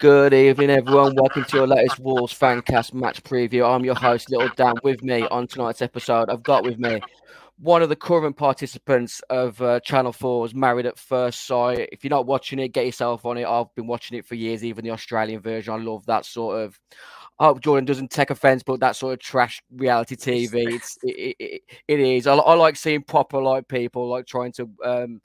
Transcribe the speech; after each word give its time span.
Good 0.00 0.32
evening, 0.32 0.70
everyone. 0.70 1.14
Welcome 1.14 1.44
to 1.44 1.56
your 1.58 1.66
latest 1.66 2.00
Wolves 2.00 2.32
Fancast 2.32 2.94
match 2.94 3.22
preview. 3.22 3.70
I'm 3.70 3.84
your 3.84 3.94
host, 3.94 4.30
Little 4.30 4.48
Dan. 4.56 4.76
With 4.82 5.02
me 5.02 5.26
on 5.26 5.46
tonight's 5.46 5.82
episode, 5.82 6.30
I've 6.30 6.42
got 6.42 6.64
with 6.64 6.78
me 6.78 7.02
one 7.58 7.82
of 7.82 7.90
the 7.90 7.96
current 7.96 8.34
participants 8.34 9.20
of 9.28 9.60
uh, 9.60 9.78
Channel 9.80 10.14
4's 10.14 10.54
Married 10.54 10.86
at 10.86 10.98
First 10.98 11.46
Sight. 11.46 11.90
If 11.92 12.02
you're 12.02 12.08
not 12.08 12.24
watching 12.24 12.58
it, 12.60 12.68
get 12.68 12.86
yourself 12.86 13.26
on 13.26 13.36
it. 13.36 13.44
I've 13.44 13.74
been 13.74 13.86
watching 13.86 14.16
it 14.16 14.24
for 14.24 14.36
years, 14.36 14.64
even 14.64 14.86
the 14.86 14.92
Australian 14.92 15.42
version. 15.42 15.74
I 15.74 15.76
love 15.76 16.06
that 16.06 16.24
sort 16.24 16.62
of. 16.62 16.80
I 17.38 17.44
hope 17.44 17.60
Jordan 17.60 17.84
doesn't 17.84 18.10
take 18.10 18.30
offense, 18.30 18.62
but 18.62 18.80
that 18.80 18.96
sort 18.96 19.12
of 19.12 19.18
trash 19.18 19.62
reality 19.70 20.16
TV. 20.16 20.76
It's 20.76 20.96
it, 21.02 21.36
it, 21.38 21.62
it 21.86 22.00
is. 22.00 22.26
I, 22.26 22.36
I 22.36 22.54
like 22.54 22.76
seeing 22.76 23.02
proper 23.02 23.42
like 23.42 23.68
people 23.68 24.08
like 24.08 24.26
trying 24.26 24.52
to 24.52 24.70
um, 24.82 25.20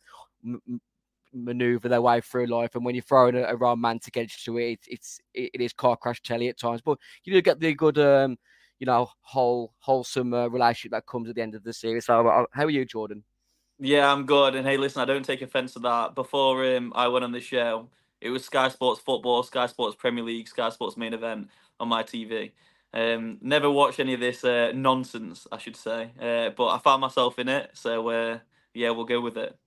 m- 0.46 0.82
maneuver 1.36 1.90
their 1.90 2.02
way 2.02 2.22
through 2.22 2.48
life. 2.48 2.76
And 2.76 2.86
when 2.86 2.96
you're 2.96 3.04
throwing 3.04 3.36
a, 3.36 3.44
a 3.44 3.56
romantic 3.56 4.18
edge 4.18 4.44
to 4.46 4.58
it, 4.58 4.80
it's 4.88 5.20
it, 5.34 5.52
it 5.54 5.62
is 5.62 5.74
car 5.74 5.98
crash 5.98 6.22
telly 6.22 6.48
at 6.50 6.58
times. 6.58 6.82
But 6.82 6.98
you 7.24 7.34
do 7.34 7.42
get 7.42 7.60
the 7.60 7.74
good, 7.74 8.00
um, 8.00 8.38
you 8.80 8.86
know, 8.86 9.10
whole 9.22 9.74
wholesome 9.80 10.34
uh, 10.34 10.48
relationship 10.48 10.92
that 10.92 11.06
comes 11.06 11.30
at 11.30 11.36
the 11.36 11.42
end 11.42 11.56
of 11.56 11.64
the 11.64 11.74
series. 11.74 12.06
So, 12.06 12.28
uh, 12.28 12.46
how 12.52 12.66
are 12.66 12.70
you, 12.70 12.86
Jordan? 12.86 13.24
Yeah, 13.80 14.12
I'm 14.12 14.26
good. 14.26 14.56
And 14.56 14.66
hey, 14.66 14.78
listen, 14.78 15.02
I 15.02 15.06
don't 15.06 15.26
take 15.26 15.42
offense 15.42 15.74
to 15.74 15.80
that. 15.80 16.16
Before 16.16 16.66
um, 16.76 16.94
I 16.96 17.08
went 17.10 17.26
on 17.26 17.34
the 17.34 17.42
show, 17.42 17.90
it 18.22 18.30
was 18.30 18.46
Sky 18.46 18.70
Sports 18.70 19.02
Football, 19.02 19.44
Sky 19.44 19.68
Sports 19.68 19.96
Premier 19.96 20.24
League, 20.24 20.48
Sky 20.48 20.70
Sports 20.70 20.96
Main 20.96 21.14
Event 21.14 21.50
on 21.80 21.90
my 21.90 22.02
TV. 22.02 22.52
Um, 22.94 23.38
never 23.42 23.70
watched 23.70 24.00
any 24.00 24.14
of 24.14 24.22
this 24.22 24.46
uh, 24.46 24.72
nonsense, 24.74 25.46
I 25.52 25.58
should 25.58 25.76
say. 25.76 26.12
Uh, 26.18 26.52
but 26.52 26.68
I 26.68 26.78
found 26.78 27.02
myself 27.02 27.38
in 27.40 27.50
it, 27.50 27.72
so 27.74 28.08
uh, 28.08 28.40
yeah, 28.74 28.92
we'll 28.92 29.04
go 29.04 29.20
with 29.20 29.38
it 29.38 29.58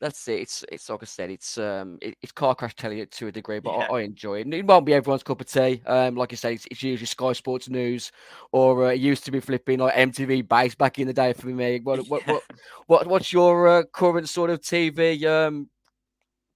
that's 0.00 0.28
it. 0.28 0.40
It's 0.40 0.64
it's 0.70 0.88
like 0.88 1.02
I 1.02 1.06
said, 1.06 1.30
it's 1.30 1.58
um 1.58 1.98
it, 2.00 2.16
it's 2.22 2.32
car 2.32 2.54
crash 2.54 2.74
telling 2.74 2.98
it 2.98 3.10
to 3.12 3.28
a 3.28 3.32
degree, 3.32 3.58
but 3.58 3.72
yeah. 3.72 3.86
I, 3.90 3.96
I, 3.96 4.00
enjoy 4.02 4.40
it. 4.40 4.52
It 4.52 4.66
won't 4.66 4.86
be 4.86 4.94
everyone's 4.94 5.22
cup 5.22 5.40
of 5.40 5.46
tea. 5.46 5.82
Um, 5.86 6.14
like 6.14 6.32
I 6.32 6.36
say, 6.36 6.54
it's, 6.54 6.66
it's 6.70 6.82
usually 6.82 7.06
Sky 7.06 7.32
Sports 7.32 7.68
News, 7.68 8.12
or 8.52 8.86
uh, 8.86 8.90
it 8.90 9.00
used 9.00 9.24
to 9.24 9.30
be 9.30 9.40
flipping 9.40 9.80
like 9.80 9.94
MTV 9.94 10.48
Base 10.48 10.74
back 10.74 10.98
in 10.98 11.06
the 11.06 11.12
day 11.12 11.32
for 11.32 11.48
me. 11.48 11.80
What 11.80 11.98
yeah. 11.98 12.04
what, 12.08 12.26
what, 12.26 12.42
what 12.86 13.06
what's 13.06 13.32
your 13.32 13.68
uh, 13.68 13.82
current 13.92 14.28
sort 14.28 14.50
of 14.50 14.60
TV 14.60 15.24
um 15.24 15.68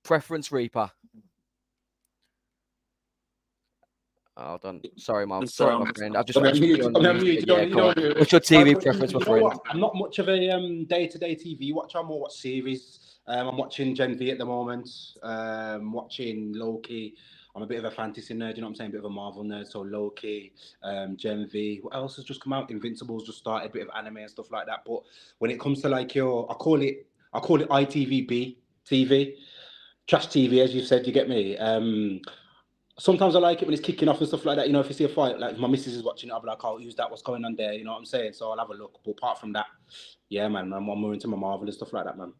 preference, 0.04 0.52
Reaper? 0.52 0.90
Hold 4.36 4.64
on. 4.64 4.80
Sorry, 4.96 5.26
Mom. 5.26 5.46
Sorry, 5.46 5.78
my 5.78 5.90
friend. 5.92 6.16
I've 6.16 6.24
just. 6.24 6.38
I'm 6.38 6.58
mute. 6.58 6.84
I'm 6.84 7.18
mute. 7.18 7.44
Yeah, 7.46 7.64
What's 8.16 8.32
your 8.32 8.40
TV 8.40 8.82
preference, 8.82 9.12
my 9.12 9.20
friend? 9.20 9.52
I'm 9.68 9.78
not 9.78 9.94
much 9.94 10.18
of 10.18 10.28
a 10.28 10.50
um, 10.50 10.86
day-to-day 10.86 11.36
TV 11.36 11.74
watcher. 11.74 11.98
I'm 11.98 12.06
more 12.06 12.20
watch 12.20 12.34
series. 12.34 13.01
Um, 13.26 13.48
I'm 13.48 13.56
watching 13.56 13.94
Gen 13.94 14.18
V 14.18 14.30
at 14.30 14.38
the 14.38 14.44
moment. 14.44 14.88
Um, 15.22 15.92
watching 15.92 16.52
Loki. 16.52 17.14
I'm 17.54 17.62
a 17.62 17.66
bit 17.66 17.78
of 17.78 17.84
a 17.84 17.90
fantasy 17.90 18.32
nerd, 18.34 18.56
you 18.56 18.62
know 18.62 18.66
what 18.66 18.70
I'm 18.70 18.74
saying? 18.76 18.90
A 18.90 18.92
bit 18.92 19.00
of 19.00 19.04
a 19.04 19.10
Marvel 19.10 19.44
nerd. 19.44 19.70
So 19.70 19.82
Loki, 19.82 20.52
um, 20.82 21.16
Gen 21.16 21.48
V. 21.48 21.80
What 21.82 21.94
else 21.94 22.16
has 22.16 22.24
just 22.24 22.42
come 22.42 22.52
out? 22.52 22.70
Invincibles 22.70 23.26
just 23.26 23.38
started, 23.38 23.70
a 23.70 23.72
bit 23.72 23.82
of 23.82 23.88
anime 23.94 24.18
and 24.18 24.30
stuff 24.30 24.50
like 24.50 24.66
that. 24.66 24.84
But 24.86 25.02
when 25.38 25.50
it 25.50 25.60
comes 25.60 25.82
to 25.82 25.88
like 25.88 26.14
your, 26.14 26.50
I 26.50 26.54
call 26.54 26.80
it, 26.80 27.06
I 27.34 27.40
call 27.40 27.60
it 27.60 27.68
ITVBe 27.68 28.56
TV, 28.88 29.34
trash 30.06 30.28
TV, 30.28 30.64
as 30.64 30.74
you 30.74 30.82
said. 30.82 31.06
You 31.06 31.12
get 31.12 31.28
me? 31.28 31.58
Um, 31.58 32.22
sometimes 32.98 33.36
I 33.36 33.38
like 33.38 33.60
it 33.60 33.66
when 33.66 33.74
it's 33.74 33.84
kicking 33.84 34.08
off 34.08 34.18
and 34.20 34.28
stuff 34.28 34.46
like 34.46 34.56
that. 34.56 34.66
You 34.66 34.72
know, 34.72 34.80
if 34.80 34.88
you 34.88 34.94
see 34.94 35.04
a 35.04 35.08
fight, 35.10 35.38
like 35.38 35.58
my 35.58 35.68
missus 35.68 35.94
is 35.94 36.02
watching 36.02 36.30
it, 36.30 36.32
I'll 36.32 36.40
be 36.40 36.48
like, 36.48 36.64
I'll 36.64 36.80
use 36.80 36.94
that. 36.96 37.10
What's 37.10 37.22
going 37.22 37.44
on 37.44 37.54
there? 37.54 37.74
You 37.74 37.84
know 37.84 37.92
what 37.92 37.98
I'm 37.98 38.06
saying? 38.06 38.32
So 38.32 38.50
I'll 38.50 38.58
have 38.58 38.70
a 38.70 38.74
look. 38.74 38.98
But 39.04 39.12
apart 39.12 39.38
from 39.38 39.52
that, 39.52 39.66
yeah, 40.30 40.48
man, 40.48 40.72
I'm 40.72 40.84
more 40.84 41.12
into 41.12 41.28
my 41.28 41.36
Marvel 41.36 41.66
and 41.66 41.74
stuff 41.74 41.92
like 41.92 42.06
that, 42.06 42.16
man 42.16 42.32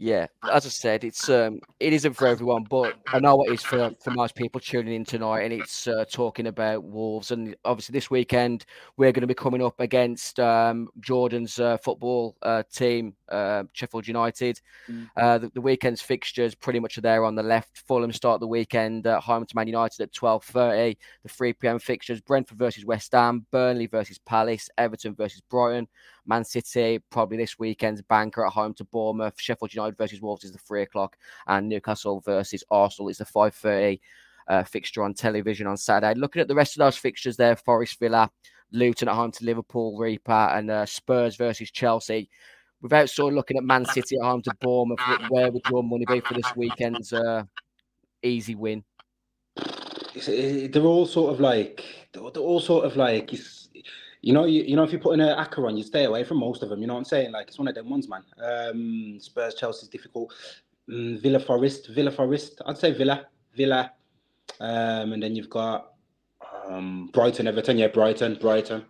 yeah, 0.00 0.28
as 0.48 0.64
I 0.64 0.70
said, 0.70 1.04
it's 1.04 1.28
um, 1.28 1.60
it 1.80 1.92
isn't 1.92 2.14
for 2.14 2.26
everyone, 2.26 2.64
but 2.64 2.94
I 3.08 3.20
know 3.20 3.42
it 3.44 3.52
is 3.52 3.62
for 3.62 3.90
for 4.02 4.10
most 4.10 4.34
people 4.34 4.60
tuning 4.60 4.94
in 4.94 5.04
tonight, 5.04 5.42
and 5.42 5.52
it's 5.52 5.86
uh, 5.86 6.04
talking 6.10 6.46
about 6.46 6.82
Wolves, 6.82 7.30
and 7.30 7.54
obviously 7.64 7.92
this 7.92 8.10
weekend 8.10 8.64
we're 8.96 9.12
going 9.12 9.20
to 9.20 9.26
be 9.26 9.34
coming 9.34 9.62
up 9.62 9.78
against 9.80 10.40
um, 10.40 10.88
Jordan's 11.00 11.60
uh, 11.60 11.76
football 11.78 12.36
uh, 12.42 12.62
team, 12.72 13.14
uh, 13.28 13.64
Sheffield 13.72 14.08
United. 14.08 14.60
Mm. 14.88 15.10
Uh, 15.16 15.38
the, 15.38 15.50
the, 15.50 15.60
weekend's 15.60 16.00
fixtures 16.00 16.54
pretty 16.54 16.80
much 16.80 16.96
are 16.96 17.02
there 17.02 17.24
on 17.24 17.34
the 17.34 17.42
left. 17.42 17.82
Fulham 17.86 18.12
start 18.12 18.40
the 18.40 18.46
weekend 18.46 19.06
at 19.06 19.22
home 19.22 19.44
to 19.44 19.56
Man 19.56 19.66
United 19.66 20.00
at 20.00 20.12
twelve 20.12 20.44
thirty. 20.44 20.96
The 21.22 21.28
three 21.28 21.52
pm 21.52 21.78
fixtures: 21.78 22.20
Brentford 22.22 22.58
versus 22.58 22.86
West 22.86 23.12
Ham, 23.12 23.44
Burnley 23.50 23.86
versus 23.86 24.18
Palace, 24.18 24.70
Everton 24.78 25.14
versus 25.14 25.42
Brighton. 25.50 25.86
Man 26.26 26.44
City 26.44 27.00
probably 27.10 27.36
this 27.36 27.58
weekend's 27.58 28.02
banker 28.02 28.46
at 28.46 28.52
home 28.52 28.72
to 28.74 28.84
Bournemouth. 28.84 29.34
Sheffield 29.38 29.74
United 29.74 29.96
versus 29.98 30.20
Wolves 30.20 30.29
is 30.44 30.52
the 30.52 30.58
three 30.58 30.82
o'clock, 30.82 31.16
and 31.46 31.68
Newcastle 31.68 32.20
versus 32.20 32.64
Arsenal 32.70 33.08
is 33.08 33.18
the 33.18 33.24
five 33.24 33.54
thirty 33.54 34.00
uh, 34.48 34.64
fixture 34.64 35.02
on 35.02 35.14
television 35.14 35.66
on 35.66 35.76
Saturday. 35.76 36.18
Looking 36.18 36.42
at 36.42 36.48
the 36.48 36.54
rest 36.54 36.76
of 36.76 36.80
those 36.80 36.96
fixtures 36.96 37.36
there, 37.36 37.56
Forest 37.56 37.98
Villa, 37.98 38.30
Luton 38.72 39.08
at 39.08 39.14
home 39.14 39.32
to 39.32 39.44
Liverpool, 39.44 39.98
Reaper, 39.98 40.32
and 40.32 40.70
uh, 40.70 40.86
Spurs 40.86 41.36
versus 41.36 41.70
Chelsea. 41.70 42.30
Without 42.82 43.10
sort 43.10 43.32
of 43.32 43.36
looking 43.36 43.58
at 43.58 43.64
Man 43.64 43.84
City 43.84 44.16
at 44.16 44.24
home 44.24 44.40
to 44.42 44.52
Bournemouth, 44.60 45.00
where 45.28 45.50
would 45.50 45.62
your 45.70 45.82
money 45.82 46.06
be 46.08 46.20
for 46.20 46.34
this 46.34 46.56
weekend's 46.56 47.12
uh, 47.12 47.42
easy 48.22 48.54
win? 48.54 48.82
They're 50.26 50.82
all 50.82 51.06
sort 51.06 51.34
of 51.34 51.40
like 51.40 51.84
they're 52.12 52.22
all 52.22 52.60
sort 52.60 52.86
of 52.86 52.96
like 52.96 53.30
you 54.22 54.32
know, 54.32 54.44
you, 54.44 54.62
you 54.62 54.76
know, 54.76 54.82
if 54.82 54.92
you're 54.92 55.00
putting 55.00 55.20
an 55.20 55.36
acca 55.36 55.66
on, 55.66 55.76
you 55.76 55.82
stay 55.82 56.04
away 56.04 56.24
from 56.24 56.38
most 56.38 56.62
of 56.62 56.68
them. 56.68 56.80
You 56.80 56.86
know 56.86 56.94
what 56.94 57.00
I'm 57.00 57.04
saying? 57.04 57.32
Like 57.32 57.48
it's 57.48 57.58
one 57.58 57.68
of 57.68 57.74
them 57.74 57.88
ones, 57.88 58.08
man. 58.08 58.22
Um, 58.42 59.18
Spurs, 59.20 59.54
Chelsea's 59.54 59.88
difficult. 59.88 60.32
Mm, 60.88 61.20
Villa, 61.20 61.40
Forest, 61.40 61.88
Villa, 61.88 62.10
Forest. 62.10 62.60
I'd 62.66 62.78
say 62.78 62.92
Villa, 62.92 63.26
Villa, 63.56 63.92
um, 64.60 65.12
and 65.12 65.22
then 65.22 65.34
you've 65.34 65.50
got 65.50 65.92
um, 66.68 67.08
Brighton, 67.12 67.46
Everton. 67.46 67.78
Yeah, 67.78 67.88
Brighton, 67.88 68.36
Brighton. 68.40 68.84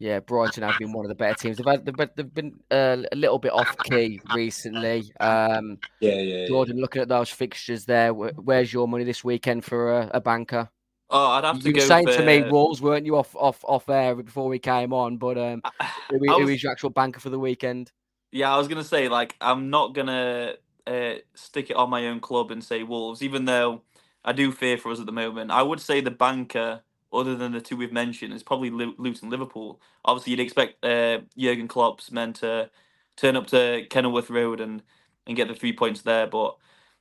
Yeah, 0.00 0.20
Brighton 0.20 0.62
have 0.62 0.78
been 0.78 0.92
one 0.92 1.04
of 1.04 1.08
the 1.08 1.16
better 1.16 1.34
teams. 1.34 1.56
They've 1.56 1.66
had, 1.66 1.84
they've, 1.84 2.08
they've 2.14 2.34
been 2.34 2.60
uh, 2.70 2.98
a 3.10 3.16
little 3.16 3.38
bit 3.40 3.52
off 3.52 3.76
key 3.78 4.20
recently. 4.32 5.10
Um, 5.18 5.78
yeah, 5.98 6.20
yeah. 6.20 6.46
Jordan, 6.46 6.76
yeah. 6.76 6.82
looking 6.82 7.02
at 7.02 7.08
those 7.08 7.30
fixtures 7.30 7.84
there, 7.84 8.14
where's 8.14 8.72
your 8.72 8.86
money 8.86 9.02
this 9.02 9.24
weekend 9.24 9.64
for 9.64 9.98
a, 9.98 10.10
a 10.14 10.20
banker? 10.20 10.70
Oh, 11.10 11.30
I'd 11.30 11.44
have 11.44 11.60
to 11.60 11.68
you 11.68 11.72
go. 11.72 11.80
were 11.80 11.86
saying 11.86 12.06
to 12.06 12.24
me, 12.24 12.42
Wolves, 12.50 12.82
weren't 12.82 13.06
you 13.06 13.16
off 13.16 13.34
off 13.34 13.64
off 13.64 13.88
air 13.88 14.14
before 14.14 14.48
we 14.48 14.58
came 14.58 14.92
on? 14.92 15.16
But 15.16 15.38
um, 15.38 15.62
who, 16.10 16.18
was... 16.18 16.42
who 16.42 16.48
is 16.48 16.62
your 16.62 16.72
actual 16.72 16.90
banker 16.90 17.20
for 17.20 17.30
the 17.30 17.38
weekend? 17.38 17.92
Yeah, 18.30 18.54
I 18.54 18.58
was 18.58 18.68
gonna 18.68 18.84
say 18.84 19.08
like 19.08 19.34
I'm 19.40 19.70
not 19.70 19.94
gonna 19.94 20.54
uh, 20.86 21.14
stick 21.34 21.70
it 21.70 21.76
on 21.76 21.88
my 21.88 22.08
own 22.08 22.20
club 22.20 22.50
and 22.50 22.62
say 22.62 22.82
Wolves, 22.82 23.22
even 23.22 23.46
though 23.46 23.82
I 24.24 24.32
do 24.32 24.52
fear 24.52 24.76
for 24.76 24.92
us 24.92 25.00
at 25.00 25.06
the 25.06 25.12
moment. 25.12 25.50
I 25.50 25.62
would 25.62 25.80
say 25.80 26.02
the 26.02 26.10
banker, 26.10 26.82
other 27.10 27.36
than 27.36 27.52
the 27.52 27.60
two 27.60 27.76
we've 27.76 27.92
mentioned, 27.92 28.34
is 28.34 28.42
probably 28.42 28.70
Luton 28.70 29.30
Liverpool. 29.30 29.80
Obviously, 30.04 30.32
you'd 30.32 30.40
expect 30.40 30.84
uh, 30.84 31.20
Jurgen 31.38 31.68
Klopp's 31.68 32.10
men 32.10 32.34
to 32.34 32.68
turn 33.16 33.36
up 33.36 33.46
to 33.48 33.86
Kenilworth 33.88 34.30
Road 34.30 34.60
and 34.60 34.82
and 35.26 35.36
get 35.36 35.48
the 35.48 35.54
three 35.54 35.72
points 35.72 36.02
there, 36.02 36.26
but 36.26 36.56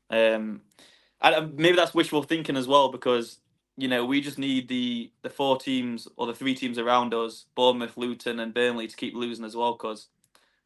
um, 0.10 0.62
I, 1.22 1.40
maybe 1.40 1.76
that's 1.76 1.94
wishful 1.94 2.24
thinking 2.24 2.58
as 2.58 2.68
well 2.68 2.90
because 2.90 3.40
you 3.78 3.88
know, 3.88 4.06
we 4.06 4.22
just 4.22 4.40
need 4.40 4.68
the 4.68 5.12
the 5.22 5.30
four 5.30 5.58
teams 5.58 6.08
or 6.18 6.26
the 6.26 6.34
three 6.34 6.56
teams 6.56 6.78
around 6.80 7.14
us, 7.14 7.46
Bournemouth, 7.56 7.96
Luton, 7.96 8.40
and 8.40 8.54
Burnley, 8.54 8.88
to 8.88 8.96
keep 8.96 9.14
losing 9.16 9.46
as 9.46 9.56
well. 9.56 9.74
Because 9.74 10.08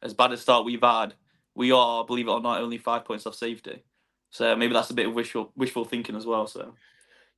as 0.02 0.14
bad 0.14 0.32
a 0.32 0.36
start 0.36 0.64
we've 0.64 0.82
had, 0.82 1.14
we 1.54 1.72
are, 1.72 2.04
believe 2.04 2.26
it 2.26 2.30
or 2.30 2.40
not, 2.40 2.60
only 2.60 2.78
five 2.78 3.04
points 3.04 3.26
off 3.26 3.34
safety. 3.34 3.84
So 4.30 4.56
maybe 4.56 4.72
that's 4.72 4.90
a 4.90 4.94
bit 4.94 5.06
of 5.06 5.14
wishful 5.14 5.52
wishful 5.56 5.84
thinking 5.84 6.16
as 6.16 6.24
well. 6.24 6.46
So 6.46 6.72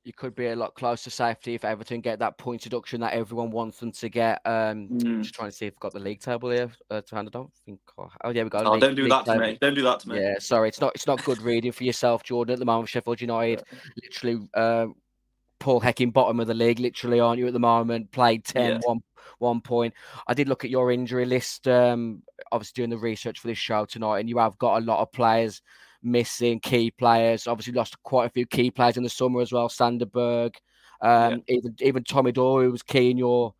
you 0.05 0.13
could 0.13 0.35
be 0.35 0.47
a 0.47 0.55
lot 0.55 0.75
closer 0.75 1.05
to 1.05 1.09
safety 1.09 1.55
if 1.55 1.65
Everton 1.65 1.99
get 1.99 2.19
that 2.19 2.37
point 2.37 2.61
deduction 2.61 3.01
that 3.01 3.13
everyone 3.13 3.49
wants 3.49 3.79
them 3.79 3.91
to 3.91 4.07
get. 4.07 4.39
Um, 4.45 4.87
mm. 4.87 5.21
Just 5.23 5.33
trying 5.33 5.49
to 5.49 5.55
see 5.55 5.65
if 5.65 5.73
we've 5.73 5.79
got 5.79 5.93
the 5.93 5.99
league 5.99 6.21
table 6.21 6.51
here 6.51 6.71
uh, 6.91 7.01
to 7.01 7.15
hand. 7.15 7.27
I 7.27 7.31
don't 7.31 7.51
think. 7.65 7.79
Oh, 7.97 8.09
oh 8.23 8.29
yeah, 8.29 8.43
we 8.43 8.49
got. 8.49 8.65
Oh, 8.65 8.73
league, 8.73 8.81
don't 8.81 8.95
do 8.95 9.09
that 9.09 9.25
table. 9.25 9.41
to 9.41 9.47
me. 9.47 9.57
Don't 9.59 9.73
do 9.73 9.81
that 9.81 9.99
to 10.01 10.09
me. 10.09 10.21
Yeah, 10.21 10.35
sorry, 10.39 10.69
it's 10.69 10.79
not. 10.79 10.93
It's 10.95 11.07
not 11.07 11.23
good 11.25 11.41
reading 11.41 11.71
for 11.71 11.83
yourself, 11.83 12.23
Jordan. 12.23 12.53
At 12.53 12.59
the 12.59 12.65
moment, 12.65 12.87
Sheffield 12.87 13.19
United, 13.19 13.63
literally. 14.03 14.47
Uh, 14.53 14.87
Paul 15.59 15.79
Hecking, 15.79 16.11
bottom 16.11 16.39
of 16.39 16.47
the 16.47 16.53
league, 16.53 16.79
literally, 16.79 17.19
aren't 17.19 17.39
you 17.39 17.47
at 17.47 17.53
the 17.53 17.59
moment? 17.59 18.11
Played 18.11 18.45
10, 18.45 18.71
Yeah. 18.71 18.79
one, 18.83 19.01
one 19.39 19.61
point. 19.61 19.93
I 20.27 20.33
did 20.33 20.49
look 20.49 20.63
at 20.63 20.69
your 20.69 20.91
injury 20.91 21.25
list, 21.25 21.67
um, 21.67 22.21
obviously 22.51 22.81
doing 22.81 22.89
the 22.89 22.97
research 22.97 23.39
for 23.39 23.47
this 23.47 23.57
show 23.57 23.85
tonight, 23.85 24.19
and 24.19 24.29
you 24.29 24.37
have 24.37 24.57
got 24.57 24.81
a 24.81 24.85
lot 24.85 24.99
of 24.99 25.11
players 25.11 25.61
missing, 26.03 26.59
key 26.59 26.91
players. 26.91 27.47
Obviously, 27.47 27.73
lost 27.73 28.01
quite 28.03 28.25
a 28.25 28.29
few 28.29 28.45
key 28.45 28.69
players 28.69 28.97
in 28.97 29.03
the 29.03 29.09
summer 29.09 29.41
as 29.41 29.51
well. 29.51 29.69
Sander 29.69 30.05
Berge, 30.05 30.55
um, 31.01 31.41
even 31.47 31.75
even 31.81 32.03
Tommy 32.03 32.31
Doyle, 32.31 32.61
who 32.61 32.71
was 32.71 32.83
key 32.83 33.09
in 33.11 33.17
your 33.17 33.53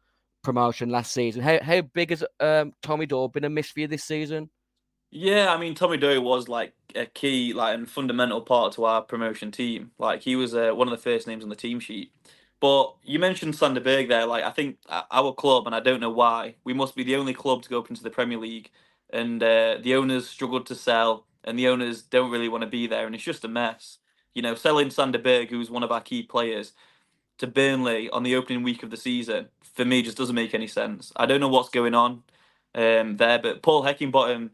promotion 0.44 0.90
last 0.90 1.12
season. 1.12 1.42
How 1.42 1.60
how 1.62 1.82
big 1.82 2.12
has 2.12 2.24
um, 2.40 2.74
Tommy 2.82 3.06
Doyle 3.08 3.30
been 3.30 3.46
a 3.46 3.50
miss 3.50 3.72
for 3.72 3.80
you 3.80 3.88
this 3.88 4.04
season? 4.04 4.50
Yeah, 5.16 5.54
I 5.54 5.60
mean 5.60 5.76
Tommy 5.76 5.98
Doyle 5.98 6.22
was 6.24 6.50
like 6.50 6.74
a 6.96 7.08
key, 7.08 7.54
like 7.54 7.76
and 7.76 7.90
fundamental 7.90 8.42
part 8.42 8.74
to 8.76 8.86
our 8.86 9.04
promotion 9.04 9.52
team. 9.52 9.92
Like 10.00 10.24
he 10.24 10.38
was 10.38 10.56
uh, 10.56 10.74
one 10.74 10.90
of 10.90 10.94
the 10.94 11.04
first 11.04 11.28
names 11.28 11.44
on 11.44 11.50
the 11.52 11.58
team 11.58 11.82
sheet. 11.82 12.14
But 12.62 12.96
you 13.04 13.20
mentioned 13.20 13.56
Sander 13.56 13.82
Berge 13.82 14.10
there. 14.10 14.28
Like 14.28 14.46
I 14.46 14.52
think 14.52 14.80
uh, 14.90 15.04
our 15.12 15.34
club, 15.34 15.68
and 15.68 15.76
I 15.76 15.82
don't 15.82 16.02
know 16.02 16.12
why, 16.12 16.58
we 16.66 16.74
must 16.74 16.96
be 16.96 17.04
the 17.06 17.18
only 17.18 17.34
club 17.36 17.64
to 17.64 17.70
go 17.70 17.80
up 17.80 17.90
into 17.92 18.04
the 18.04 18.12
Premier 18.12 18.40
League, 18.40 18.72
and 19.12 19.44
uh, 19.44 19.80
the 19.84 19.96
owners 19.96 20.30
struggled 20.30 20.68
to 20.68 20.76
sell, 20.76 21.28
and 21.46 21.60
the 21.60 21.70
owners 21.70 22.04
don't 22.04 22.32
really 22.32 22.50
want 22.50 22.64
to 22.64 22.70
be 22.70 22.88
there, 22.88 23.08
and 23.08 23.16
it's 23.16 23.26
just 23.26 23.46
a 23.46 23.50
mess. 23.50 24.00
You 24.36 24.44
know, 24.44 24.56
selling 24.56 24.92
Sander 24.92 25.20
Berge, 25.20 25.52
who's 25.52 25.72
one 25.72 25.84
of 25.84 25.94
our 25.94 26.02
key 26.02 26.24
players, 26.24 26.74
to 27.40 27.48
Burnley 27.48 28.10
on 28.12 28.24
the 28.24 28.36
opening 28.36 28.64
week 28.64 28.84
of 28.84 28.92
the 28.92 28.98
season 28.98 29.50
for 29.76 29.86
me 29.86 30.02
just 30.04 30.18
doesn't 30.18 30.36
make 30.36 30.54
any 30.56 30.68
sense. 30.68 31.12
I 31.18 31.26
don't 31.28 31.42
know 31.42 31.50
what's 31.50 31.70
going 31.70 31.94
on 31.96 32.24
um, 32.76 33.18
there, 33.18 33.40
but 33.40 33.62
Paul 33.62 33.84
Heckingbottom 33.84 34.52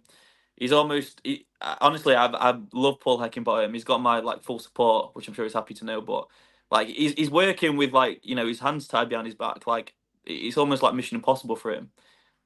he's 0.62 0.72
almost 0.72 1.22
he, 1.24 1.48
honestly 1.82 2.16
I 2.16 2.28
I 2.28 2.60
love 2.74 3.00
Paul 3.02 3.20
Heckingbottom. 3.20 3.74
He's 3.74 3.84
got 3.84 4.00
my 4.02 4.20
like 4.20 4.44
full 4.44 4.60
support, 4.60 5.16
which 5.16 5.28
I'm 5.28 5.34
sure 5.34 5.44
he's 5.46 5.54
happy 5.54 5.74
to 5.76 5.86
know. 5.86 6.02
But 6.02 6.28
like 6.70 6.88
he's 6.88 7.14
he's 7.14 7.32
working 7.32 7.78
with 7.78 7.94
like 7.94 8.22
you 8.24 8.36
know 8.36 8.48
his 8.48 8.60
hands 8.60 8.88
tied 8.88 9.10
behind 9.10 9.26
his 9.28 9.36
back. 9.36 9.68
Like 9.68 9.96
it's 10.26 10.58
almost 10.58 10.84
like 10.84 10.94
Mission 10.94 11.18
Impossible 11.18 11.56
for 11.58 11.74
him. 11.74 11.90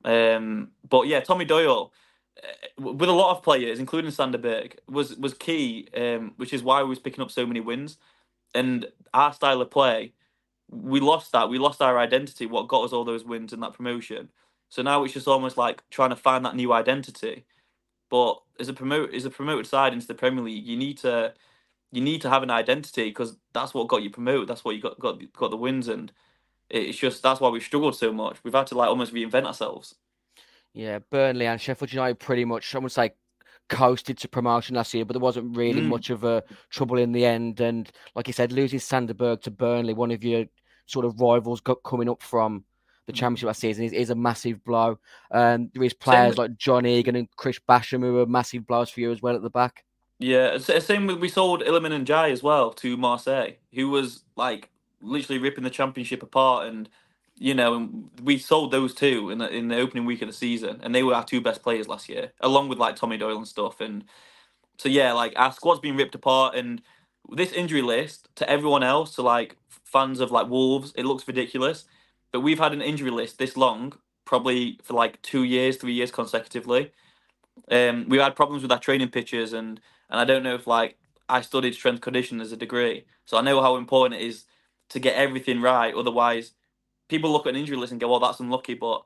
Um, 0.05 0.69
but 0.87 1.07
yeah, 1.07 1.19
Tommy 1.19 1.45
Doyle 1.45 1.91
uh, 2.43 2.81
with 2.81 3.09
a 3.09 3.13
lot 3.13 3.35
of 3.35 3.43
players, 3.43 3.79
including 3.79 4.11
Sander 4.11 4.37
Berge, 4.37 4.77
was 4.87 5.15
was 5.17 5.33
key, 5.33 5.89
um, 5.95 6.33
which 6.37 6.53
is 6.53 6.63
why 6.63 6.81
we 6.83 6.89
was 6.89 6.99
picking 6.99 7.21
up 7.21 7.31
so 7.31 7.45
many 7.45 7.59
wins. 7.59 7.97
And 8.55 8.87
our 9.13 9.33
style 9.33 9.61
of 9.61 9.71
play, 9.71 10.13
we 10.69 10.99
lost 11.01 11.31
that. 11.33 11.49
We 11.49 11.59
lost 11.59 11.81
our 11.81 11.99
identity. 11.99 12.45
What 12.45 12.69
got 12.69 12.85
us 12.85 12.93
all 12.93 13.05
those 13.05 13.25
wins 13.25 13.53
and 13.53 13.61
that 13.63 13.73
promotion. 13.73 14.29
So 14.69 14.81
now 14.81 15.03
it's 15.03 15.13
just 15.13 15.27
almost 15.27 15.57
like 15.57 15.83
trying 15.89 16.11
to 16.11 16.15
find 16.15 16.45
that 16.45 16.55
new 16.55 16.73
identity. 16.73 17.45
But 18.09 18.41
as 18.59 18.69
a 18.69 18.73
promote 18.73 19.13
as 19.13 19.25
a 19.25 19.29
promoted 19.29 19.67
side 19.67 19.93
into 19.93 20.07
the 20.07 20.13
Premier 20.15 20.43
League, 20.43 20.65
you 20.65 20.77
need 20.77 20.97
to 20.99 21.33
you 21.91 22.01
need 22.01 22.21
to 22.21 22.29
have 22.29 22.43
an 22.43 22.51
identity 22.51 23.05
because 23.09 23.37
that's 23.53 23.73
what 23.73 23.87
got 23.87 24.03
you 24.03 24.09
promoted. 24.09 24.47
That's 24.49 24.65
what 24.65 24.75
you 24.75 24.81
got 24.81 24.99
got 24.99 25.21
got 25.33 25.51
the 25.51 25.57
wins, 25.57 25.87
and 25.87 26.11
it's 26.69 26.97
just 26.97 27.23
that's 27.23 27.39
why 27.41 27.49
we've 27.49 27.63
struggled 27.63 27.95
so 27.97 28.11
much. 28.13 28.43
We've 28.43 28.53
had 28.53 28.67
to 28.67 28.75
like 28.77 28.89
almost 28.89 29.13
reinvent 29.13 29.45
ourselves. 29.45 29.95
Yeah, 30.73 30.99
Burnley 31.09 31.47
and 31.47 31.59
Sheffield 31.59 31.93
United 31.93 32.19
pretty 32.19 32.43
much, 32.45 32.75
I 32.75 32.79
would 32.79 32.91
say, 32.91 33.11
coasted 33.69 34.17
to 34.19 34.27
promotion 34.27 34.75
last 34.75 34.93
year, 34.93 35.05
but 35.05 35.13
there 35.13 35.21
wasn't 35.21 35.55
really 35.55 35.81
Mm. 35.81 35.87
much 35.87 36.09
of 36.09 36.23
a 36.23 36.43
trouble 36.69 36.97
in 36.97 37.11
the 37.13 37.25
end. 37.25 37.61
And 37.61 37.89
like 38.15 38.27
you 38.27 38.33
said, 38.33 38.51
losing 38.51 38.79
Sander 38.79 39.13
Berge 39.13 39.41
to 39.43 39.51
Burnley, 39.51 39.93
one 39.93 40.11
of 40.11 40.23
your 40.23 40.45
sort 40.85 41.05
of 41.05 41.19
rivals 41.19 41.61
got 41.61 41.83
coming 41.83 42.09
up 42.09 42.21
from 42.21 42.65
the 43.07 43.13
Mm. 43.13 43.17
championship 43.17 43.47
last 43.47 43.59
season, 43.61 43.85
is, 43.85 43.93
is 43.93 44.09
a 44.09 44.15
massive 44.15 44.63
blow. 44.63 44.97
Um, 45.31 45.69
there 45.73 45.83
is 45.83 45.93
players 45.93 46.29
with- 46.31 46.37
like 46.39 46.57
John 46.57 46.85
Egan 46.85 47.15
and 47.15 47.27
Chris 47.35 47.59
Basham 47.69 48.01
who 48.01 48.19
are 48.19 48.25
massive 48.25 48.65
blows 48.65 48.89
for 48.89 48.99
you 48.99 49.11
as 49.11 49.21
well 49.21 49.35
at 49.35 49.41
the 49.41 49.49
back. 49.49 49.83
Yeah, 50.19 50.57
same 50.59 51.07
with 51.07 51.17
we 51.19 51.27
sold 51.27 51.61
Iliman 51.61 52.05
Ndiaye 52.05 52.31
as 52.31 52.41
well 52.41 52.71
to 52.73 52.95
Marseille, 52.97 53.53
who 53.73 53.89
was 53.89 54.23
like 54.37 54.69
literally 55.01 55.39
ripping 55.39 55.63
the 55.65 55.69
championship 55.69 56.23
apart, 56.23 56.67
and 56.67 56.89
you 57.37 57.53
know, 57.53 57.89
we 58.23 58.37
sold 58.37 58.71
those 58.71 58.93
two 58.93 59.29
in 59.29 59.39
the 59.39 59.49
in 59.49 59.67
the 59.67 59.77
opening 59.77 60.05
week 60.05 60.21
of 60.21 60.29
the 60.29 60.33
season, 60.33 60.79
and 60.81 60.95
they 60.95 61.03
were 61.03 61.13
our 61.13 61.25
two 61.25 61.41
best 61.41 61.61
players 61.61 61.89
last 61.89 62.07
year, 62.07 62.31
along 62.39 62.69
with 62.69 62.79
like 62.79 62.95
Tommy 62.95 63.17
Doyle 63.17 63.35
and 63.37 63.47
stuff, 63.47 63.81
and 63.81 64.05
so 64.77 64.87
yeah, 64.87 65.11
like 65.11 65.33
our 65.35 65.51
squad's 65.51 65.81
been 65.81 65.97
ripped 65.97 66.15
apart, 66.15 66.55
and 66.55 66.81
this 67.33 67.51
injury 67.51 67.81
list 67.81 68.29
to 68.35 68.49
everyone 68.49 68.83
else, 68.83 69.15
to 69.15 69.21
like 69.21 69.57
fans 69.83 70.21
of 70.21 70.31
like 70.31 70.47
Wolves, 70.47 70.93
it 70.95 71.03
looks 71.05 71.27
ridiculous, 71.27 71.83
but 72.31 72.41
we've 72.41 72.59
had 72.59 72.73
an 72.73 72.81
injury 72.81 73.11
list 73.11 73.37
this 73.39 73.57
long, 73.57 73.93
probably 74.25 74.79
for 74.83 74.93
like 74.93 75.21
two 75.21 75.43
years, 75.43 75.77
three 75.77 75.93
years 75.93 76.11
consecutively. 76.11 76.91
Um, 77.71 78.07
we 78.09 78.17
had 78.19 78.35
problems 78.35 78.61
with 78.63 78.71
our 78.71 78.79
training 78.79 79.09
pitches, 79.09 79.53
and 79.53 79.79
and 80.09 80.19
I 80.19 80.25
don't 80.25 80.43
know 80.43 80.55
if 80.55 80.67
like 80.67 80.97
I 81.29 81.41
studied 81.41 81.75
strength 81.75 82.01
conditioning 82.01 82.41
as 82.41 82.51
a 82.51 82.57
degree, 82.57 83.05
so 83.25 83.37
I 83.37 83.41
know 83.41 83.61
how 83.61 83.77
important 83.77 84.21
it 84.21 84.25
is 84.25 84.45
to 84.89 84.99
get 84.99 85.15
everything 85.15 85.61
right. 85.61 85.93
Otherwise, 85.95 86.53
people 87.09 87.31
look 87.31 87.47
at 87.47 87.53
an 87.53 87.59
injury 87.59 87.77
list 87.77 87.91
and 87.91 88.01
go, 88.01 88.09
"Well, 88.09 88.19
that's 88.19 88.39
unlucky." 88.39 88.75
But 88.75 89.03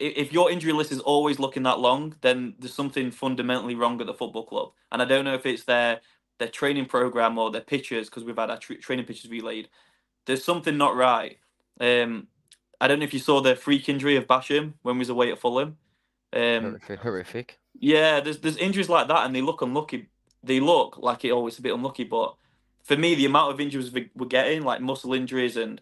if 0.00 0.32
your 0.32 0.50
injury 0.50 0.72
list 0.72 0.92
is 0.92 1.00
always 1.00 1.38
looking 1.38 1.64
that 1.64 1.80
long, 1.80 2.16
then 2.20 2.54
there's 2.58 2.74
something 2.74 3.10
fundamentally 3.10 3.74
wrong 3.74 4.00
at 4.00 4.06
the 4.06 4.14
football 4.14 4.46
club. 4.46 4.72
And 4.92 5.02
I 5.02 5.04
don't 5.04 5.24
know 5.24 5.34
if 5.34 5.46
it's 5.46 5.64
their 5.64 6.00
their 6.38 6.48
training 6.48 6.86
program 6.86 7.38
or 7.38 7.50
their 7.50 7.62
pitches 7.62 8.08
because 8.08 8.24
we've 8.24 8.36
had 8.36 8.50
our 8.50 8.58
tra- 8.58 8.78
training 8.78 9.06
pitches 9.06 9.30
relayed. 9.30 9.68
There's 10.26 10.44
something 10.44 10.76
not 10.76 10.96
right. 10.96 11.38
Um, 11.80 12.28
I 12.80 12.88
don't 12.88 12.98
know 12.98 13.04
if 13.04 13.12
you 13.14 13.20
saw 13.20 13.40
the 13.40 13.56
freak 13.56 13.88
injury 13.88 14.16
of 14.16 14.26
Basham 14.26 14.74
when 14.82 14.96
we 14.96 15.00
was 15.00 15.08
away 15.08 15.32
at 15.32 15.38
Fulham. 15.38 15.76
Um, 16.32 16.62
horrific, 16.64 17.00
horrific. 17.00 17.58
yeah, 17.78 18.20
there's 18.20 18.38
there's 18.38 18.56
injuries 18.56 18.88
like 18.88 19.08
that, 19.08 19.26
and 19.26 19.34
they 19.34 19.40
look 19.42 19.62
unlucky. 19.62 20.08
They 20.42 20.60
look 20.60 20.98
like 20.98 21.24
it 21.24 21.32
always 21.32 21.58
a 21.58 21.62
bit 21.62 21.74
unlucky, 21.74 22.04
but 22.04 22.34
for 22.84 22.96
me, 22.96 23.14
the 23.14 23.26
amount 23.26 23.52
of 23.52 23.60
injuries 23.60 23.90
we- 23.90 24.10
we're 24.14 24.26
getting, 24.26 24.62
like 24.62 24.80
muscle 24.80 25.12
injuries, 25.14 25.56
and 25.56 25.80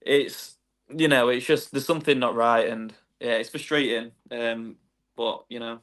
it's 0.00 0.56
you 0.94 1.06
know, 1.08 1.28
it's 1.28 1.46
just 1.46 1.70
there's 1.70 1.86
something 1.86 2.18
not 2.18 2.34
right, 2.34 2.68
and 2.68 2.94
yeah, 3.20 3.32
it's 3.34 3.50
frustrating. 3.50 4.12
Um, 4.30 4.76
but 5.16 5.44
you 5.48 5.60
know, 5.60 5.80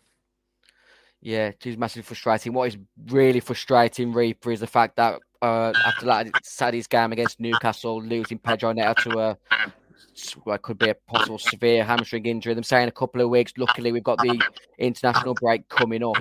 Yeah, 1.21 1.47
it 1.47 1.65
is 1.65 1.77
massively 1.77 2.03
frustrating. 2.03 2.53
What 2.53 2.67
is 2.69 2.77
really 3.07 3.39
frustrating, 3.39 4.13
Reaper, 4.13 4.51
is 4.51 4.59
the 4.59 4.67
fact 4.67 4.95
that 4.97 5.21
uh, 5.41 5.73
after 5.85 6.05
that 6.05 6.27
Saturday's 6.43 6.87
game 6.87 7.11
against 7.11 7.39
Newcastle, 7.39 8.01
losing 8.01 8.39
Pedro 8.39 8.71
Neto 8.73 8.93
to 9.03 9.19
a 9.19 9.37
what 10.43 10.61
could 10.61 10.77
be 10.77 10.89
a 10.89 10.95
possible 10.95 11.37
severe 11.37 11.83
hamstring 11.83 12.25
injury. 12.25 12.53
Them 12.53 12.63
saying 12.63 12.87
a 12.87 12.91
couple 12.91 13.21
of 13.21 13.29
weeks. 13.29 13.53
Luckily, 13.57 13.91
we've 13.91 14.03
got 14.03 14.19
the 14.19 14.41
international 14.77 15.33
break 15.35 15.67
coming 15.69 16.03
up. 16.03 16.17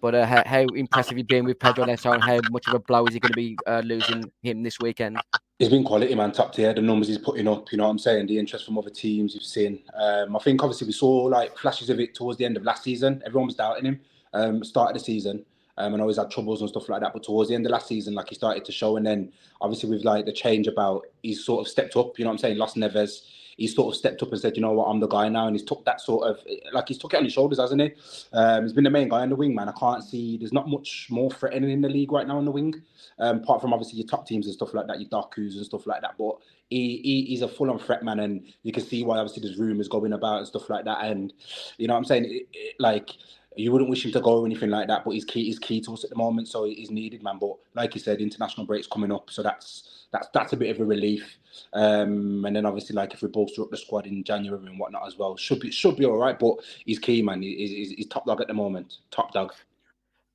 But 0.00 0.14
uh, 0.14 0.26
how, 0.26 0.42
how 0.46 0.60
impressive 0.74 1.18
you 1.18 1.24
been 1.24 1.44
with 1.44 1.58
Pedro 1.58 1.84
Neto, 1.84 2.12
and 2.12 2.22
how 2.22 2.38
much 2.50 2.68
of 2.68 2.74
a 2.74 2.78
blow 2.78 3.06
is 3.06 3.14
he 3.14 3.20
going 3.20 3.32
to 3.32 3.36
be 3.36 3.56
uh, 3.66 3.82
losing 3.84 4.30
him 4.42 4.62
this 4.62 4.78
weekend? 4.78 5.18
He's 5.58 5.70
been 5.70 5.84
quality, 5.84 6.14
man, 6.14 6.32
top 6.32 6.54
tier. 6.54 6.74
The 6.74 6.82
numbers 6.82 7.08
he's 7.08 7.18
putting 7.18 7.48
up, 7.48 7.72
you 7.72 7.78
know 7.78 7.84
what 7.84 7.90
I'm 7.90 7.98
saying? 7.98 8.26
The 8.26 8.38
interest 8.38 8.66
from 8.66 8.76
other 8.76 8.90
teams 8.90 9.34
you've 9.34 9.42
seen. 9.42 9.82
Um, 9.94 10.36
I 10.36 10.38
think 10.40 10.62
obviously 10.62 10.86
we 10.86 10.92
saw 10.92 11.10
like 11.24 11.56
flashes 11.56 11.88
of 11.88 11.98
it 11.98 12.14
towards 12.14 12.38
the 12.38 12.44
end 12.44 12.58
of 12.58 12.62
last 12.62 12.84
season. 12.84 13.22
Everyone 13.24 13.46
was 13.46 13.56
doubting 13.56 13.86
him. 13.86 14.00
Um, 14.34 14.62
start 14.62 14.90
of 14.90 14.98
the 14.98 15.04
season, 15.04 15.46
um, 15.78 15.92
and 15.92 16.00
always 16.00 16.16
had 16.16 16.30
troubles 16.30 16.60
and 16.60 16.70
stuff 16.70 16.88
like 16.88 17.00
that. 17.00 17.12
But 17.12 17.24
towards 17.24 17.48
the 17.48 17.54
end 17.54 17.66
of 17.66 17.72
last 17.72 17.88
season, 17.88 18.14
like 18.14 18.28
he 18.28 18.34
started 18.34 18.64
to 18.64 18.72
show, 18.72 18.96
and 18.96 19.06
then 19.06 19.32
obviously 19.60 19.90
with 19.90 20.04
like 20.04 20.26
the 20.26 20.32
change 20.32 20.66
about 20.66 21.06
he's 21.22 21.44
sort 21.44 21.66
of 21.66 21.70
stepped 21.70 21.96
up. 21.96 22.18
You 22.18 22.24
know 22.24 22.30
what 22.30 22.34
I'm 22.34 22.38
saying? 22.38 22.58
Lost 22.58 22.76
Neves. 22.76 23.22
He's 23.56 23.74
sort 23.74 23.94
of 23.94 23.98
stepped 23.98 24.22
up 24.22 24.30
and 24.32 24.38
said, 24.38 24.54
you 24.54 24.60
know 24.60 24.72
what, 24.72 24.84
I'm 24.84 25.00
the 25.00 25.06
guy 25.06 25.30
now, 25.30 25.46
and 25.46 25.56
he's 25.56 25.64
took 25.64 25.82
that 25.86 26.02
sort 26.02 26.28
of 26.28 26.38
like 26.74 26.88
he's 26.88 26.98
took 26.98 27.14
it 27.14 27.16
on 27.16 27.24
his 27.24 27.32
shoulders, 27.32 27.58
hasn't 27.58 27.80
he? 27.80 27.90
Um, 28.34 28.64
he's 28.64 28.74
been 28.74 28.84
the 28.84 28.90
main 28.90 29.08
guy 29.08 29.20
on 29.20 29.30
the 29.30 29.36
wing, 29.36 29.54
man. 29.54 29.66
I 29.66 29.72
can't 29.72 30.04
see 30.04 30.36
there's 30.36 30.52
not 30.52 30.68
much 30.68 31.06
more 31.08 31.30
threatening 31.30 31.70
in 31.70 31.80
the 31.80 31.88
league 31.88 32.12
right 32.12 32.26
now 32.26 32.36
on 32.36 32.44
the 32.44 32.50
wing, 32.50 32.74
um, 33.18 33.38
apart 33.38 33.62
from 33.62 33.72
obviously 33.72 33.98
your 33.98 34.08
top 34.08 34.26
teams 34.26 34.44
and 34.44 34.54
stuff 34.54 34.74
like 34.74 34.86
that, 34.88 35.00
your 35.00 35.08
Dokus 35.08 35.56
and 35.56 35.64
stuff 35.64 35.86
like 35.86 36.02
that. 36.02 36.18
But 36.18 36.36
he, 36.68 37.00
he 37.02 37.24
he's 37.28 37.40
a 37.40 37.48
full 37.48 37.70
on 37.70 37.78
threat 37.78 38.02
man, 38.02 38.20
and 38.20 38.46
you 38.62 38.72
can 38.72 38.84
see 38.84 39.02
why 39.04 39.16
obviously 39.16 39.42
there's 39.42 39.58
rumours 39.58 39.88
going 39.88 40.12
about 40.12 40.38
and 40.38 40.46
stuff 40.46 40.68
like 40.68 40.84
that. 40.84 41.04
And 41.04 41.32
you 41.78 41.88
know 41.88 41.94
what 41.94 42.00
I'm 42.00 42.04
saying? 42.04 42.26
It, 42.26 42.48
it, 42.52 42.76
like 42.78 43.10
you 43.56 43.72
wouldn't 43.72 43.90
wish 43.90 44.04
him 44.04 44.12
to 44.12 44.20
go 44.20 44.40
or 44.40 44.46
anything 44.46 44.70
like 44.70 44.88
that, 44.88 45.04
but 45.04 45.12
he's 45.12 45.24
key. 45.24 45.44
He's 45.44 45.58
key 45.58 45.80
to 45.82 45.94
us 45.94 46.04
at 46.04 46.10
the 46.10 46.16
moment, 46.16 46.48
so 46.48 46.64
he's 46.64 46.90
needed, 46.90 47.22
man. 47.22 47.38
But 47.38 47.56
like 47.74 47.94
you 47.94 48.00
said, 48.00 48.20
international 48.20 48.66
breaks 48.66 48.86
coming 48.86 49.12
up, 49.12 49.30
so 49.30 49.42
that's 49.42 50.06
that's 50.12 50.28
that's 50.34 50.52
a 50.52 50.56
bit 50.56 50.74
of 50.74 50.80
a 50.80 50.84
relief. 50.84 51.38
Um, 51.72 52.44
and 52.44 52.54
then 52.54 52.66
obviously, 52.66 52.94
like 52.94 53.14
if 53.14 53.22
we 53.22 53.28
bolster 53.28 53.62
up 53.62 53.70
the 53.70 53.76
squad 53.76 54.06
in 54.06 54.22
January 54.24 54.66
and 54.66 54.78
whatnot 54.78 55.06
as 55.06 55.16
well, 55.18 55.36
should 55.36 55.60
be 55.60 55.70
should 55.70 55.96
be 55.96 56.04
all 56.04 56.18
right. 56.18 56.38
But 56.38 56.56
he's 56.84 56.98
key, 56.98 57.22
man. 57.22 57.42
He's, 57.42 57.70
he's, 57.70 57.90
he's 57.92 58.06
top 58.06 58.26
dog 58.26 58.40
at 58.40 58.48
the 58.48 58.54
moment. 58.54 58.98
Top 59.10 59.32
dog. 59.32 59.52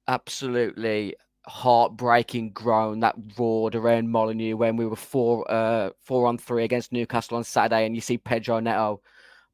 absolutely 0.07 1.15
heartbreaking 1.45 2.51
groan 2.51 2.99
that 2.99 3.15
roared 3.37 3.75
around 3.75 4.09
Molineux 4.09 4.55
when 4.55 4.75
we 4.77 4.85
were 4.85 4.95
four 4.95 5.49
uh 5.51 5.89
four 5.99 6.27
on 6.27 6.37
three 6.37 6.63
against 6.63 6.91
Newcastle 6.91 7.37
on 7.37 7.43
Saturday 7.43 7.85
and 7.85 7.95
you 7.95 8.01
see 8.01 8.17
Pedro 8.17 8.59
Neto 8.59 9.01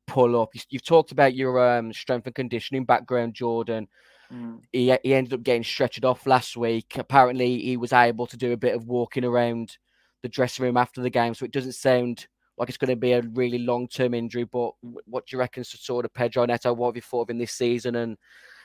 pull 0.07 0.41
up. 0.41 0.49
You, 0.55 0.61
you've 0.69 0.85
talked 0.85 1.11
about 1.11 1.35
your 1.35 1.77
um 1.77 1.93
strength 1.93 2.25
and 2.25 2.35
conditioning 2.35 2.85
background, 2.85 3.33
Jordan. 3.33 3.87
mm, 4.33 4.59
He 4.71 4.95
he 5.03 5.13
ended 5.13 5.33
up 5.33 5.43
getting 5.43 5.63
stretched 5.63 6.03
off 6.05 6.25
last 6.25 6.57
week. 6.57 6.97
Apparently 6.97 7.59
he 7.59 7.77
was 7.77 7.93
able 7.93 8.25
to 8.27 8.37
do 8.37 8.53
a 8.53 8.57
bit 8.57 8.75
of 8.75 8.87
walking 8.87 9.23
around 9.23 9.77
the 10.23 10.29
dressing 10.29 10.65
room 10.65 10.77
after 10.77 11.01
the 11.01 11.09
game, 11.09 11.33
so 11.33 11.45
it 11.45 11.51
doesn't 11.51 11.73
sound 11.73 12.27
like 12.57 12.69
it's 12.69 12.77
going 12.77 12.89
to 12.89 12.95
be 12.95 13.11
a 13.11 13.21
really 13.33 13.59
long 13.59 13.87
term 13.87 14.13
injury. 14.13 14.45
But 14.45 14.71
what 14.81 15.27
do 15.27 15.35
you 15.35 15.39
reckon 15.39 15.63
to 15.63 15.77
sort 15.77 16.05
of 16.05 16.13
Pedro 16.13 16.45
Neto? 16.45 16.73
What 16.73 16.87
have 16.87 16.95
you 16.95 17.01
thought 17.03 17.21
of 17.23 17.29
him 17.29 17.37
this 17.37 17.51
season 17.53 17.95
and 17.95 18.17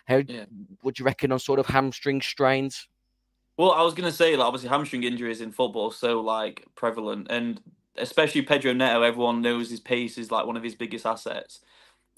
how 0.06 0.22
Yeah. 0.26 0.46
would 0.82 0.98
you 0.98 1.04
reckon 1.04 1.30
on 1.32 1.38
sort 1.38 1.58
of 1.60 1.66
hamstring 1.66 2.22
strains? 2.22 2.88
Well, 3.58 3.72
I 3.72 3.82
was 3.82 3.94
gonna 3.94 4.12
say, 4.12 4.34
like, 4.36 4.46
obviously 4.46 4.70
hamstring 4.70 5.04
injuries 5.04 5.40
in 5.40 5.52
football 5.52 5.90
are 5.90 5.94
so 5.94 6.20
like 6.20 6.64
prevalent, 6.74 7.26
and 7.30 7.60
especially 7.96 8.42
Pedro 8.42 8.72
Neto, 8.72 9.02
everyone 9.02 9.42
knows 9.42 9.70
his 9.70 9.80
pace 9.80 10.18
is 10.18 10.30
like 10.30 10.46
one 10.46 10.56
of 10.56 10.62
his 10.62 10.74
biggest 10.74 11.06
assets. 11.06 11.60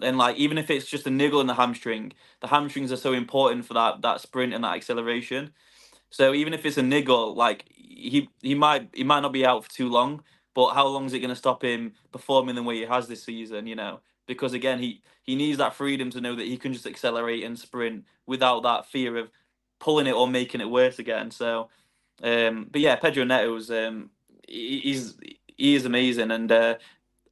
And 0.00 0.19
like, 0.19 0.37
even 0.37 0.59
if 0.59 0.71
it's 0.71 0.87
just 0.87 1.07
a 1.07 1.11
niggle 1.11 1.40
in 1.40 1.47
the 1.47 1.54
hamstring, 1.54 2.12
the 2.40 2.49
hamstrings 2.49 2.93
are 2.93 2.97
so 2.97 3.12
important 3.12 3.64
for 3.64 3.75
that 3.75 4.02
that 4.02 4.21
sprint 4.21 4.54
and 4.54 4.64
that 4.64 4.75
acceleration. 4.75 5.52
So 6.11 6.35
even 6.35 6.54
if 6.54 6.64
it's 6.66 6.78
a 6.78 6.83
niggle, 6.83 7.35
like 7.35 7.64
he 7.76 8.28
he 8.43 8.54
might 8.54 8.88
he 8.93 9.04
might 9.04 9.21
not 9.21 9.33
be 9.33 9.47
out 9.47 9.64
for 9.64 9.71
too 9.71 9.88
long, 9.88 10.23
but 10.54 10.75
how 10.75 10.87
long 10.87 11.07
is 11.07 11.12
it 11.12 11.21
going 11.21 11.31
to 11.31 11.37
stop 11.37 11.64
him 11.64 11.95
performing 12.12 12.54
the 12.54 12.62
way 12.62 12.76
he 12.76 12.83
has 12.83 13.09
this 13.09 13.25
season? 13.25 13.66
You 13.66 13.76
know, 13.76 14.00
because 14.26 14.52
again, 14.52 14.78
he 14.78 15.02
he 15.23 15.35
needs 15.35 15.59
that 15.59 15.75
freedom 15.75 16.11
to 16.11 16.21
know 16.21 16.35
that 16.37 16.47
he 16.47 16.57
can 16.57 16.73
just 16.73 16.87
accelerate 16.87 17.45
and 17.45 17.59
sprint 17.59 18.04
without 18.26 18.62
that 18.62 18.87
fear 18.87 19.16
of 19.16 19.31
pulling 19.81 20.07
it 20.07 20.14
or 20.14 20.28
making 20.28 20.61
it 20.61 20.71
worse 20.71 20.99
again. 20.99 21.31
So, 21.31 21.69
um, 22.23 22.69
but 22.71 22.81
yeah, 22.81 22.97
Pedro 22.97 23.25
Neto's 23.25 23.71
um, 23.71 24.11
he, 24.49 24.81
he's 24.81 25.16
he 25.56 25.75
is 25.75 25.84
amazing, 25.84 26.30
and 26.30 26.50
uh, 26.50 26.75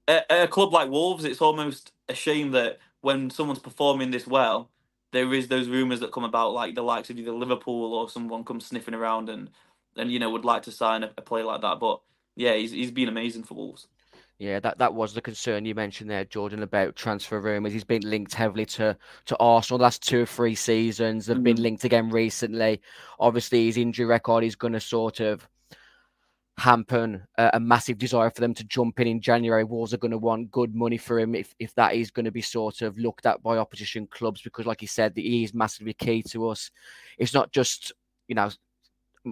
at, 0.08 0.30
at 0.30 0.44
a 0.44 0.48
club 0.48 0.72
like 0.72 0.90
Wolves, 0.90 1.24
it's 1.24 1.40
almost 1.40 1.92
a 2.08 2.14
shame 2.14 2.50
that 2.52 2.78
when 3.00 3.30
someone's 3.30 3.58
performing 3.58 4.10
this 4.10 4.26
well, 4.26 4.70
there 5.12 5.32
is 5.34 5.48
those 5.48 5.68
rumours 5.68 6.00
that 6.00 6.12
come 6.12 6.24
about, 6.24 6.52
like 6.52 6.74
the 6.74 6.82
likes 6.82 7.10
of 7.10 7.18
either 7.18 7.32
Liverpool 7.32 7.94
or 7.94 8.08
someone 8.08 8.44
comes 8.44 8.66
sniffing 8.66 8.94
around 8.94 9.28
and 9.28 9.50
and 9.96 10.10
you 10.10 10.18
know 10.18 10.30
would 10.30 10.44
like 10.44 10.62
to 10.62 10.72
sign 10.72 11.02
a, 11.02 11.10
a 11.18 11.22
player 11.22 11.44
like 11.44 11.60
that. 11.62 11.80
But 11.80 12.00
yeah, 12.36 12.54
he's 12.54 12.70
he's 12.70 12.90
been 12.90 13.08
amazing 13.08 13.44
for 13.44 13.54
Wolves. 13.54 13.88
Yeah, 14.38 14.58
that, 14.58 14.78
that 14.78 14.94
was 14.94 15.14
the 15.14 15.20
concern 15.20 15.64
you 15.64 15.74
mentioned 15.76 16.10
there, 16.10 16.24
Jordan, 16.24 16.64
about 16.64 16.96
transfer 16.96 17.40
rumours. 17.40 17.72
He's 17.72 17.84
been 17.84 18.02
linked 18.02 18.34
heavily 18.34 18.66
to, 18.66 18.96
to 19.26 19.36
Arsenal 19.38 19.78
the 19.78 19.84
last 19.84 20.02
two 20.02 20.22
or 20.22 20.26
three 20.26 20.56
seasons. 20.56 21.26
They've 21.26 21.36
mm-hmm. 21.36 21.44
been 21.44 21.62
linked 21.62 21.84
again 21.84 22.10
recently. 22.10 22.80
Obviously, 23.20 23.66
his 23.66 23.76
injury 23.76 24.04
record 24.04 24.42
is 24.42 24.56
going 24.56 24.72
to 24.72 24.80
sort 24.80 25.20
of 25.20 25.48
hamper 26.58 27.26
a, 27.38 27.50
a, 27.54 27.60
massive 27.60 27.98
desire 27.98 28.30
for 28.30 28.40
them 28.40 28.54
to 28.54 28.64
jump 28.64 29.00
in 29.00 29.06
in 29.06 29.20
January. 29.20 29.64
Wolves 29.64 29.94
are 29.94 29.98
going 29.98 30.10
to 30.10 30.18
want 30.18 30.50
good 30.50 30.74
money 30.74 30.98
for 30.98 31.18
him 31.18 31.34
if, 31.34 31.54
if 31.58 31.74
that 31.74 31.94
is 31.94 32.10
going 32.10 32.24
to 32.24 32.30
be 32.30 32.42
sort 32.42 32.82
of 32.82 32.98
looked 32.98 33.26
at 33.26 33.42
by 33.42 33.56
opposition 33.56 34.06
clubs 34.06 34.42
because, 34.42 34.66
like 34.66 34.80
he 34.80 34.86
said, 34.86 35.12
he 35.16 35.44
is 35.44 35.54
massively 35.54 35.94
key 35.94 36.22
to 36.24 36.48
us. 36.48 36.70
It's 37.18 37.34
not 37.34 37.52
just, 37.52 37.92
you 38.28 38.34
know, 38.34 38.50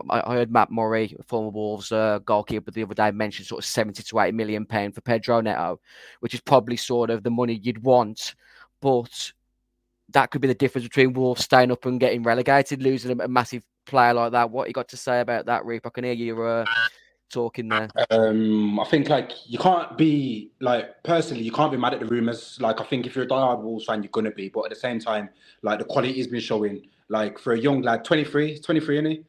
I 0.09 0.35
heard 0.35 0.53
Matt 0.53 0.71
Murray, 0.71 1.17
former 1.27 1.51
Wolves 1.51 1.91
uh, 1.91 2.21
goalkeeper, 2.25 2.71
the 2.71 2.85
other 2.85 2.95
day 2.95 3.11
mentioned 3.11 3.49
sort 3.49 3.65
of 3.65 3.65
70 3.65 4.03
to 4.05 4.21
80 4.21 4.33
million 4.33 4.65
pound 4.65 4.95
for 4.95 5.01
Pedro 5.01 5.41
Neto, 5.41 5.81
which 6.21 6.33
is 6.33 6.41
probably 6.41 6.77
sort 6.77 7.11
of 7.11 7.25
the 7.25 7.31
money 7.31 7.55
you'd 7.61 7.83
want. 7.83 8.37
But 8.81 9.33
that 10.11 10.31
could 10.31 10.41
be 10.41 10.49
the 10.49 10.55
difference 10.55 10.87
between 10.87 11.13
Wolves 11.13 11.45
staying 11.45 11.73
up 11.73 11.87
and 11.87 11.99
getting 11.99 12.23
relegated, 12.23 12.83
losing 12.83 13.21
a, 13.21 13.25
a 13.25 13.29
massive 13.29 13.65
player 13.85 14.15
like 14.15 14.33
that. 14.33 14.51
What 14.51 14.69
you 14.69 14.75
got 14.75 14.89
to 14.89 14.97
say 14.97 15.21
about 15.21 15.47
that, 15.47 15.65
Reap? 15.65 15.87
I 15.87 15.91
can 15.91 16.05
hear 16.05 16.13
you 16.13 16.41
uh, 16.41 16.65
talking 17.31 17.69
there. 17.69 17.89
Um, 18.11 18.79
I 18.79 18.85
think 18.85 19.09
like 19.09 19.33
you 19.47 19.59
can't 19.59 19.97
be 19.97 20.51
like 20.61 21.03
personally, 21.03 21.43
you 21.43 21.53
can't 21.53 21.73
be 21.73 21.79
mad 21.79 21.95
at 21.95 22.01
the 22.01 22.07
rumors. 22.07 22.59
Like 22.61 22.81
I 22.81 22.85
think 22.85 23.07
if 23.07 23.15
you're 23.15 23.25
a 23.25 23.29
diehard 23.29 23.63
Wolves 23.63 23.87
fan, 23.87 24.03
you're 24.03 24.11
gonna 24.11 24.31
be, 24.31 24.49
but 24.49 24.65
at 24.65 24.71
the 24.71 24.77
same 24.77 24.99
time, 24.99 25.31
like 25.63 25.79
the 25.79 25.85
quality 25.85 26.17
has 26.19 26.27
been 26.27 26.41
showing. 26.41 26.87
Like 27.09 27.39
for 27.41 27.55
a 27.55 27.59
young 27.59 27.83
lad, 27.83 28.05
23, 28.05 28.61
23, 28.61 28.99
isn't 28.99 29.11
he? 29.11 29.25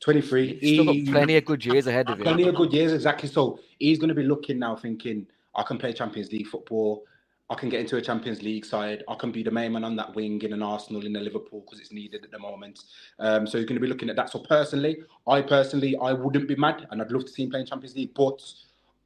23. 0.00 0.58
He's 0.60 0.74
still 0.74 0.84
got 0.86 1.12
plenty 1.12 1.36
of 1.36 1.44
good 1.44 1.64
years 1.64 1.86
ahead 1.86 2.08
of 2.08 2.18
him. 2.18 2.24
Plenty 2.24 2.48
of 2.48 2.54
good 2.54 2.72
years, 2.72 2.92
exactly. 2.92 3.28
So 3.28 3.58
he's 3.78 3.98
to 3.98 4.14
be 4.14 4.22
looking 4.22 4.58
now, 4.58 4.76
thinking, 4.76 5.26
I 5.54 5.62
can 5.62 5.76
play 5.78 5.92
Champions 5.92 6.32
League 6.32 6.46
football. 6.46 7.04
I 7.50 7.54
can 7.54 7.70
get 7.70 7.80
into 7.80 7.96
a 7.96 8.02
Champions 8.02 8.42
League 8.42 8.66
side. 8.66 9.04
I 9.08 9.14
can 9.14 9.32
be 9.32 9.42
the 9.42 9.50
main 9.50 9.72
man 9.72 9.84
on 9.84 9.96
that 9.96 10.14
wing 10.14 10.42
in 10.42 10.52
an 10.52 10.62
Arsenal, 10.62 11.06
in 11.06 11.16
a 11.16 11.20
Liverpool, 11.20 11.62
because 11.62 11.80
it's 11.80 11.92
needed 11.92 12.22
at 12.24 12.30
the 12.30 12.38
moment. 12.38 12.80
Um, 13.18 13.46
so 13.46 13.56
he's 13.56 13.66
going 13.66 13.76
to 13.76 13.80
be 13.80 13.86
looking 13.86 14.10
at 14.10 14.16
that. 14.16 14.30
So 14.30 14.40
personally, 14.40 14.98
I 15.26 15.40
personally, 15.40 15.96
I 15.96 16.12
wouldn't 16.12 16.46
be 16.46 16.56
mad, 16.56 16.86
and 16.90 17.00
I'd 17.00 17.10
love 17.10 17.24
to 17.24 17.32
see 17.32 17.44
him 17.44 17.50
playing 17.50 17.66
Champions 17.66 17.96
League. 17.96 18.12
But 18.14 18.42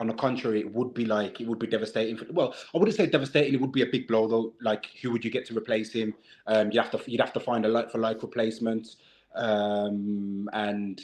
on 0.00 0.08
the 0.08 0.14
contrary, 0.14 0.58
it 0.58 0.74
would 0.74 0.92
be 0.92 1.04
like 1.04 1.40
it 1.40 1.46
would 1.46 1.60
be 1.60 1.68
devastating. 1.68 2.16
For, 2.16 2.26
well, 2.32 2.52
I 2.74 2.78
wouldn't 2.78 2.96
say 2.96 3.06
devastating. 3.06 3.54
It 3.54 3.60
would 3.60 3.70
be 3.70 3.82
a 3.82 3.86
big 3.86 4.08
blow, 4.08 4.26
though. 4.26 4.52
Like, 4.60 4.86
who 5.00 5.12
would 5.12 5.24
you 5.24 5.30
get 5.30 5.46
to 5.46 5.56
replace 5.56 5.92
him? 5.92 6.12
Um, 6.48 6.72
you 6.72 6.80
have 6.80 6.90
to 6.90 7.10
you'd 7.10 7.20
have 7.20 7.32
to 7.34 7.40
find 7.40 7.64
a 7.64 7.68
like 7.68 7.92
for 7.92 7.98
like 7.98 8.22
replacement. 8.22 8.96
Um, 9.34 10.48
and 10.52 11.00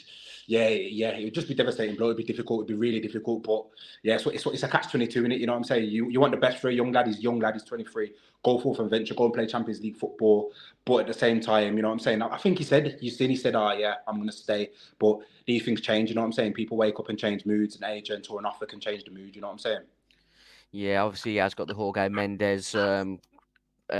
yeah, 0.46 0.68
yeah, 0.68 1.10
it 1.10 1.24
would 1.24 1.34
just 1.34 1.48
be 1.48 1.54
devastating 1.54 1.96
blow. 1.96 2.06
It'd 2.06 2.16
be 2.16 2.24
difficult. 2.24 2.60
It'd 2.60 2.68
be 2.68 2.74
really 2.74 3.00
difficult. 3.00 3.42
But 3.42 3.66
yeah, 4.02 4.14
it's, 4.14 4.26
it's, 4.26 4.46
it's 4.46 4.62
a 4.62 4.68
catch 4.68 4.90
twenty 4.90 5.06
two 5.06 5.24
in 5.24 5.32
it. 5.32 5.40
You 5.40 5.46
know 5.46 5.52
what 5.52 5.58
I'm 5.58 5.64
saying? 5.64 5.90
You 5.90 6.08
you 6.10 6.20
want 6.20 6.32
the 6.32 6.38
best 6.38 6.58
for 6.58 6.68
a 6.68 6.72
young 6.72 6.92
lad. 6.92 7.06
He's 7.06 7.20
young 7.20 7.38
lad. 7.38 7.54
He's 7.54 7.64
twenty 7.64 7.84
three. 7.84 8.12
Go 8.44 8.58
forth 8.58 8.78
and 8.78 8.88
venture. 8.88 9.14
Go 9.14 9.24
and 9.24 9.34
play 9.34 9.46
Champions 9.46 9.80
League 9.80 9.96
football. 9.96 10.52
But 10.84 10.98
at 10.98 11.06
the 11.08 11.14
same 11.14 11.40
time, 11.40 11.76
you 11.76 11.82
know 11.82 11.88
what 11.88 11.94
I'm 11.94 12.00
saying? 12.00 12.22
I 12.22 12.38
think 12.38 12.58
he 12.58 12.64
said 12.64 12.98
you 13.00 13.10
seen 13.10 13.30
he 13.30 13.36
said, 13.36 13.54
"Ah, 13.54 13.72
oh, 13.74 13.78
yeah, 13.78 13.94
I'm 14.06 14.24
to 14.24 14.32
stay." 14.32 14.70
But 14.98 15.18
these 15.46 15.64
things 15.64 15.80
change. 15.80 16.08
You 16.08 16.14
know 16.14 16.22
what 16.22 16.28
I'm 16.28 16.32
saying? 16.32 16.54
People 16.54 16.76
wake 16.76 16.98
up 16.98 17.08
and 17.08 17.18
change 17.18 17.44
moods. 17.46 17.76
An 17.76 17.84
agent 17.84 18.28
or 18.30 18.38
an 18.38 18.46
offer 18.46 18.66
can 18.66 18.80
change 18.80 19.04
the 19.04 19.10
mood. 19.10 19.34
You 19.34 19.40
know 19.40 19.48
what 19.48 19.54
I'm 19.54 19.58
saying? 19.58 19.82
Yeah, 20.70 21.02
obviously 21.02 21.32
he 21.32 21.36
has 21.38 21.54
got 21.54 21.66
the 21.66 21.74
whole 21.74 21.92
Jorge 21.92 22.08
Mendes 22.08 22.74
um, 22.74 23.20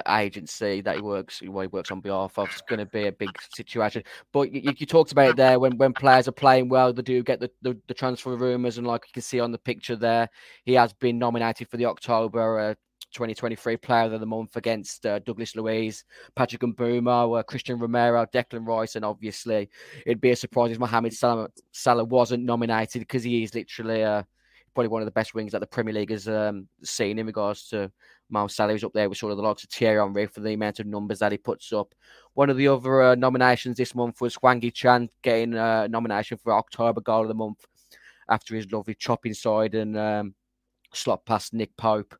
agency 0.08 0.80
that 0.82 0.96
he 0.96 1.02
works 1.02 1.38
he 1.38 1.48
works 1.48 1.90
on 1.90 2.00
behalf 2.00 2.38
of. 2.38 2.48
It's 2.48 2.62
going 2.62 2.78
to 2.78 2.86
be 2.86 3.06
a 3.06 3.12
big 3.12 3.30
situation. 3.54 4.02
But 4.32 4.52
you, 4.52 4.72
you, 4.76 4.86
talked 4.86 5.12
about 5.12 5.30
it 5.30 5.36
there 5.36 5.58
when, 5.58 5.76
when 5.76 5.92
players 5.92 6.28
are 6.28 6.32
playing 6.32 6.68
well, 6.68 6.92
they 6.92 7.02
do 7.02 7.22
get 7.22 7.40
the, 7.40 7.50
the, 7.62 7.78
the, 7.88 7.94
transfer 7.94 8.36
rumours, 8.36 8.78
and 8.78 8.86
like 8.86 9.04
you 9.06 9.12
can 9.12 9.22
see 9.22 9.40
on 9.40 9.52
the 9.52 9.58
picture 9.58 9.96
there, 9.96 10.28
he 10.64 10.74
has 10.74 10.92
been 10.92 11.18
nominated 11.18 11.68
for 11.68 11.76
the 11.76 11.86
October 11.86 12.58
uh, 12.58 12.74
2023 13.12 13.76
Player 13.78 14.12
of 14.12 14.20
the 14.20 14.26
Month 14.26 14.56
against 14.56 15.06
uh, 15.06 15.18
Douglas 15.20 15.56
Luiz, 15.56 16.04
Patrick 16.36 16.62
Mbeumo, 16.62 17.38
uh, 17.38 17.42
Christian 17.42 17.78
Romero, 17.78 18.26
Declan 18.26 18.66
Rice, 18.66 18.96
and 18.96 19.04
obviously 19.04 19.68
it'd 20.04 20.20
be 20.20 20.30
a 20.30 20.36
surprise 20.36 20.70
if 20.70 20.78
Mohamed 20.78 21.14
Salah, 21.14 21.48
Salah 21.72 22.04
wasn't 22.04 22.44
nominated 22.44 23.00
because 23.00 23.22
he 23.22 23.42
is 23.42 23.54
literally 23.54 24.04
uh, 24.04 24.22
probably 24.74 24.88
one 24.88 25.02
of 25.02 25.06
the 25.06 25.12
best 25.12 25.34
wings 25.34 25.52
that 25.52 25.60
the 25.60 25.66
Premier 25.66 25.94
League 25.94 26.10
has 26.10 26.28
um, 26.28 26.68
seen 26.84 27.18
in 27.18 27.26
regards 27.26 27.68
to 27.68 27.90
Mo 28.30 28.46
Salah 28.46 28.74
is 28.74 28.84
up 28.84 28.92
there 28.92 29.08
with 29.08 29.18
sort 29.18 29.32
of 29.32 29.38
the 29.38 29.42
likes 29.42 29.64
of 29.64 29.70
Thierry 29.70 30.00
Henry 30.00 30.26
for 30.26 30.40
the 30.40 30.52
amount 30.52 30.80
of 30.80 30.86
numbers 30.86 31.18
that 31.20 31.32
he 31.32 31.38
puts 31.38 31.72
up. 31.72 31.94
One 32.34 32.50
of 32.50 32.56
the 32.56 32.68
other 32.68 33.02
uh, 33.02 33.14
nominations 33.14 33.76
this 33.76 33.94
month 33.94 34.20
was 34.20 34.34
Hwang 34.36 34.60
Hee-chan 34.60 35.08
getting 35.22 35.54
a 35.54 35.88
nomination 35.88 36.38
for 36.38 36.52
October 36.52 37.00
Goal 37.00 37.22
of 37.22 37.28
the 37.28 37.34
Month 37.34 37.64
after 38.28 38.54
his 38.54 38.70
lovely 38.70 38.94
chop 38.94 39.26
inside 39.26 39.74
and 39.74 39.96
um, 39.96 40.34
slot 40.92 41.24
past 41.24 41.54
Nick 41.54 41.76
Pope 41.76 42.14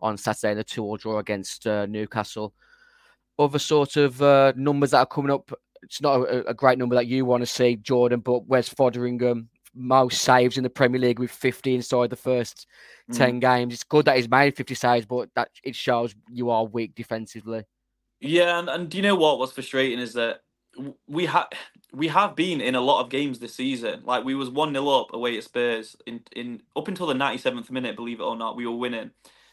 on 0.00 0.16
Saturday 0.16 0.52
in 0.52 0.58
the 0.58 0.64
two-all 0.64 0.96
draw 0.96 1.18
against 1.18 1.66
uh, 1.66 1.86
Newcastle. 1.86 2.54
Other 3.38 3.58
sort 3.58 3.96
of 3.96 4.20
uh, 4.20 4.52
numbers 4.56 4.90
that 4.90 4.98
are 4.98 5.06
coming 5.06 5.32
up. 5.32 5.50
It's 5.82 6.00
not 6.00 6.20
a, 6.20 6.48
a, 6.48 6.54
great 6.54 6.78
number 6.78 6.94
that 6.94 7.06
you 7.06 7.24
want 7.24 7.42
to 7.42 7.46
see, 7.46 7.76
Jordan, 7.76 8.20
but 8.20 8.46
Wes 8.46 8.68
Foderingham 8.68 9.48
most 9.74 10.22
saves 10.22 10.56
in 10.56 10.62
the 10.62 10.70
Premier 10.70 11.00
League 11.00 11.18
with 11.18 11.30
50 11.30 11.74
inside 11.74 12.10
the 12.10 12.16
first 12.16 12.66
mm. 13.10 13.16
10 13.16 13.40
games. 13.40 13.74
It's 13.74 13.84
good 13.84 14.04
that 14.06 14.16
he's 14.16 14.28
made 14.28 14.56
50 14.56 14.74
saves, 14.74 15.06
but 15.06 15.28
that 15.34 15.50
it 15.62 15.74
shows 15.74 16.14
you 16.30 16.50
are 16.50 16.64
weak 16.64 16.94
defensively. 16.94 17.64
Yeah, 18.20 18.58
and, 18.58 18.68
and 18.68 18.88
do 18.88 18.96
you 18.96 19.02
know 19.02 19.16
what? 19.16 19.38
was 19.38 19.52
frustrating 19.52 19.98
is 19.98 20.14
that 20.14 20.40
we 21.06 21.26
have 21.26 21.46
we 21.92 22.08
have 22.08 22.34
been 22.34 22.60
in 22.60 22.74
a 22.74 22.80
lot 22.80 23.02
of 23.02 23.10
games 23.10 23.38
this 23.38 23.54
season. 23.54 24.02
Like 24.04 24.24
we 24.24 24.34
was 24.34 24.50
one 24.50 24.72
0 24.72 24.88
up 24.88 25.12
away 25.12 25.36
at 25.36 25.44
Spurs 25.44 25.96
in 26.06 26.22
in 26.34 26.62
up 26.74 26.88
until 26.88 27.06
the 27.06 27.14
ninety 27.14 27.38
seventh 27.38 27.70
minute. 27.70 27.96
Believe 27.96 28.20
it 28.20 28.24
or 28.24 28.36
not, 28.36 28.56
we 28.56 28.66
were 28.66 28.76
winning 28.76 29.10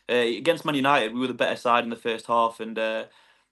uh, 0.09 0.15
against 0.15 0.65
Man 0.65 0.75
United. 0.75 1.13
We 1.13 1.19
were 1.19 1.27
the 1.27 1.33
better 1.33 1.55
side 1.55 1.83
in 1.83 1.89
the 1.89 1.95
first 1.95 2.27
half, 2.27 2.59
and 2.59 2.77
uh, 2.77 3.05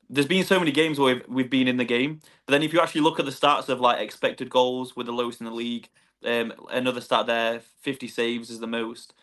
there's 0.09 0.27
been 0.27 0.45
so 0.45 0.57
many 0.57 0.71
games 0.71 0.99
where 0.99 1.15
we've, 1.15 1.27
we've 1.27 1.49
been 1.49 1.67
in 1.67 1.77
the 1.77 1.85
game. 1.85 2.21
But 2.45 2.53
then 2.53 2.63
if 2.63 2.73
you 2.73 2.79
actually 2.79 3.01
look 3.01 3.19
at 3.19 3.25
the 3.25 3.31
stats 3.31 3.69
of 3.69 3.79
like 3.79 3.99
expected 3.99 4.49
goals, 4.49 4.95
with 4.95 5.05
the 5.05 5.13
lowest 5.13 5.41
in 5.41 5.45
the 5.45 5.51
league. 5.53 5.89
Um, 6.25 6.53
another 6.71 7.01
stat 7.01 7.27
there, 7.27 7.61
50 7.81 8.07
saves 8.07 8.49
is 8.49 8.59
the 8.59 8.67
most. 8.67 9.13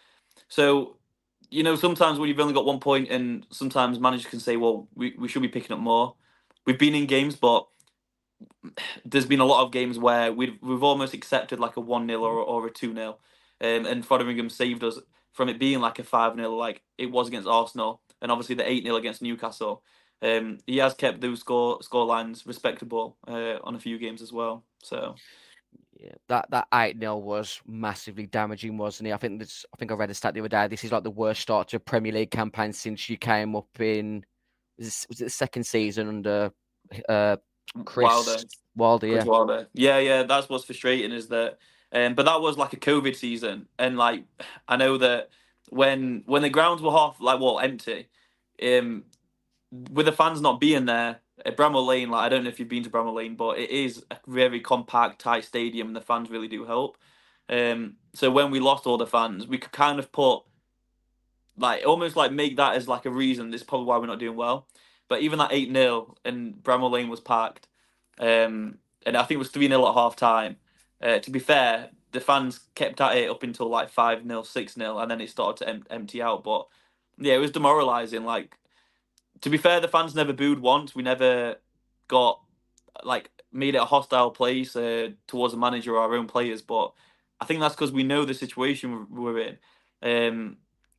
So, 0.48 0.96
you 1.50 1.62
know, 1.62 1.76
sometimes 1.76 2.18
when 2.18 2.28
you've 2.28 2.40
only 2.40 2.54
got 2.54 2.64
one 2.64 2.80
point, 2.80 3.10
and 3.10 3.46
sometimes 3.50 4.00
managers 4.00 4.26
can 4.26 4.40
say, 4.40 4.56
well, 4.56 4.88
we, 4.94 5.14
we 5.18 5.28
should 5.28 5.42
be 5.42 5.48
picking 5.48 5.72
up 5.72 5.80
more. 5.80 6.14
We've 6.64 6.78
been 6.78 6.94
in 6.94 7.06
games, 7.06 7.36
but 7.36 7.66
there's 9.04 9.26
been 9.26 9.40
a 9.40 9.44
lot 9.44 9.64
of 9.64 9.72
games 9.72 9.98
where 9.98 10.32
we've 10.32 10.58
we've 10.60 10.82
almost 10.82 11.14
accepted 11.14 11.60
like 11.60 11.76
a 11.76 11.80
one 11.80 12.06
0 12.06 12.20
or, 12.20 12.40
or 12.40 12.66
a 12.66 12.70
two 12.70 12.92
0 12.92 13.18
um, 13.60 13.86
and 13.86 14.06
Foderingham 14.06 14.50
saved 14.50 14.84
us 14.84 14.98
from 15.32 15.48
it 15.48 15.58
being 15.58 15.80
like 15.80 15.98
a 15.98 16.04
five 16.04 16.34
0 16.34 16.50
like 16.54 16.82
it 16.98 17.10
was 17.10 17.28
against 17.28 17.48
Arsenal, 17.48 18.00
and 18.20 18.30
obviously 18.30 18.54
the 18.54 18.68
eight 18.68 18.84
0 18.84 18.96
against 18.96 19.22
Newcastle. 19.22 19.82
Um, 20.22 20.58
he 20.66 20.78
has 20.78 20.94
kept 20.94 21.20
those 21.20 21.40
score 21.40 21.82
score 21.82 22.06
lines 22.06 22.46
respectable 22.46 23.16
uh, 23.28 23.56
on 23.62 23.74
a 23.74 23.80
few 23.80 23.98
games 23.98 24.22
as 24.22 24.32
well. 24.32 24.64
So 24.82 25.14
yeah, 25.98 26.12
that 26.28 26.50
that 26.50 26.68
eight 26.74 26.98
0 26.98 27.16
was 27.16 27.60
massively 27.66 28.26
damaging, 28.26 28.76
wasn't 28.76 29.08
it? 29.08 29.12
I 29.12 29.16
think 29.16 29.38
this. 29.38 29.64
I 29.72 29.76
think 29.76 29.90
I 29.90 29.94
read 29.94 30.10
a 30.10 30.14
stat 30.14 30.34
the 30.34 30.40
other 30.40 30.48
day. 30.48 30.68
This 30.68 30.84
is 30.84 30.92
like 30.92 31.04
the 31.04 31.10
worst 31.10 31.40
start 31.40 31.68
to 31.68 31.76
a 31.76 31.80
Premier 31.80 32.12
League 32.12 32.30
campaign 32.30 32.72
since 32.72 33.08
you 33.08 33.16
came 33.16 33.56
up 33.56 33.80
in. 33.80 34.24
Was, 34.78 35.06
was 35.08 35.20
it 35.20 35.24
the 35.24 35.30
second 35.30 35.64
season 35.64 36.08
under 36.08 36.52
uh, 37.08 37.36
Chris 37.84 38.04
Wilder? 38.04 38.36
Wilder, 38.76 39.06
yeah. 39.06 39.24
Wilder. 39.24 39.68
Yeah, 39.72 39.98
yeah. 39.98 40.22
That's 40.24 40.48
what's 40.48 40.64
frustrating 40.64 41.12
is 41.12 41.28
that, 41.28 41.58
um, 41.92 42.14
but 42.14 42.26
that 42.26 42.42
was 42.42 42.58
like 42.58 42.74
a 42.74 42.78
COVID 42.78 43.16
season, 43.16 43.66
and 43.78 43.96
like 43.96 44.24
I 44.68 44.76
know 44.76 44.98
that 44.98 45.30
when 45.70 46.24
when 46.26 46.42
the 46.42 46.50
grounds 46.50 46.82
were 46.82 46.92
half 46.92 47.20
like 47.20 47.40
well 47.40 47.58
empty, 47.58 48.08
um, 48.62 49.04
with 49.90 50.06
the 50.06 50.12
fans 50.12 50.42
not 50.42 50.60
being 50.60 50.84
there, 50.84 51.20
Bramall 51.44 51.86
Lane, 51.86 52.10
like 52.10 52.22
I 52.22 52.28
don't 52.28 52.44
know 52.44 52.48
if 52.48 52.58
you've 52.58 52.68
been 52.68 52.82
to 52.84 52.90
Bramall 52.90 53.14
Lane, 53.14 53.36
but 53.36 53.58
it 53.58 53.70
is 53.70 54.04
a 54.10 54.16
very 54.26 54.60
compact, 54.60 55.20
tight 55.20 55.44
stadium, 55.44 55.88
and 55.88 55.96
the 55.96 56.00
fans 56.00 56.30
really 56.30 56.48
do 56.48 56.64
help. 56.64 56.96
Um, 57.48 57.96
so 58.14 58.30
when 58.30 58.50
we 58.50 58.60
lost 58.60 58.86
all 58.86 58.96
the 58.96 59.06
fans, 59.06 59.46
we 59.46 59.58
could 59.58 59.72
kind 59.72 59.98
of 59.98 60.10
put 60.12 60.40
like 61.58 61.86
almost 61.86 62.16
like 62.16 62.32
make 62.32 62.56
that 62.56 62.74
as 62.74 62.88
like 62.88 63.06
a 63.06 63.10
reason. 63.10 63.50
This 63.50 63.60
is 63.62 63.66
probably 63.66 63.86
why 63.86 63.98
we're 63.98 64.06
not 64.06 64.18
doing 64.18 64.36
well. 64.36 64.66
But 65.08 65.20
even 65.22 65.38
that 65.38 65.52
eight 65.52 65.72
0 65.72 66.16
and 66.24 66.54
Bramall 66.54 66.90
Lane 66.90 67.08
was 67.08 67.20
packed, 67.20 67.68
um, 68.18 68.78
and 69.04 69.16
I 69.16 69.22
think 69.22 69.36
it 69.36 69.38
was 69.38 69.50
three 69.50 69.68
0 69.68 69.86
at 69.86 69.94
half 69.94 70.16
time. 70.16 70.56
Uh, 71.00 71.18
to 71.18 71.30
be 71.30 71.38
fair, 71.38 71.90
the 72.12 72.20
fans 72.20 72.60
kept 72.74 73.00
at 73.00 73.16
it 73.16 73.30
up 73.30 73.42
until 73.42 73.68
like 73.68 73.90
five 73.90 74.26
0 74.26 74.42
six 74.42 74.74
0 74.74 74.98
and 74.98 75.10
then 75.10 75.20
it 75.20 75.30
started 75.30 75.64
to 75.64 75.68
em- 75.68 75.84
empty 75.90 76.22
out. 76.22 76.42
But 76.42 76.66
yeah, 77.18 77.34
it 77.34 77.38
was 77.38 77.50
demoralising. 77.50 78.24
Like 78.24 78.56
to 79.40 79.50
be 79.50 79.58
fair, 79.58 79.80
the 79.80 79.88
fans 79.88 80.14
never 80.14 80.32
booed 80.32 80.60
once. 80.60 80.94
We 80.94 81.02
never 81.02 81.56
got 82.08 82.40
like 83.04 83.30
made 83.52 83.74
it 83.74 83.78
a 83.82 83.84
hostile 83.84 84.30
place 84.30 84.76
uh, 84.76 85.10
towards 85.26 85.54
the 85.54 85.60
manager 85.60 85.94
or 85.94 86.00
our 86.00 86.14
own 86.14 86.26
players. 86.26 86.62
But 86.62 86.92
I 87.40 87.44
think 87.44 87.60
that's 87.60 87.74
because 87.74 87.92
we 87.92 88.02
know 88.02 88.24
the 88.24 88.34
situation 88.34 89.06
we're 89.10 89.38
in. 89.38 89.58
Um, 90.02 90.56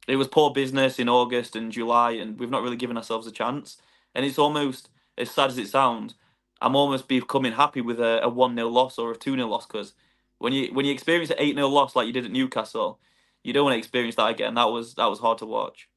it 0.08 0.16
was 0.16 0.28
poor 0.28 0.52
business 0.52 1.00
in 1.00 1.10
August 1.10 1.56
and 1.56 1.72
July, 1.72 2.12
and 2.12 2.40
we've 2.40 2.50
not 2.50 2.64
really 2.64 2.78
given 2.78 2.98
ourselves 2.98 3.28
a 3.28 3.32
chance. 3.32 3.78
And 4.16 4.26
it's 4.26 4.40
almost 4.40 4.90
as 5.18 5.32
sad 5.32 5.50
as 5.50 5.58
it 5.58 5.68
sounds. 5.68 6.16
I'm 6.62 6.76
almost 6.76 7.08
becoming 7.08 7.52
happy 7.54 7.82
with 7.82 8.00
a, 8.00 8.28
one 8.30 8.56
0 8.56 8.70
loss 8.70 8.98
or 8.98 9.12
a 9.12 9.18
two 9.18 9.36
0 9.36 9.48
loss 9.48 9.68
because 9.68 9.94
when 10.40 10.54
you 10.54 10.74
when 10.74 10.86
you 10.86 10.94
experience 10.94 11.30
an 11.30 11.38
eight 11.40 11.56
0 11.56 11.68
loss 11.68 11.96
like 11.96 12.08
you 12.08 12.14
did 12.14 12.26
at 12.26 12.32
Newcastle, 12.32 13.00
you 13.44 13.54
don't 13.54 13.66
want 13.66 13.76
to 13.76 13.80
experience 13.80 14.16
that 14.16 14.30
again. 14.30 14.56
That 14.56 14.72
was 14.72 14.96
that 14.96 15.06
was 15.06 15.20
hard 15.20 15.38
to 15.40 15.46
watch. 15.46 15.88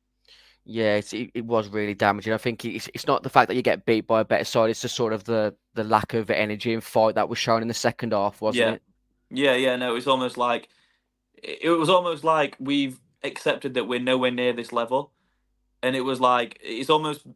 Yeah, 0.64 0.97
it, 0.97 1.31
it 1.35 1.45
was 1.45 1.69
really 1.69 1.95
damaging. 1.95 2.33
I 2.33 2.38
think 2.38 2.64
it's 2.64 2.88
it's 2.95 3.07
not 3.07 3.23
the 3.23 3.31
fact 3.31 3.49
that 3.49 3.55
you 3.55 3.62
get 3.62 3.87
beat 3.87 4.07
by 4.07 4.21
a 4.21 4.25
better 4.25 4.45
side; 4.45 4.71
it's 4.71 4.83
just 4.83 4.95
sort 4.95 5.12
of 5.12 5.25
the 5.25 5.55
the 5.75 5.85
lack 5.85 6.14
of 6.14 6.31
energy 6.31 6.73
and 6.73 6.85
fight 6.85 7.14
that 7.14 7.29
was 7.29 7.38
shown 7.38 7.62
in 7.62 7.69
the 7.69 7.75
second 7.75 8.12
half, 8.12 8.40
wasn't 8.40 8.67
yeah. 8.67 8.73
it? 8.73 8.83
Yeah, 9.31 9.55
yeah, 9.55 9.76
no, 9.76 9.97
it's 9.97 10.07
almost 10.07 10.37
like 10.37 10.69
it 11.43 11.71
was 11.71 11.88
almost 11.88 12.25
like 12.25 12.57
we've 12.61 13.00
accepted 13.23 13.75
that 13.75 13.88
we're 13.88 14.00
nowhere 14.00 14.31
near 14.31 14.52
this 14.52 14.73
level, 14.73 15.12
and 15.83 15.97
it 15.97 16.02
was 16.02 16.21
like 16.21 16.59
it's 16.62 16.90
almost 16.90 17.26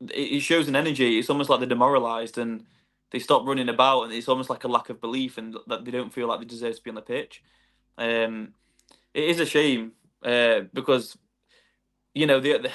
it 0.00 0.40
shows 0.40 0.68
an 0.68 0.76
energy. 0.76 1.18
It's 1.18 1.30
almost 1.30 1.48
like 1.48 1.60
they're 1.60 1.68
demoralized 1.68 2.36
and 2.38 2.64
they 3.10 3.18
stop 3.18 3.46
running 3.46 3.68
about, 3.68 4.02
and 4.02 4.12
it's 4.12 4.28
almost 4.28 4.50
like 4.50 4.64
a 4.64 4.68
lack 4.68 4.90
of 4.90 5.00
belief 5.00 5.38
and 5.38 5.56
that 5.66 5.84
they 5.84 5.90
don't 5.90 6.12
feel 6.12 6.28
like 6.28 6.40
they 6.40 6.46
deserve 6.46 6.76
to 6.76 6.82
be 6.82 6.90
on 6.90 6.96
the 6.96 7.02
pitch. 7.02 7.42
Um, 7.96 8.52
it 9.14 9.24
is 9.24 9.40
a 9.40 9.46
shame 9.46 9.92
uh, 10.22 10.60
because 10.74 11.16
you 12.16 12.26
know 12.26 12.40
the, 12.40 12.58
the, 12.58 12.72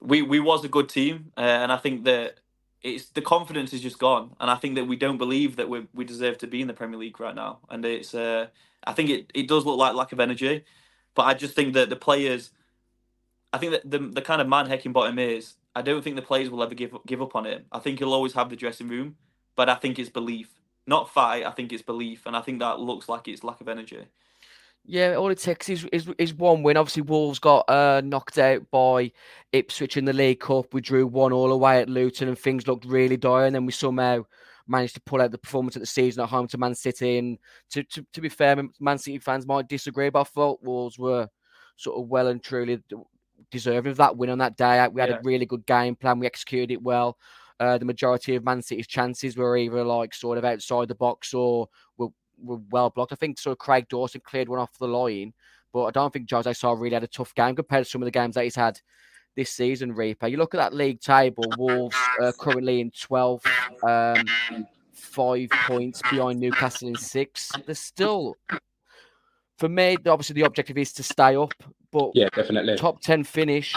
we 0.00 0.22
we 0.22 0.40
was 0.40 0.64
a 0.64 0.68
good 0.68 0.88
team, 0.88 1.32
uh, 1.36 1.40
and 1.40 1.72
I 1.72 1.78
think 1.78 2.04
that 2.04 2.40
it's 2.82 3.06
the 3.10 3.22
confidence 3.22 3.72
is 3.72 3.82
just 3.82 3.98
gone, 3.98 4.36
and 4.40 4.50
I 4.50 4.56
think 4.56 4.76
that 4.76 4.86
we 4.86 4.96
don't 4.96 5.18
believe 5.18 5.56
that 5.56 5.70
we 5.70 5.88
we 5.94 6.04
deserve 6.04 6.38
to 6.40 6.46
be 6.48 6.62
in 6.62 6.68
the 6.68 6.74
Premier 6.74 6.98
League 6.98 7.20
right 7.20 7.34
now, 7.34 7.60
and 7.70 7.84
it's 7.84 8.14
uh, 8.14 8.48
I 8.84 8.94
think 8.94 9.10
it, 9.10 9.32
it 9.34 9.48
does 9.48 9.66
look 9.66 9.78
like 9.78 9.94
lack 9.94 10.12
of 10.12 10.20
energy, 10.20 10.64
but 11.14 11.24
I 11.24 11.34
just 11.34 11.54
think 11.54 11.74
that 11.74 11.90
the 11.90 11.96
players, 11.96 12.52
I 13.52 13.58
think 13.58 13.72
that 13.72 13.90
the 13.90 13.98
the 13.98 14.22
kind 14.22 14.42
of 14.42 14.48
man 14.48 14.68
Heckingbottom 14.68 15.18
is, 15.20 15.54
I 15.76 15.82
don't 15.82 16.02
think 16.04 16.16
the 16.16 16.22
players 16.22 16.50
will 16.50 16.62
ever 16.62 16.74
give 16.74 16.96
give 17.06 17.22
up 17.22 17.36
on 17.36 17.46
it. 17.46 17.66
I 17.72 17.80
think 17.80 18.00
he'll 18.00 18.14
always 18.14 18.34
have 18.34 18.50
the 18.50 18.56
dressing 18.56 18.88
room, 18.88 19.16
but 19.56 19.68
I 19.70 19.76
think 19.76 19.98
it's 19.98 20.10
belief, 20.10 20.48
not 20.86 21.10
fight. 21.10 21.46
I 21.46 21.52
think 21.52 21.72
it's 21.72 21.82
belief, 21.82 22.26
and 22.26 22.36
I 22.36 22.42
think 22.42 22.60
that 22.60 22.80
looks 22.80 23.08
like 23.08 23.28
it's 23.28 23.44
lack 23.44 23.60
of 23.60 23.68
energy. 23.68 24.06
Yeah, 24.90 25.14
all 25.14 25.30
it 25.30 25.38
takes 25.38 25.68
is, 25.68 25.84
is, 25.92 26.08
is 26.18 26.34
one 26.34 26.64
win. 26.64 26.76
Obviously, 26.76 27.02
Wolves 27.02 27.38
got 27.38 27.70
uh, 27.70 28.00
knocked 28.04 28.38
out 28.38 28.68
by 28.72 29.12
Ipswich 29.52 29.96
in 29.96 30.04
the 30.04 30.12
League 30.12 30.40
Cup. 30.40 30.74
We 30.74 30.80
drew 30.80 31.06
one 31.06 31.32
all 31.32 31.52
away 31.52 31.80
at 31.80 31.88
Luton, 31.88 32.26
and 32.26 32.36
things 32.36 32.66
looked 32.66 32.84
really 32.84 33.16
dire. 33.16 33.46
And 33.46 33.54
then 33.54 33.66
we 33.66 33.72
somehow 33.72 34.24
managed 34.66 34.94
to 34.94 35.00
pull 35.02 35.22
out 35.22 35.30
the 35.30 35.38
performance 35.38 35.76
of 35.76 35.80
the 35.80 35.86
season 35.86 36.24
at 36.24 36.28
home 36.28 36.48
to 36.48 36.58
Man 36.58 36.74
City. 36.74 37.18
And 37.18 37.38
to, 37.70 37.84
to, 37.84 38.04
to 38.12 38.20
be 38.20 38.28
fair, 38.28 38.60
Man 38.80 38.98
City 38.98 39.18
fans 39.20 39.46
might 39.46 39.68
disagree, 39.68 40.10
but 40.10 40.22
I 40.22 40.24
thought 40.24 40.64
Wolves 40.64 40.98
were 40.98 41.28
sort 41.76 41.96
of 41.96 42.08
well 42.08 42.26
and 42.26 42.42
truly 42.42 42.82
deserving 43.52 43.92
of 43.92 43.98
that 43.98 44.16
win 44.16 44.30
on 44.30 44.38
that 44.38 44.56
day. 44.56 44.88
We 44.88 45.00
had 45.00 45.10
yeah. 45.10 45.18
a 45.18 45.22
really 45.22 45.46
good 45.46 45.66
game 45.66 45.94
plan. 45.94 46.18
We 46.18 46.26
executed 46.26 46.72
it 46.72 46.82
well. 46.82 47.16
Uh, 47.60 47.78
the 47.78 47.84
majority 47.84 48.34
of 48.34 48.44
Man 48.44 48.62
City's 48.62 48.88
chances 48.88 49.36
were 49.36 49.56
either 49.56 49.84
like 49.84 50.14
sort 50.14 50.38
of 50.38 50.44
outside 50.44 50.88
the 50.88 50.94
box 50.96 51.32
or 51.32 51.68
were, 51.96 52.08
were 52.42 52.60
well 52.70 52.90
blocked. 52.90 53.12
I 53.12 53.16
think 53.16 53.38
sort 53.38 53.52
of 53.52 53.58
Craig 53.58 53.86
Dawson 53.88 54.20
cleared 54.24 54.48
one 54.48 54.58
off 54.58 54.78
the 54.78 54.88
line, 54.88 55.32
but 55.72 55.84
I 55.84 55.90
don't 55.90 56.12
think 56.12 56.30
Jose 56.30 56.52
Sá 56.52 56.72
really 56.72 56.94
had 56.94 57.04
a 57.04 57.08
tough 57.08 57.34
game 57.34 57.56
compared 57.56 57.84
to 57.84 57.90
some 57.90 58.02
of 58.02 58.06
the 58.06 58.10
games 58.10 58.34
that 58.34 58.44
he's 58.44 58.56
had 58.56 58.80
this 59.36 59.50
season, 59.50 59.92
Reaper. 59.92 60.28
You 60.28 60.36
look 60.36 60.54
at 60.54 60.58
that 60.58 60.74
league 60.74 61.00
table, 61.00 61.44
Wolves 61.56 61.96
are 62.20 62.32
currently 62.32 62.80
in 62.80 62.90
12th, 62.90 63.46
um, 63.82 64.66
five 64.92 65.50
points 65.50 66.02
behind 66.02 66.40
Newcastle 66.40 66.88
in 66.88 66.96
six. 66.96 67.50
There's 67.64 67.78
still, 67.78 68.36
for 69.58 69.68
me, 69.68 69.96
obviously 70.06 70.34
the 70.34 70.46
objective 70.46 70.78
is 70.78 70.92
to 70.94 71.02
stay 71.02 71.36
up, 71.36 71.54
but 71.92 72.10
yeah, 72.14 72.28
definitely 72.34 72.76
top 72.76 73.00
10 73.00 73.24
finish 73.24 73.74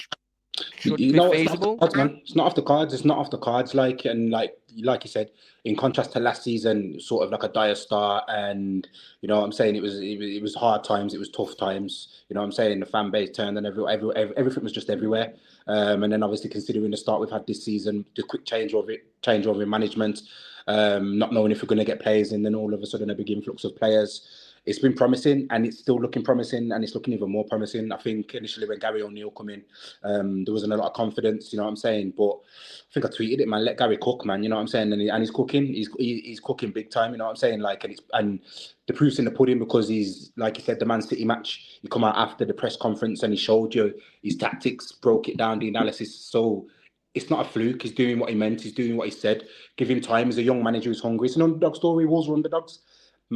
should 0.75 0.99
you 0.99 1.11
be 1.11 1.17
know, 1.17 1.31
feasible. 1.31 1.77
It's 1.81 1.95
not, 1.95 2.07
cards, 2.07 2.21
it's 2.21 2.35
not 2.35 2.45
off 2.45 2.55
the 2.55 2.61
cards. 2.61 2.93
It's 2.93 3.05
not 3.05 3.17
off 3.17 3.29
the 3.29 3.37
cards. 3.37 3.73
Like 3.73 4.05
and 4.05 4.29
like 4.29 4.53
like 4.81 5.03
you 5.03 5.09
said, 5.09 5.31
in 5.65 5.75
contrast 5.75 6.13
to 6.13 6.19
last 6.19 6.43
season, 6.43 6.99
sort 6.99 7.23
of 7.23 7.31
like 7.31 7.43
a 7.43 7.49
dire 7.49 7.75
start, 7.75 8.25
and 8.27 8.87
you 9.21 9.27
know 9.27 9.37
what 9.37 9.45
I'm 9.45 9.51
saying 9.51 9.75
it 9.75 9.81
was 9.81 9.99
it, 9.99 10.19
was 10.19 10.29
it 10.29 10.41
was 10.41 10.55
hard 10.55 10.83
times, 10.83 11.13
it 11.13 11.19
was 11.19 11.29
tough 11.29 11.57
times. 11.57 12.23
You 12.29 12.35
know 12.35 12.41
what 12.41 12.45
I'm 12.45 12.51
saying 12.51 12.79
the 12.79 12.85
fan 12.85 13.11
base 13.11 13.31
turned 13.31 13.57
and 13.57 13.67
every, 13.67 13.83
every, 13.91 14.15
every 14.15 14.37
everything 14.37 14.63
was 14.63 14.73
just 14.73 14.89
everywhere. 14.89 15.33
Um, 15.67 16.03
and 16.03 16.11
then 16.11 16.23
obviously 16.23 16.49
considering 16.49 16.91
the 16.91 16.97
start 16.97 17.21
we've 17.21 17.29
had 17.29 17.47
this 17.47 17.63
season, 17.63 18.05
the 18.15 18.23
quick 18.23 18.45
change 18.45 18.73
of 18.73 18.89
it, 18.89 19.05
change 19.21 19.47
over 19.47 19.63
in 19.63 19.69
management, 19.69 20.21
um, 20.67 21.17
not 21.17 21.33
knowing 21.33 21.51
if 21.51 21.61
we're 21.61 21.67
going 21.67 21.79
to 21.79 21.85
get 21.85 22.01
players 22.01 22.31
and 22.31 22.45
then 22.45 22.55
all 22.55 22.73
of 22.73 22.81
a 22.81 22.85
sudden 22.85 23.09
a 23.09 23.15
big 23.15 23.29
influx 23.29 23.63
of 23.63 23.75
players 23.75 24.27
it's 24.65 24.79
been 24.79 24.93
promising 24.93 25.45
and 25.49 25.65
it's 25.65 25.79
still 25.79 25.99
looking 25.99 26.23
promising 26.23 26.71
and 26.71 26.83
it's 26.83 26.95
looking 26.95 27.13
even 27.13 27.29
more 27.29 27.43
promising. 27.45 27.91
I 27.91 27.97
think 27.97 28.33
initially 28.33 28.67
when 28.67 28.79
Gary 28.79 29.01
O'Neill 29.01 29.31
come 29.31 29.49
in, 29.49 29.63
um, 30.03 30.45
there 30.45 30.53
wasn't 30.53 30.71
a 30.73 30.77
lot 30.77 30.87
of 30.87 30.93
confidence, 30.93 31.51
you 31.51 31.57
know 31.57 31.63
what 31.63 31.71
I'm 31.71 31.75
saying? 31.75 32.13
But 32.17 32.31
I 32.31 32.93
think 32.93 33.05
I 33.05 33.09
tweeted 33.09 33.41
it, 33.41 33.47
man, 33.47 33.65
let 33.65 33.77
Gary 33.77 33.97
cook, 33.97 34.25
man, 34.25 34.41
you 34.41 34.49
know 34.49 34.55
what 34.55 34.61
I'm 34.61 34.67
saying? 34.67 34.93
And, 34.93 35.01
he, 35.01 35.09
and 35.09 35.21
he's 35.21 35.31
cooking, 35.31 35.65
he's 35.67 35.89
he's 35.97 36.39
cooking 36.39 36.71
big 36.71 36.89
time, 36.89 37.11
you 37.11 37.17
know 37.17 37.25
what 37.25 37.31
I'm 37.31 37.35
saying? 37.35 37.59
Like, 37.59 37.83
and 37.83 37.93
it's, 37.93 38.01
and 38.13 38.39
the 38.87 38.93
proof's 38.93 39.19
in 39.19 39.25
the 39.25 39.31
pudding 39.31 39.59
because 39.59 39.89
he's, 39.89 40.31
like 40.37 40.57
you 40.57 40.63
said, 40.63 40.79
the 40.79 40.85
Man 40.85 41.01
City 41.01 41.25
match, 41.25 41.79
he 41.81 41.89
come 41.89 42.05
out 42.05 42.15
after 42.15 42.45
the 42.45 42.53
press 42.53 42.77
conference 42.77 43.23
and 43.23 43.33
he 43.33 43.37
showed 43.37 43.75
you 43.75 43.93
his 44.21 44.37
tactics, 44.37 44.93
broke 44.93 45.27
it 45.27 45.37
down, 45.37 45.59
the 45.59 45.67
analysis. 45.67 46.15
So 46.15 46.67
it's 47.13 47.29
not 47.29 47.45
a 47.45 47.49
fluke. 47.49 47.81
He's 47.81 47.91
doing 47.91 48.17
what 48.17 48.29
he 48.29 48.35
meant. 48.35 48.61
He's 48.61 48.73
doing 48.73 48.95
what 48.95 49.07
he 49.07 49.13
said. 49.13 49.43
Give 49.75 49.89
him 49.89 50.01
time. 50.01 50.27
He's 50.27 50.37
a 50.37 50.43
young 50.43 50.63
manager 50.63 50.89
who's 50.89 51.01
hungry. 51.01 51.27
It's 51.27 51.35
an 51.35 51.43
underdog 51.43 51.75
story. 51.75 52.05
Wolves 52.05 52.29
are 52.29 52.33
underdogs 52.33 52.79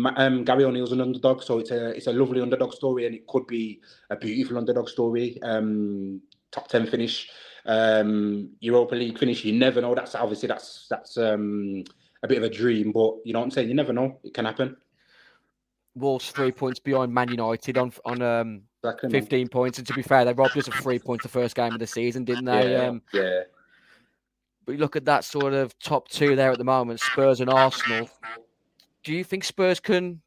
um, 0.06 0.44
Gary 0.44 0.66
O'Neill's 0.66 0.92
an 0.92 1.02
underdog, 1.02 1.44
so 1.44 1.60
it's 1.60 1.72
a 1.72 1.90
it's 1.90 2.08
a 2.08 2.14
lovely 2.14 2.42
underdog 2.42 2.74
story, 2.74 3.06
and 3.06 3.16
it 3.16 3.26
could 3.28 3.48
be 3.48 3.82
a 4.10 4.16
beautiful 4.16 4.58
underdog 4.58 4.90
story. 4.90 5.40
Um, 5.42 6.22
top 6.52 6.68
ten 6.68 6.86
finish, 6.86 7.30
um, 7.66 8.50
Europa 8.60 8.96
League 8.96 9.18
finish. 9.18 9.46
You 9.46 9.54
never 9.54 9.82
know. 9.82 9.96
That's 9.96 10.16
obviously 10.16 10.48
that's 10.48 10.88
that's 10.90 11.18
um, 11.18 11.84
a 12.24 12.28
bit 12.28 12.38
of 12.38 12.44
a 12.44 12.50
dream, 12.50 12.92
but 12.92 13.16
you 13.24 13.34
know 13.34 13.40
what 13.40 13.46
I'm 13.46 13.52
saying. 13.52 13.70
You 13.70 13.76
never 13.76 13.94
know. 13.94 14.20
It 14.24 14.34
can 14.34 14.46
happen. 14.46 14.76
Wolves 15.96 16.32
three 16.32 16.52
points 16.52 16.80
behind 16.80 17.14
Man 17.14 17.30
United 17.30 17.78
on 17.78 17.92
on 18.06 18.22
um, 18.22 18.62
exactly, 18.84 19.10
15 19.10 19.48
points, 19.48 19.78
and 19.78 19.88
to 19.88 19.94
be 19.94 20.02
fair, 20.02 20.26
they 20.26 20.34
robbed 20.34 20.58
us 20.58 20.68
of 20.68 20.74
three 20.76 21.00
points 21.00 21.24
the 21.24 21.30
first 21.30 21.56
game 21.56 21.74
of 21.74 21.80
the 21.80 21.88
season, 21.88 22.24
didn't 22.24 22.46
they? 22.46 22.74
Yeah. 22.74 22.88
Um, 22.88 23.02
yeah. 23.14 23.42
But 24.66 24.74
you 24.74 24.78
look 24.80 24.98
at 24.98 25.06
that 25.06 25.24
sort 25.24 25.54
of 25.54 25.78
top 25.80 26.10
two 26.10 26.36
there 26.36 26.52
at 26.52 26.58
the 26.58 26.66
moment, 26.66 27.00
Spurs 27.00 27.40
and 27.40 27.50
Arsenal 27.50 28.10
do 29.08 29.14
you 29.14 29.24
think 29.24 29.46
Spurs 29.46 29.80
can 29.80 30.22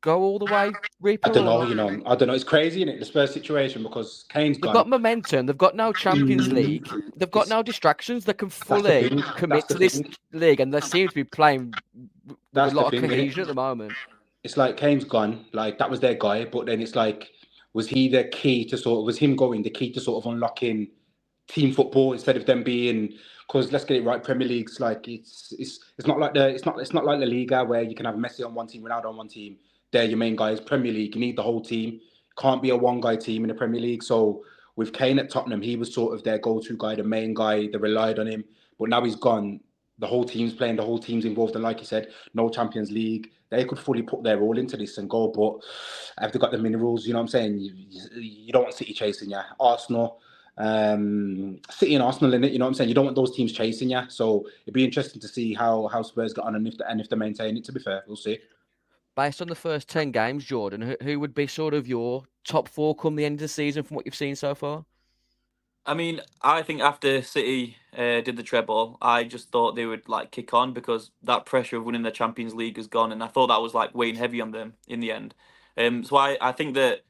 go 0.00 0.22
all 0.22 0.38
the 0.38 0.46
way? 0.46 0.72
Reaper, 1.02 1.28
I 1.28 1.32
don't 1.32 1.44
know. 1.44 1.62
You 1.64 1.74
know, 1.74 2.02
I 2.06 2.16
don't 2.16 2.28
know. 2.28 2.34
It's 2.34 2.44
crazy, 2.44 2.80
isn't 2.80 2.94
it? 2.94 2.98
The 2.98 3.04
Spurs 3.04 3.30
situation 3.30 3.82
because 3.82 4.24
Kane's 4.30 4.56
they've 4.56 4.62
gone. 4.62 4.72
got 4.72 4.88
momentum. 4.88 5.44
They've 5.44 5.58
got 5.58 5.76
no 5.76 5.92
Champions 5.92 6.48
mm. 6.48 6.54
League. 6.54 6.88
They've 7.14 7.30
got 7.30 7.50
no 7.50 7.62
distractions. 7.62 8.24
They 8.24 8.32
can 8.32 8.48
fully 8.48 9.10
the 9.10 9.22
commit 9.36 9.68
to 9.68 9.74
this 9.74 9.98
thing. 9.98 10.14
league, 10.32 10.60
and 10.60 10.72
they 10.72 10.80
seem 10.80 11.08
to 11.08 11.14
be 11.14 11.24
playing 11.24 11.74
with 12.26 12.38
that's 12.54 12.72
a 12.72 12.76
lot 12.76 12.86
of 12.86 12.92
thing, 12.92 13.10
cohesion 13.10 13.42
at 13.42 13.48
the 13.48 13.54
moment. 13.54 13.92
It's 14.44 14.56
like 14.56 14.78
Kane's 14.78 15.04
gone. 15.04 15.44
Like 15.52 15.76
that 15.76 15.90
was 15.90 16.00
their 16.00 16.14
guy, 16.14 16.46
but 16.46 16.64
then 16.64 16.80
it's 16.80 16.96
like, 16.96 17.30
was 17.74 17.86
he 17.86 18.08
the 18.08 18.24
key 18.24 18.64
to 18.70 18.78
sort 18.78 19.00
of 19.00 19.04
was 19.04 19.18
him 19.18 19.36
going 19.36 19.62
the 19.62 19.68
key 19.68 19.92
to 19.92 20.00
sort 20.00 20.24
of 20.24 20.32
unlocking 20.32 20.88
team 21.48 21.72
football 21.72 22.12
instead 22.12 22.36
of 22.36 22.46
them 22.46 22.62
being 22.62 23.14
because 23.46 23.72
let's 23.72 23.84
get 23.84 23.98
it 23.98 24.04
right. 24.04 24.22
Premier 24.22 24.46
League's 24.48 24.80
like 24.80 25.06
it's 25.08 25.54
it's 25.58 25.80
it's 25.98 26.06
not 26.06 26.18
like 26.18 26.34
the 26.34 26.48
it's 26.48 26.64
not 26.64 26.80
it's 26.80 26.92
not 26.92 27.04
like 27.04 27.20
the 27.20 27.26
Liga 27.26 27.64
where 27.64 27.82
you 27.82 27.94
can 27.94 28.06
have 28.06 28.16
Messi 28.16 28.44
on 28.44 28.54
one 28.54 28.66
team, 28.66 28.82
Ronaldo 28.82 29.06
on 29.06 29.16
one 29.16 29.28
team. 29.28 29.56
They're 29.92 30.04
your 30.04 30.18
main 30.18 30.36
guys. 30.36 30.60
Premier 30.60 30.92
League, 30.92 31.14
you 31.14 31.20
need 31.20 31.36
the 31.36 31.42
whole 31.42 31.60
team. 31.60 32.00
Can't 32.38 32.60
be 32.60 32.70
a 32.70 32.76
one 32.76 33.00
guy 33.00 33.16
team 33.16 33.44
in 33.44 33.48
the 33.48 33.54
Premier 33.54 33.80
League. 33.80 34.02
So 34.02 34.44
with 34.74 34.92
Kane 34.92 35.18
at 35.18 35.30
Tottenham, 35.30 35.62
he 35.62 35.76
was 35.76 35.94
sort 35.94 36.14
of 36.14 36.22
their 36.22 36.38
go 36.38 36.60
to 36.60 36.76
guy, 36.76 36.96
the 36.96 37.04
main 37.04 37.34
guy. 37.34 37.68
They 37.68 37.78
relied 37.78 38.18
on 38.18 38.26
him, 38.26 38.44
but 38.78 38.88
now 38.88 39.04
he's 39.04 39.16
gone. 39.16 39.60
The 39.98 40.06
whole 40.06 40.24
team's 40.24 40.52
playing. 40.52 40.76
The 40.76 40.84
whole 40.84 40.98
team's 40.98 41.24
involved, 41.24 41.54
and 41.54 41.64
like 41.64 41.78
you 41.78 41.86
said, 41.86 42.08
no 42.34 42.48
Champions 42.48 42.90
League. 42.90 43.30
They 43.48 43.64
could 43.64 43.78
fully 43.78 44.02
put 44.02 44.24
their 44.24 44.40
all 44.42 44.58
into 44.58 44.76
this 44.76 44.98
and 44.98 45.08
go, 45.08 45.28
but 45.28 45.64
have 46.20 46.32
they 46.32 46.40
got 46.40 46.50
the 46.50 46.58
minerals? 46.58 47.06
You 47.06 47.12
know 47.12 47.20
what 47.20 47.26
I'm 47.26 47.28
saying? 47.28 47.58
You, 47.60 47.72
you 48.20 48.52
don't 48.52 48.64
want 48.64 48.74
City 48.74 48.92
chasing 48.92 49.30
you. 49.30 49.38
Arsenal 49.60 50.20
um, 50.58 51.58
City 51.70 51.94
and 51.94 52.02
Arsenal 52.02 52.34
in 52.34 52.44
it. 52.44 52.52
You 52.52 52.58
know 52.58 52.64
what 52.64 52.70
I'm 52.70 52.74
saying? 52.74 52.88
You 52.88 52.94
don't 52.94 53.04
want 53.04 53.16
those 53.16 53.36
teams 53.36 53.52
chasing 53.52 53.90
you. 53.90 54.00
So 54.08 54.46
it'd 54.62 54.74
be 54.74 54.84
interesting 54.84 55.20
to 55.20 55.28
see 55.28 55.54
how 55.54 55.88
how 55.88 56.02
Spurs 56.02 56.32
got 56.32 56.46
on 56.46 56.54
and 56.54 56.66
if 56.66 56.78
they, 56.78 56.84
and 56.88 57.00
if 57.00 57.08
they 57.08 57.16
maintain 57.16 57.56
it. 57.56 57.64
To 57.64 57.72
be 57.72 57.80
fair, 57.80 58.04
we'll 58.06 58.16
see. 58.16 58.38
Based 59.14 59.40
on 59.40 59.48
the 59.48 59.54
first 59.54 59.88
ten 59.88 60.10
games, 60.10 60.44
Jordan, 60.44 60.82
who, 60.82 60.96
who 61.02 61.20
would 61.20 61.34
be 61.34 61.46
sort 61.46 61.74
of 61.74 61.86
your 61.86 62.24
top 62.44 62.68
four 62.68 62.94
come 62.94 63.16
the 63.16 63.24
end 63.24 63.34
of 63.36 63.40
the 63.40 63.48
season 63.48 63.82
from 63.82 63.96
what 63.96 64.06
you've 64.06 64.14
seen 64.14 64.36
so 64.36 64.54
far? 64.54 64.84
I 65.86 65.94
mean, 65.94 66.20
I 66.42 66.62
think 66.62 66.80
after 66.80 67.22
City 67.22 67.76
uh, 67.96 68.20
did 68.20 68.36
the 68.36 68.42
treble, 68.42 68.98
I 69.00 69.22
just 69.22 69.50
thought 69.50 69.76
they 69.76 69.86
would 69.86 70.08
like 70.08 70.32
kick 70.32 70.52
on 70.52 70.72
because 70.72 71.12
that 71.22 71.46
pressure 71.46 71.76
of 71.76 71.84
winning 71.84 72.02
the 72.02 72.10
Champions 72.10 72.54
League 72.54 72.76
is 72.76 72.88
gone, 72.88 73.12
and 73.12 73.22
I 73.22 73.28
thought 73.28 73.46
that 73.48 73.62
was 73.62 73.72
like 73.72 73.94
weighing 73.94 74.16
heavy 74.16 74.40
on 74.40 74.50
them 74.50 74.74
in 74.88 74.98
the 74.98 75.12
end. 75.12 75.34
Um, 75.78 76.02
so 76.02 76.16
I, 76.16 76.36
I 76.40 76.52
think 76.52 76.74
that 76.74 77.04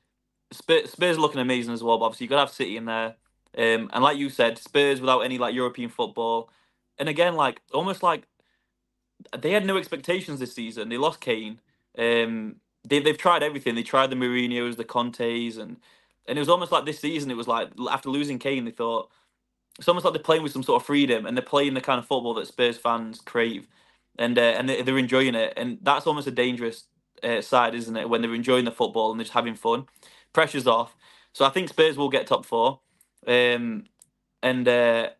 Spurs, 0.53 0.91
Spurs 0.91 1.19
looking 1.19 1.41
amazing 1.41 1.73
as 1.73 1.83
well. 1.83 1.99
But 1.99 2.07
obviously, 2.07 2.25
you 2.25 2.31
got 2.31 2.37
to 2.37 2.41
have 2.41 2.51
City 2.51 2.77
in 2.77 2.85
there, 2.85 3.17
um, 3.57 3.91
and 3.93 4.03
like 4.03 4.19
you 4.19 4.31
said, 4.31 4.59
Spurs 4.59 5.01
without 5.01 5.21
any 5.21 5.39
like 5.39 5.55
European 5.55 5.91
football, 5.91 6.51
and 6.99 7.09
again, 7.09 7.35
like 7.37 7.61
almost 7.73 8.03
like 8.03 8.27
they 9.39 9.53
had 9.53 9.67
no 9.67 9.77
expectations 9.77 10.41
this 10.41 10.55
season. 10.55 10.89
They 10.89 10.99
lost 10.99 11.21
Kane. 11.21 11.61
Um, 11.99 12.57
they 12.89 13.01
they've 13.01 13.19
tried 13.19 13.43
everything. 13.43 13.75
They 13.75 13.83
tried 13.83 14.11
the 14.11 14.17
Mourinho's, 14.17 14.77
the 14.77 14.85
Contes, 14.85 15.57
and 15.59 15.77
and 16.27 16.39
it 16.39 16.41
was 16.41 16.49
almost 16.49 16.73
like 16.73 16.87
this 16.87 17.01
season. 17.01 17.31
It 17.31 17.37
was 17.37 17.49
like 17.49 17.71
after 17.91 18.11
losing 18.11 18.39
Kane, 18.39 18.65
they 18.65 18.71
thought 18.71 19.11
it's 19.79 19.89
almost 19.89 20.05
like 20.05 20.15
they're 20.15 20.23
playing 20.23 20.43
with 20.43 20.53
some 20.53 20.63
sort 20.63 20.83
of 20.83 20.87
freedom, 20.87 21.27
and 21.27 21.37
they're 21.37 21.45
playing 21.45 21.75
the 21.75 21.81
kind 21.81 21.99
of 21.99 22.07
football 22.07 22.35
that 22.35 22.47
Spurs 22.47 22.79
fans 22.79 23.21
crave, 23.21 23.69
and 24.19 24.39
uh, 24.39 24.43
and 24.43 24.69
they're 24.69 24.99
enjoying 24.99 25.35
it. 25.35 25.55
And 25.57 25.79
that's 25.83 26.07
almost 26.07 26.29
a 26.29 26.33
dangerous 26.33 26.85
uh, 27.23 27.43
side, 27.43 27.75
isn't 27.75 27.97
it? 27.97 28.09
When 28.09 28.23
they're 28.23 28.35
enjoying 28.35 28.65
the 28.67 28.73
football 28.73 29.11
and 29.11 29.21
they're 29.21 29.25
just 29.25 29.35
having 29.35 29.55
fun, 29.57 29.87
pressure's 30.33 30.67
off. 30.67 30.97
So 31.33 31.45
I 31.45 31.51
think 31.51 31.69
Spurs 31.69 31.99
will 31.99 32.09
get 32.11 32.27
top 32.27 32.47
four, 32.47 32.81
um, 33.27 33.85
and 34.43 34.69
uh, 34.69 35.11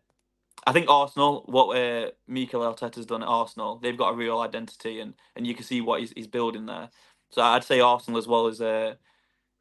I 0.65 0.73
think 0.73 0.89
Arsenal, 0.89 1.43
what 1.47 1.77
uh, 1.77 2.11
Mikel 2.27 2.61
Arteta's 2.61 3.05
done 3.05 3.23
at 3.23 3.29
Arsenal, 3.29 3.77
they've 3.77 3.97
got 3.97 4.13
a 4.13 4.15
real 4.17 4.39
identity, 4.39 4.99
and 4.99 5.13
and 5.35 5.47
you 5.47 5.55
can 5.55 5.63
see 5.63 5.81
what 5.81 6.01
he's, 6.01 6.11
he's 6.15 6.27
building 6.27 6.65
there. 6.65 6.89
So 7.29 7.41
I'd 7.41 7.63
say 7.63 7.79
Arsenal 7.79 8.17
as 8.19 8.27
well 8.27 8.47
as 8.47 8.61
uh, 8.61 8.95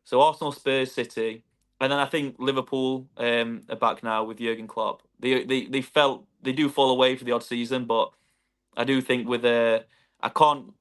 so 0.05 0.21
Arsenal, 0.21 0.53
Spurs, 0.53 0.93
City, 0.93 1.43
and 1.81 1.93
then 1.93 1.99
I 1.99 2.07
think 2.07 2.37
Liverpool 2.39 3.09
um, 3.17 3.63
are 3.69 3.77
back 3.77 4.03
now 4.03 4.25
with 4.25 4.39
Jurgen 4.39 4.67
Klopp. 4.69 5.03
They 5.21 5.45
they 5.45 5.67
they 5.67 5.83
felt 5.83 6.27
they 6.43 6.53
do 6.53 6.69
fall 6.69 6.91
away 6.91 7.17
for 7.17 7.25
the 7.25 7.33
odd 7.33 7.45
season, 7.45 7.87
but 7.87 8.13
I 8.77 8.85
do 8.85 9.01
think 9.01 9.29
with 9.29 9.45
uh, 9.45 9.81
I 10.23 10.29
can't 10.31 10.73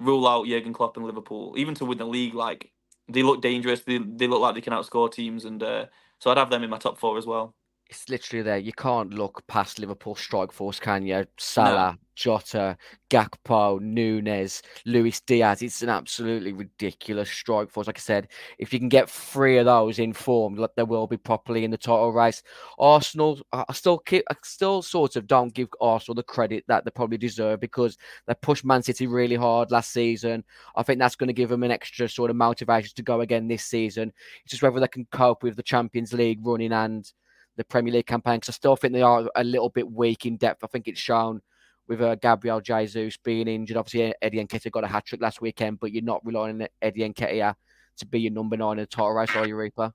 rule 0.00 0.28
out 0.28 0.46
Jurgen 0.46 0.72
Klopp 0.72 0.96
and 0.96 1.06
Liverpool 1.06 1.54
even 1.56 1.74
to 1.76 1.84
win 1.84 1.98
the 1.98 2.06
league. 2.06 2.34
Like 2.34 2.72
they 3.08 3.22
look 3.22 3.42
dangerous. 3.42 3.80
They 3.82 3.98
they 3.98 4.26
look 4.26 4.40
like 4.40 4.54
they 4.54 4.60
can 4.60 4.72
outscore 4.72 5.12
teams, 5.12 5.44
and 5.44 5.62
uh, 5.62 5.86
so 6.24 6.30
I'd 6.30 6.38
have 6.38 6.48
them 6.48 6.64
in 6.64 6.70
my 6.70 6.78
top 6.78 6.96
four 6.98 7.18
as 7.18 7.26
well 7.26 7.54
it's 7.88 8.08
literally 8.08 8.42
there. 8.42 8.58
You 8.58 8.72
can't 8.72 9.12
look 9.14 9.46
past 9.46 9.78
Liverpool 9.78 10.14
strike 10.14 10.52
force, 10.52 10.80
can 10.80 11.06
you? 11.06 11.24
Salah, 11.36 11.92
no. 11.92 11.98
Jota, 12.16 12.76
Gakpo, 13.10 13.80
Nunez, 13.80 14.62
Luis 14.86 15.20
Diaz. 15.20 15.62
It's 15.62 15.82
an 15.82 15.88
absolutely 15.88 16.52
ridiculous 16.52 17.30
strike 17.30 17.70
force. 17.70 17.86
Like 17.86 17.98
I 17.98 18.00
said, 18.00 18.28
if 18.58 18.72
you 18.72 18.78
can 18.78 18.88
get 18.88 19.10
three 19.10 19.58
of 19.58 19.66
those 19.66 19.98
in 19.98 20.12
form, 20.12 20.64
they 20.76 20.82
will 20.82 21.06
be 21.06 21.16
properly 21.16 21.64
in 21.64 21.70
the 21.70 21.76
title 21.76 22.12
race. 22.12 22.42
Arsenal, 22.78 23.40
I 23.52 23.72
still 23.72 23.98
keep, 23.98 24.24
I 24.30 24.34
still 24.42 24.80
sort 24.80 25.16
of 25.16 25.26
don't 25.26 25.52
give 25.52 25.68
Arsenal 25.80 26.14
the 26.14 26.22
credit 26.22 26.64
that 26.68 26.84
they 26.84 26.90
probably 26.90 27.18
deserve 27.18 27.60
because 27.60 27.98
they 28.26 28.34
pushed 28.34 28.64
Man 28.64 28.82
City 28.82 29.06
really 29.06 29.36
hard 29.36 29.70
last 29.70 29.92
season. 29.92 30.42
I 30.76 30.82
think 30.82 30.98
that's 30.98 31.16
going 31.16 31.28
to 31.28 31.34
give 31.34 31.50
them 31.50 31.64
an 31.64 31.70
extra 31.70 32.08
sort 32.08 32.30
of 32.30 32.36
motivation 32.36 32.92
to 32.96 33.02
go 33.02 33.20
again 33.20 33.46
this 33.46 33.64
season. 33.64 34.12
It's 34.44 34.52
just 34.52 34.62
whether 34.62 34.80
they 34.80 34.88
can 34.88 35.06
cope 35.10 35.42
with 35.42 35.56
the 35.56 35.62
Champions 35.62 36.12
League 36.12 36.44
running 36.46 36.72
and 36.72 37.12
the 37.56 37.64
Premier 37.64 37.92
League 37.92 38.06
campaign 38.06 38.36
because 38.36 38.50
I 38.50 38.52
still 38.52 38.76
think 38.76 38.92
they 38.92 39.02
are 39.02 39.28
a 39.34 39.44
little 39.44 39.68
bit 39.68 39.90
weak 39.90 40.26
in 40.26 40.36
depth. 40.36 40.64
I 40.64 40.66
think 40.66 40.88
it's 40.88 41.00
shown 41.00 41.40
with 41.88 42.00
uh, 42.00 42.14
Gabriel 42.16 42.60
Jesus 42.60 43.16
being 43.18 43.48
injured. 43.48 43.76
Obviously, 43.76 44.14
Eddie 44.22 44.44
Nketiah 44.44 44.70
got 44.70 44.84
a 44.84 44.88
hat 44.88 45.04
trick 45.04 45.20
last 45.20 45.40
weekend, 45.40 45.80
but 45.80 45.92
you're 45.92 46.02
not 46.02 46.24
relying 46.24 46.62
on 46.62 46.68
Eddie 46.80 47.08
Nketiah 47.08 47.54
to 47.98 48.06
be 48.06 48.20
your 48.20 48.32
number 48.32 48.56
nine 48.56 48.72
in 48.72 48.78
the 48.78 48.86
title 48.86 49.12
race, 49.12 49.30
are 49.36 49.46
you, 49.46 49.56
Reaper? 49.56 49.92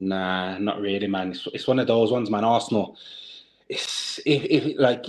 Nah, 0.00 0.58
not 0.58 0.80
really, 0.80 1.06
man. 1.06 1.30
It's, 1.30 1.46
it's 1.52 1.66
one 1.66 1.78
of 1.78 1.86
those 1.86 2.10
ones, 2.10 2.30
man. 2.30 2.44
Arsenal, 2.44 2.98
it's 3.68 4.18
if, 4.26 4.44
if 4.44 4.78
like 4.78 5.06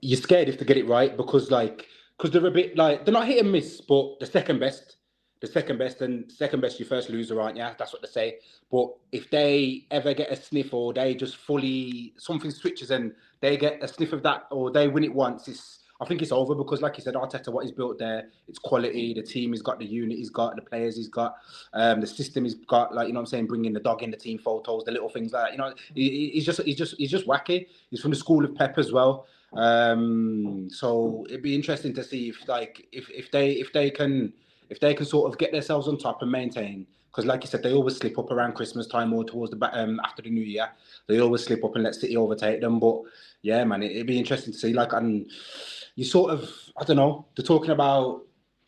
you're 0.00 0.20
scared 0.20 0.48
if 0.48 0.58
to 0.58 0.64
get 0.64 0.76
it 0.76 0.88
right 0.88 1.16
because 1.16 1.50
like 1.50 1.86
because 2.16 2.30
they're 2.30 2.46
a 2.46 2.50
bit 2.50 2.76
like 2.76 3.04
they're 3.04 3.12
not 3.12 3.26
hit 3.26 3.42
and 3.42 3.52
miss, 3.52 3.80
but 3.80 4.18
the 4.20 4.26
second 4.26 4.58
best 4.58 4.96
the 5.42 5.48
second 5.48 5.76
best 5.76 6.00
and 6.02 6.30
second 6.30 6.60
best 6.60 6.78
you 6.78 6.86
first 6.86 7.10
loser, 7.10 7.40
aren't 7.40 7.56
you? 7.56 7.66
That's 7.76 7.92
what 7.92 8.00
they 8.00 8.08
say. 8.08 8.38
But 8.70 8.94
if 9.10 9.28
they 9.28 9.84
ever 9.90 10.14
get 10.14 10.30
a 10.30 10.36
sniff 10.36 10.72
or 10.72 10.94
they 10.94 11.16
just 11.16 11.36
fully 11.36 12.14
something 12.16 12.52
switches 12.52 12.92
and 12.92 13.12
they 13.40 13.56
get 13.56 13.82
a 13.82 13.88
sniff 13.88 14.12
of 14.12 14.22
that 14.22 14.46
or 14.52 14.70
they 14.70 14.86
win 14.86 15.02
it 15.02 15.12
once, 15.12 15.48
it's 15.48 15.80
I 16.00 16.04
think 16.04 16.22
it's 16.22 16.32
over 16.32 16.54
because, 16.54 16.80
like 16.80 16.96
you 16.96 17.02
said, 17.02 17.14
Arteta, 17.14 17.48
what 17.52 17.64
he's 17.64 17.72
built 17.72 17.98
there, 17.98 18.28
it's 18.48 18.58
quality. 18.58 19.14
The 19.14 19.22
team 19.22 19.52
he's 19.52 19.62
got, 19.62 19.78
the 19.78 19.84
unit 19.84 20.18
he's 20.18 20.30
got, 20.30 20.54
the 20.54 20.62
players 20.62 20.96
he's 20.96 21.08
got, 21.08 21.36
um, 21.74 22.00
the 22.00 22.06
system 22.06 22.44
he's 22.44 22.54
got. 22.54 22.94
Like 22.94 23.08
you 23.08 23.12
know, 23.12 23.18
what 23.18 23.26
I'm 23.26 23.30
saying, 23.30 23.46
bringing 23.48 23.72
the 23.72 23.80
dog 23.80 24.04
in 24.04 24.12
the 24.12 24.16
team 24.16 24.38
photos, 24.38 24.84
the 24.84 24.92
little 24.92 25.08
things 25.08 25.32
like 25.32 25.44
that. 25.44 25.52
You 25.52 25.58
know, 25.58 25.74
he, 25.94 26.30
he's 26.30 26.46
just 26.46 26.62
he's 26.62 26.76
just 26.76 26.96
he's 26.98 27.10
just 27.10 27.26
wacky. 27.26 27.66
He's 27.90 28.00
from 28.00 28.10
the 28.12 28.16
school 28.16 28.44
of 28.44 28.54
Pep 28.54 28.78
as 28.78 28.92
well. 28.92 29.26
Um, 29.54 30.68
so 30.70 31.26
it'd 31.28 31.42
be 31.42 31.54
interesting 31.54 31.92
to 31.94 32.04
see 32.04 32.28
if 32.28 32.48
like 32.48 32.86
if 32.92 33.10
if 33.10 33.30
they 33.30 33.52
if 33.52 33.72
they 33.72 33.90
can 33.90 34.32
if 34.72 34.80
they 34.80 34.94
can 34.94 35.04
sort 35.04 35.30
of 35.30 35.38
get 35.38 35.52
themselves 35.52 35.86
on 35.86 35.98
top 35.98 36.22
and 36.22 36.32
maintain, 36.32 36.86
because 37.10 37.26
like 37.26 37.44
you 37.44 37.48
said, 37.48 37.62
they 37.62 37.74
always 37.74 37.98
slip 37.98 38.18
up 38.18 38.30
around 38.30 38.54
Christmas 38.54 38.86
time 38.86 39.12
or 39.12 39.22
towards 39.22 39.52
the 39.52 39.78
um, 39.78 40.00
after 40.02 40.22
the 40.22 40.30
New 40.30 40.42
Year. 40.42 40.70
They 41.06 41.20
always 41.20 41.44
slip 41.44 41.62
up 41.62 41.74
and 41.74 41.84
let 41.84 41.94
City 41.94 42.16
overtake 42.16 42.62
them. 42.62 42.80
But 42.80 43.02
yeah, 43.42 43.62
man, 43.64 43.82
it, 43.82 43.94
would 43.98 44.06
be 44.06 44.18
interesting 44.18 44.54
to 44.54 44.58
see. 44.58 44.72
Like, 44.72 44.94
and 44.94 45.30
you 45.94 46.04
sort 46.04 46.30
of, 46.30 46.50
I 46.80 46.84
don't 46.84 46.96
know, 46.96 47.26
they're 47.36 47.44
talking 47.44 47.70
about. 47.70 48.22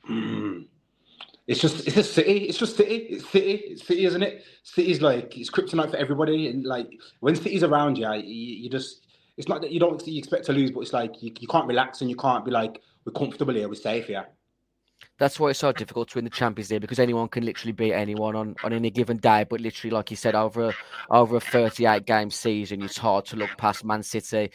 Mm, 0.09 0.67
it's 1.47 1.61
just 1.61 1.87
it's 1.87 1.97
just 1.97 2.13
city. 2.13 2.37
It's 2.45 2.59
just 2.59 2.77
city. 2.77 2.97
It's 2.97 3.31
city. 3.31 3.53
It's 3.53 3.87
city, 3.87 4.05
isn't 4.05 4.23
it? 4.23 4.45
City's 4.63 5.01
like 5.01 5.39
it's 5.39 5.51
kryptonite 5.51 5.91
for 5.91 5.97
everybody. 5.97 6.49
And 6.49 6.65
like 6.65 6.91
when 7.21 7.35
city's 7.35 7.63
around 7.63 7.97
you, 7.97 8.13
you, 8.13 8.63
you 8.65 8.69
just 8.69 9.07
it's 9.39 9.49
not 9.49 9.63
that 9.63 9.73
you 9.73 9.81
don't 9.81 10.07
you 10.07 10.19
expect 10.19 10.45
to 10.47 10.53
lose, 10.53 10.71
but 10.71 10.81
it's 10.81 10.93
like 10.93 11.23
you, 11.23 11.33
you 11.41 11.49
can't 11.49 11.67
relax 11.67 12.03
and 12.03 12.11
you 12.11 12.17
can't 12.17 12.45
be 12.45 12.51
like 12.51 12.83
we're 13.07 13.13
comfortable 13.13 13.55
here, 13.55 13.69
we're 13.69 13.75
safe 13.75 14.07
here. 14.07 14.27
That's 15.19 15.39
why 15.39 15.51
it's 15.51 15.61
so 15.61 15.71
difficult 15.71 16.09
to 16.11 16.19
win 16.19 16.25
the 16.25 16.31
Champions 16.31 16.71
League 16.71 16.81
because 16.81 16.99
anyone 16.99 17.29
can 17.29 17.45
literally 17.45 17.73
beat 17.73 17.93
anyone 17.93 18.35
on, 18.35 18.57
on 18.65 18.73
any 18.73 18.91
given 18.91 19.17
day. 19.19 19.45
But 19.49 19.61
literally, 19.61 19.95
like 19.95 20.11
you 20.11 20.17
said, 20.17 20.35
over 20.35 20.71
a, 20.71 20.75
over 21.11 21.37
a 21.37 21.41
38 21.41 22.05
game 22.05 22.31
season, 22.31 22.83
it's 22.83 22.99
hard 22.99 23.25
to 23.27 23.37
look 23.37 23.51
past 23.57 23.85
Man 23.85 24.03
City. 24.03 24.51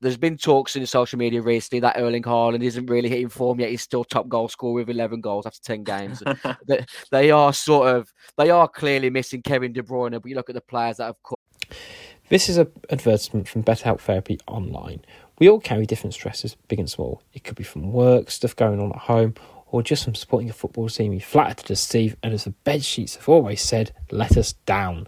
There's 0.00 0.16
been 0.16 0.36
talks 0.36 0.76
in 0.76 0.86
social 0.86 1.18
media 1.18 1.42
recently 1.42 1.80
that 1.80 1.96
Erling 1.98 2.22
Haaland 2.22 2.64
isn't 2.64 2.86
really 2.86 3.08
hitting 3.08 3.28
form 3.28 3.60
yet. 3.60 3.70
He's 3.70 3.82
still 3.82 4.02
top 4.02 4.28
goal 4.28 4.48
scorer 4.48 4.72
with 4.72 4.90
11 4.90 5.20
goals 5.20 5.46
after 5.46 5.60
10 5.62 5.84
games. 5.84 6.22
they, 6.66 6.84
they 7.12 7.30
are 7.30 7.52
sort 7.52 7.94
of, 7.94 8.12
they 8.36 8.50
are 8.50 8.66
clearly 8.66 9.10
missing 9.10 9.42
Kevin 9.42 9.72
De 9.72 9.82
Bruyne. 9.82 10.12
But 10.20 10.26
you 10.28 10.34
look 10.34 10.48
at 10.48 10.54
the 10.54 10.62
players 10.62 10.96
that 10.96 11.04
have 11.04 11.22
come. 11.22 11.36
This 12.30 12.48
is 12.48 12.56
an 12.56 12.70
advertisement 12.88 13.48
from 13.48 13.62
BetterHelp 13.62 14.00
Therapy 14.00 14.38
Online. 14.46 15.04
We 15.38 15.48
all 15.48 15.60
carry 15.60 15.84
different 15.86 16.14
stresses, 16.14 16.56
big 16.68 16.78
and 16.78 16.88
small. 16.88 17.22
It 17.32 17.44
could 17.44 17.56
be 17.56 17.64
from 17.64 17.92
work, 17.92 18.30
stuff 18.30 18.54
going 18.54 18.80
on 18.80 18.92
at 18.92 18.98
home, 18.98 19.34
or 19.70 19.82
just 19.82 20.04
from 20.04 20.14
supporting 20.14 20.50
a 20.50 20.52
football 20.52 20.88
team. 20.88 21.12
You 21.12 21.20
flattered 21.20 21.58
to 21.58 21.66
deceive, 21.66 22.16
and 22.22 22.34
as 22.34 22.44
the 22.44 22.50
bed 22.50 22.84
sheets 22.84 23.16
have 23.16 23.28
always 23.28 23.60
said, 23.60 23.92
let 24.10 24.36
us 24.36 24.52
down. 24.52 25.06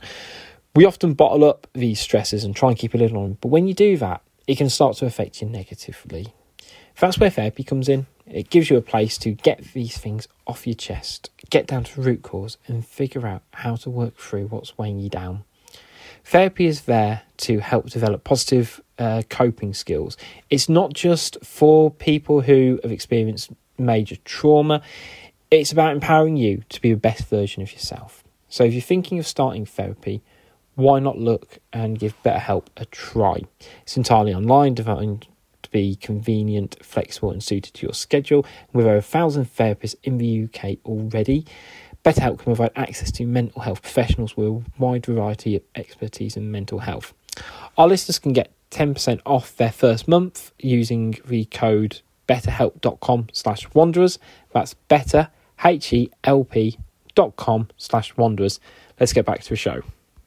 We 0.75 0.87
often 0.87 1.15
bottle 1.15 1.45
up 1.45 1.67
these 1.75 2.01
stresses 2.01 2.45
and 2.45 2.57
try 2.57 2.71
and 2.71 2.79
keep 2.79 2.95
a 2.95 2.99
lid 2.99 3.15
on 3.15 3.23
them, 3.23 3.39
but 3.41 3.49
when 3.49 3.69
you 3.69 3.75
do 3.75 3.97
that, 3.99 4.23
it 4.47 4.59
can 4.59 4.71
start 4.71 4.97
to 4.97 5.07
affect 5.07 5.43
you 5.43 5.49
negatively. 5.49 6.35
That's 6.99 7.19
where 7.19 7.31
therapy 7.31 7.65
comes 7.65 7.89
in. 7.89 8.07
It 8.27 8.51
gives 8.51 8.71
you 8.71 8.77
a 8.77 8.83
place 8.83 9.19
to 9.19 9.33
get 9.33 9.73
these 9.73 9.99
things 9.99 10.29
off 10.47 10.67
your 10.67 10.75
chest, 10.75 11.31
get 11.51 11.67
down 11.67 11.85
to 11.85 12.01
root 12.01 12.23
cause, 12.23 12.59
and 12.67 12.87
figure 12.87 13.27
out 13.27 13.43
how 13.53 13.77
to 13.77 13.91
work 13.91 14.17
through 14.17 14.47
what's 14.47 14.79
weighing 14.79 14.99
you 14.99 15.09
down. 15.09 15.45
Therapy 16.25 16.67
is 16.67 16.83
there 16.83 17.23
to 17.39 17.59
help 17.59 17.91
develop 17.91 18.25
positive 18.25 18.81
uh, 18.99 19.23
coping 19.29 19.75
skills. 19.75 20.17
It's 20.51 20.69
not 20.69 20.93
just 20.93 21.37
for 21.45 21.91
people 21.91 22.43
who 22.43 22.79
have 22.83 22.93
experienced 22.93 23.51
major 23.83 24.17
trauma. 24.25 24.83
It's 25.51 25.73
about 25.73 25.93
empowering 25.93 26.37
you 26.37 26.63
to 26.71 26.81
be 26.81 26.93
the 26.93 26.99
best 26.99 27.29
version 27.29 27.63
of 27.63 27.73
yourself. 27.73 28.25
So 28.49 28.65
if 28.65 28.73
you're 28.73 28.83
thinking 28.83 29.19
of 29.19 29.27
starting 29.27 29.67
therapy, 29.67 30.23
why 30.75 30.99
not 30.99 31.19
look 31.19 31.59
and 31.73 31.99
give 31.99 32.21
BetterHelp 32.23 32.67
a 32.77 32.87
try? 32.87 33.43
It's 33.83 33.97
entirely 33.97 34.35
online, 34.35 34.75
designed 34.75 35.27
to 35.63 35.71
be 35.71 35.97
convenient, 35.97 36.77
flexible, 36.83 37.31
and 37.31 37.43
suited 37.43 37.75
to 37.75 37.87
your 37.87 37.95
schedule. 37.95 38.47
With 38.73 38.87
over 38.87 38.97
a 38.97 39.03
thousand 39.03 39.47
therapists 39.55 39.95
in 40.03 40.19
the 40.19 40.45
UK 40.45 40.79
already, 40.85 41.47
BetterHelp 42.05 42.39
can 42.39 42.55
provide 42.55 42.73
access 42.75 43.13
to 43.13 43.27
mental 43.27 43.63
health 43.63 43.83
professionals 43.83 44.37
with 44.37 44.49
a 44.49 44.63
wide 44.79 45.07
variety 45.07 45.57
of 45.57 45.63
expertise 45.75 46.37
in 46.37 46.51
mental 46.51 46.81
health. 46.81 47.15
Our 47.79 47.89
listeners 47.89 48.19
can 48.19 48.33
get 48.33 48.53
10% 48.71 49.21
off 49.25 49.57
their 49.57 49.71
first 49.71 50.09
month 50.09 50.53
using 50.59 51.19
the 51.25 51.45
code 51.47 52.01
betterhelp.com 52.33 53.27
slash 53.33 53.69
wanderers. 53.75 54.19
That's 54.53 54.75
better, 54.75 55.29
dot 57.15 57.37
com 57.37 57.69
slash 57.77 58.17
wanderers. 58.17 58.59
Let's 58.99 59.13
get 59.13 59.27
back 59.27 59.43
to 59.43 59.49
the 59.51 59.57
show. 59.57 59.83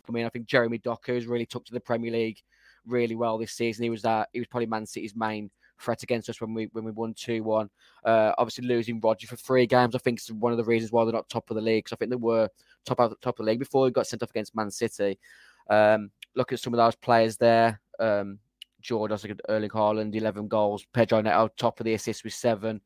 I 0.07 0.11
mean, 0.11 0.25
I 0.25 0.29
think 0.29 0.45
Jeremy 0.45 0.77
Doku 0.77 1.15
has 1.15 1.25
really 1.25 1.47
took 1.47 1.65
to 1.65 1.73
the 1.73 1.79
Premier 1.79 2.11
League 2.11 2.41
really 2.85 3.15
well 3.15 3.39
this 3.39 3.53
season. 3.53 3.83
He 3.83 3.89
was 3.89 4.03
that 4.03 4.29
he 4.33 4.39
was 4.39 4.47
probably 4.47 4.67
Man 4.67 4.85
City's 4.85 5.15
main 5.15 5.49
threat 5.79 6.03
against 6.03 6.29
us 6.29 6.39
when 6.39 6.53
we 6.53 6.69
when 6.73 6.83
we 6.83 6.91
won 6.91 7.15
two 7.15 7.41
one. 7.41 7.69
Uh, 8.03 8.33
obviously 8.37 8.67
losing 8.67 9.01
Rodri 9.01 9.25
for 9.25 9.35
three 9.35 9.65
games, 9.65 9.95
I 9.95 9.97
think 9.97 10.19
is 10.19 10.31
one 10.31 10.51
of 10.51 10.59
the 10.59 10.63
reasons 10.63 10.91
why 10.91 11.05
they're 11.05 11.13
not 11.13 11.27
top 11.27 11.49
of 11.49 11.55
the 11.55 11.61
league. 11.61 11.85
Because 11.85 11.95
I 11.95 11.97
think 11.97 12.11
they 12.11 12.17
were 12.17 12.47
top 12.85 12.99
of 12.99 13.19
top 13.19 13.39
of 13.39 13.45
the 13.45 13.51
league 13.51 13.59
before 13.59 13.87
he 13.87 13.91
got 13.91 14.05
sent 14.05 14.21
off 14.21 14.29
against 14.29 14.55
Man 14.55 14.69
City. 14.69 15.17
Um, 15.71 16.11
look 16.35 16.53
at 16.53 16.59
some 16.59 16.73
of 16.73 16.77
those 16.77 16.95
players 16.95 17.37
there. 17.37 17.81
Um, 17.99 18.37
Jordan, 18.85 19.17
like 19.23 19.39
Erling 19.49 19.69
Haaland, 19.69 20.15
11 20.15 20.47
goals. 20.47 20.85
Pedro 20.93 21.21
Neto, 21.21 21.49
top 21.57 21.79
of 21.79 21.85
the 21.85 21.93
assists 21.93 22.23
with 22.23 22.33
seven. 22.33 22.81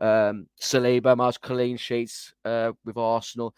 Um, 0.00 0.46
Saliba, 0.60 1.16
most 1.16 1.40
clean 1.40 1.76
sheets 1.76 2.34
uh, 2.44 2.72
with 2.84 2.96
Arsenal. 2.96 3.54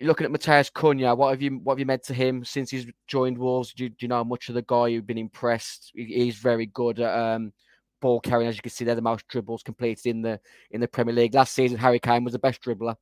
Looking 0.00 0.24
at 0.24 0.32
Matheus 0.32 0.72
Cunha. 0.72 1.16
What 1.16 1.30
have 1.30 1.42
you 1.42 1.60
what 1.62 1.74
have 1.74 1.78
you 1.78 1.86
meant 1.86 2.02
to 2.04 2.14
him 2.14 2.44
since 2.44 2.70
he's 2.70 2.86
joined 3.06 3.38
Wolves? 3.38 3.72
Do 3.72 3.84
you, 3.84 3.90
do 3.90 3.96
you 4.00 4.08
know 4.08 4.24
much 4.24 4.48
of 4.48 4.56
the 4.56 4.62
guy? 4.62 4.88
You've 4.88 5.06
been 5.06 5.18
impressed. 5.18 5.92
He, 5.94 6.06
he's 6.06 6.36
very 6.36 6.66
good 6.66 6.98
at 6.98 7.16
um, 7.16 7.52
ball 8.00 8.20
carrying, 8.20 8.48
as 8.48 8.56
you 8.56 8.62
can 8.62 8.70
see. 8.70 8.84
They're 8.84 8.96
the 8.96 9.02
most 9.02 9.28
dribbles 9.28 9.62
completed 9.62 10.06
in 10.06 10.22
the 10.22 10.40
in 10.72 10.80
the 10.80 10.88
Premier 10.88 11.14
League. 11.14 11.34
Last 11.34 11.54
season, 11.54 11.78
Harry 11.78 12.00
Kane 12.00 12.24
was 12.24 12.32
the 12.32 12.40
best 12.40 12.60
dribbler. 12.62 12.96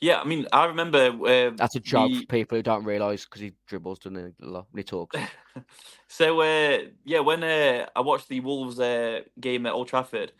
Yeah, 0.00 0.20
I 0.20 0.24
mean, 0.24 0.46
I 0.52 0.66
remember. 0.66 0.98
Uh, 0.98 1.50
That's 1.56 1.76
a 1.76 1.80
joke 1.80 2.10
the... 2.10 2.20
for 2.20 2.26
people 2.26 2.58
who 2.58 2.62
don't 2.62 2.84
realise 2.84 3.24
because 3.24 3.40
he 3.40 3.52
dribbles, 3.66 3.98
doesn't 4.00 4.16
he? 4.16 4.46
When 4.46 4.64
he 4.74 4.82
talks. 4.82 5.16
so, 6.08 6.40
uh, 6.40 6.78
yeah, 7.04 7.20
when 7.20 7.42
uh, 7.42 7.86
I 7.94 8.00
watched 8.00 8.28
the 8.28 8.40
Wolves 8.40 8.80
uh, 8.80 9.20
game 9.40 9.66
at 9.66 9.72
Old 9.72 9.88
Trafford, 9.88 10.32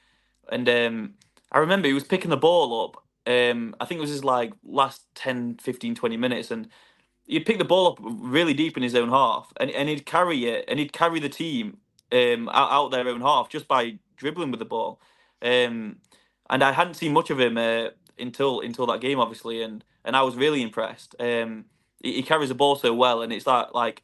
and 0.51 0.69
um, 0.69 1.15
I 1.53 1.59
remember 1.59 1.89
he 1.89 1.95
was 1.95 2.05
picking 2.05 2.31
the 2.31 2.37
ball 2.37 2.85
up. 2.85 3.03
Um, 3.27 3.75
I 3.81 3.87
think 3.87 3.99
it 3.99 4.03
was 4.03 4.11
his 4.11 4.25
like 4.25 4.53
last 4.65 5.03
10, 5.15 5.57
15, 5.61 5.95
20 5.95 6.17
minutes, 6.17 6.51
and 6.51 6.69
he'd 7.27 7.47
pick 7.47 7.59
the 7.59 7.65
ball 7.65 7.93
up 7.93 7.99
really 8.03 8.55
deep 8.55 8.77
in 8.77 8.83
his 8.83 8.95
own 8.95 9.09
half, 9.09 9.53
and, 9.59 9.71
and 9.71 9.89
he'd 9.89 10.07
carry 10.07 10.47
it, 10.47 10.65
and 10.69 10.79
he'd 10.79 10.93
carry 10.93 11.21
the 11.21 11.29
team 11.29 11.79
um, 12.13 12.49
out, 12.51 12.71
out 12.71 12.91
their 12.91 13.09
own 13.09 13.21
half 13.21 13.49
just 13.49 13.67
by 13.67 13.99
dribbling 14.17 14.51
with 14.51 14.61
the 14.61 14.67
ball. 14.67 15.01
Um, 15.43 15.97
and 16.51 16.63
I 16.63 16.73
hadn't 16.73 16.95
seen 16.95 17.13
much 17.13 17.31
of 17.31 17.41
him 17.41 17.57
uh, 17.57 17.89
until 18.19 18.61
until 18.61 18.87
that 18.87 19.01
game, 19.01 19.21
obviously, 19.21 19.63
and 19.63 19.85
and 20.05 20.17
I 20.17 20.23
was 20.23 20.37
really 20.37 20.63
impressed. 20.63 21.15
Um, 21.19 21.67
he, 22.03 22.15
he, 22.15 22.23
carries 22.23 22.49
the 22.49 22.55
ball 22.55 22.77
so 22.77 22.93
well, 22.95 23.23
and 23.23 23.33
it's 23.33 23.45
that 23.45 23.75
like 23.75 24.03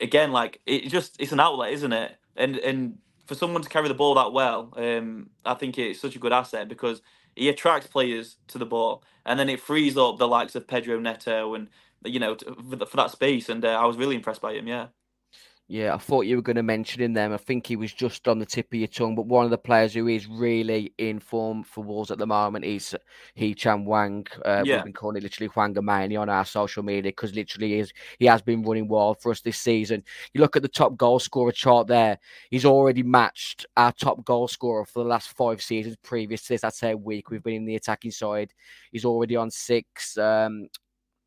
again, 0.00 0.32
like 0.32 0.60
it 0.66 0.88
just 0.88 1.16
it's 1.20 1.32
an 1.32 1.40
outlet, 1.40 1.72
isn't 1.72 1.92
it? 1.92 2.16
And 2.36 2.56
and 2.58 2.98
for 3.26 3.34
someone 3.34 3.62
to 3.62 3.68
carry 3.68 3.88
the 3.88 3.94
ball 3.94 4.14
that 4.14 4.32
well, 4.32 4.72
um, 4.76 5.30
I 5.44 5.54
think 5.54 5.78
it's 5.78 6.00
such 6.00 6.16
a 6.16 6.18
good 6.18 6.32
asset 6.32 6.68
because 6.68 7.02
he 7.34 7.48
attracts 7.48 7.86
players 7.86 8.36
to 8.48 8.58
the 8.58 8.66
ball, 8.66 9.02
and 9.24 9.38
then 9.38 9.48
it 9.48 9.60
frees 9.60 9.96
up 9.96 10.18
the 10.18 10.28
likes 10.28 10.54
of 10.54 10.68
Pedro 10.68 10.98
Neto 10.98 11.54
and 11.54 11.68
you 12.04 12.18
know 12.18 12.36
for, 12.36 12.96
that 12.96 13.10
space. 13.10 13.48
And 13.48 13.64
uh, 13.64 13.80
I 13.80 13.86
was 13.86 13.96
really 13.96 14.16
impressed 14.16 14.42
by 14.42 14.54
him. 14.54 14.66
Yeah. 14.66 14.88
Yeah, 15.72 15.94
I 15.94 15.96
thought 15.96 16.26
you 16.26 16.36
were 16.36 16.42
going 16.42 16.56
to 16.56 16.62
mention 16.62 17.00
him 17.00 17.14
them. 17.14 17.32
I 17.32 17.38
think 17.38 17.66
he 17.66 17.76
was 17.76 17.94
just 17.94 18.28
on 18.28 18.38
the 18.38 18.44
tip 18.44 18.66
of 18.74 18.78
your 18.78 18.88
tongue. 18.88 19.14
But 19.14 19.24
one 19.24 19.46
of 19.46 19.50
the 19.50 19.56
players 19.56 19.94
who 19.94 20.06
is 20.06 20.26
really 20.26 20.92
in 20.98 21.18
form 21.18 21.62
for 21.64 21.82
Wolves 21.82 22.10
at 22.10 22.18
the 22.18 22.26
moment 22.26 22.66
is 22.66 22.94
Hee-chan 23.36 23.86
Hwang. 23.86 24.26
Uh, 24.44 24.64
yeah. 24.66 24.76
We've 24.76 24.84
been 24.84 24.92
calling 24.92 25.16
it 25.16 25.22
literally 25.22 25.48
Hwangamania 25.48 26.20
on 26.20 26.28
our 26.28 26.44
social 26.44 26.82
media 26.82 27.10
because 27.10 27.34
literally 27.34 27.78
is 27.78 27.90
he 28.18 28.26
has 28.26 28.42
been 28.42 28.62
running 28.62 28.86
wild 28.86 29.22
for 29.22 29.30
us 29.30 29.40
this 29.40 29.56
season. 29.56 30.04
You 30.34 30.42
look 30.42 30.56
at 30.56 30.62
the 30.62 30.68
top 30.68 30.98
goal 30.98 31.18
scorer 31.18 31.52
chart 31.52 31.86
there; 31.86 32.18
he's 32.50 32.66
already 32.66 33.02
matched 33.02 33.64
our 33.78 33.92
top 33.92 34.26
goal 34.26 34.48
scorer 34.48 34.84
for 34.84 35.02
the 35.02 35.08
last 35.08 35.34
five 35.34 35.62
seasons 35.62 35.96
previous 36.02 36.42
to 36.42 36.48
this. 36.50 36.64
I'd 36.64 36.74
say 36.74 36.90
a 36.90 36.96
week 36.98 37.30
we've 37.30 37.42
been 37.42 37.54
in 37.54 37.64
the 37.64 37.76
attacking 37.76 38.10
side. 38.10 38.52
He's 38.90 39.06
already 39.06 39.36
on 39.36 39.50
six. 39.50 40.18
Um, 40.18 40.68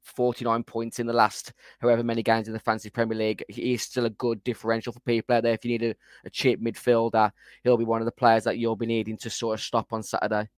49 0.06 0.64
points 0.64 1.00
in 1.00 1.08
the 1.08 1.14
last 1.14 1.54
however 1.80 2.04
many 2.04 2.24
games 2.24 2.48
in 2.48 2.54
the 2.54 2.60
Fantasy 2.60 2.90
Premier 2.90 3.18
League. 3.18 3.44
He 3.50 3.74
is 3.74 3.82
still 3.84 4.06
a 4.06 4.10
good 4.12 4.44
differential 4.44 4.94
for 4.94 5.00
people 5.02 5.36
out 5.36 5.44
there. 5.44 5.54
If 5.54 5.66
you 5.66 5.72
need 5.72 5.84
a, 5.84 5.96
a 6.26 6.30
cheap 6.30 6.64
midfielder, 6.64 7.32
he'll 7.64 7.78
be 7.78 7.86
one 7.86 8.02
of 8.02 8.06
the 8.06 8.12
players 8.12 8.44
that 8.46 8.58
you'll 8.58 8.76
be 8.76 8.86
needing 8.86 9.18
to 9.18 9.30
sort 9.30 9.56
of 9.56 9.64
stop 9.64 9.92
on 9.92 10.04
Saturday. 10.04 10.50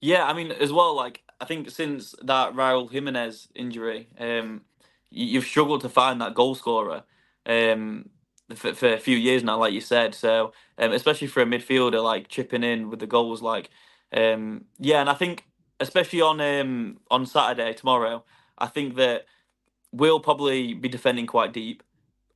Yeah, 0.00 0.24
I 0.24 0.32
mean, 0.32 0.50
as 0.50 0.72
well, 0.72 0.96
like, 0.96 1.22
I 1.40 1.44
think 1.44 1.70
since 1.70 2.14
that 2.22 2.54
Raul 2.54 2.90
Jimenez 2.90 3.48
injury, 3.54 4.08
um, 4.18 4.62
you've 5.10 5.44
struggled 5.44 5.82
to 5.82 5.88
find 5.88 6.20
that 6.20 6.34
goal 6.34 6.56
scorer 6.56 7.04
um, 7.46 8.08
for, 8.54 8.74
for, 8.74 8.92
a 8.92 8.98
few 8.98 9.16
years 9.16 9.44
now, 9.44 9.58
like 9.58 9.72
you 9.72 9.80
said. 9.80 10.14
So, 10.14 10.52
um, 10.78 10.92
especially 10.92 11.28
for 11.28 11.42
a 11.42 11.46
midfielder, 11.46 12.02
like 12.02 12.28
chipping 12.28 12.64
in 12.64 12.90
with 12.90 12.98
the 12.98 13.06
goals, 13.06 13.42
like, 13.42 13.70
um, 14.12 14.64
yeah, 14.78 15.00
and 15.00 15.08
I 15.08 15.14
think 15.14 15.44
especially 15.82 16.20
on 16.20 16.40
um, 16.40 16.98
on 17.10 17.26
Saturday 17.26 17.72
tomorrow, 17.74 18.24
I 18.58 18.66
think 18.66 18.96
that 18.96 19.26
we'll 19.92 20.20
probably 20.20 20.74
be 20.74 20.88
defending 20.88 21.26
quite 21.26 21.52
deep, 21.52 21.82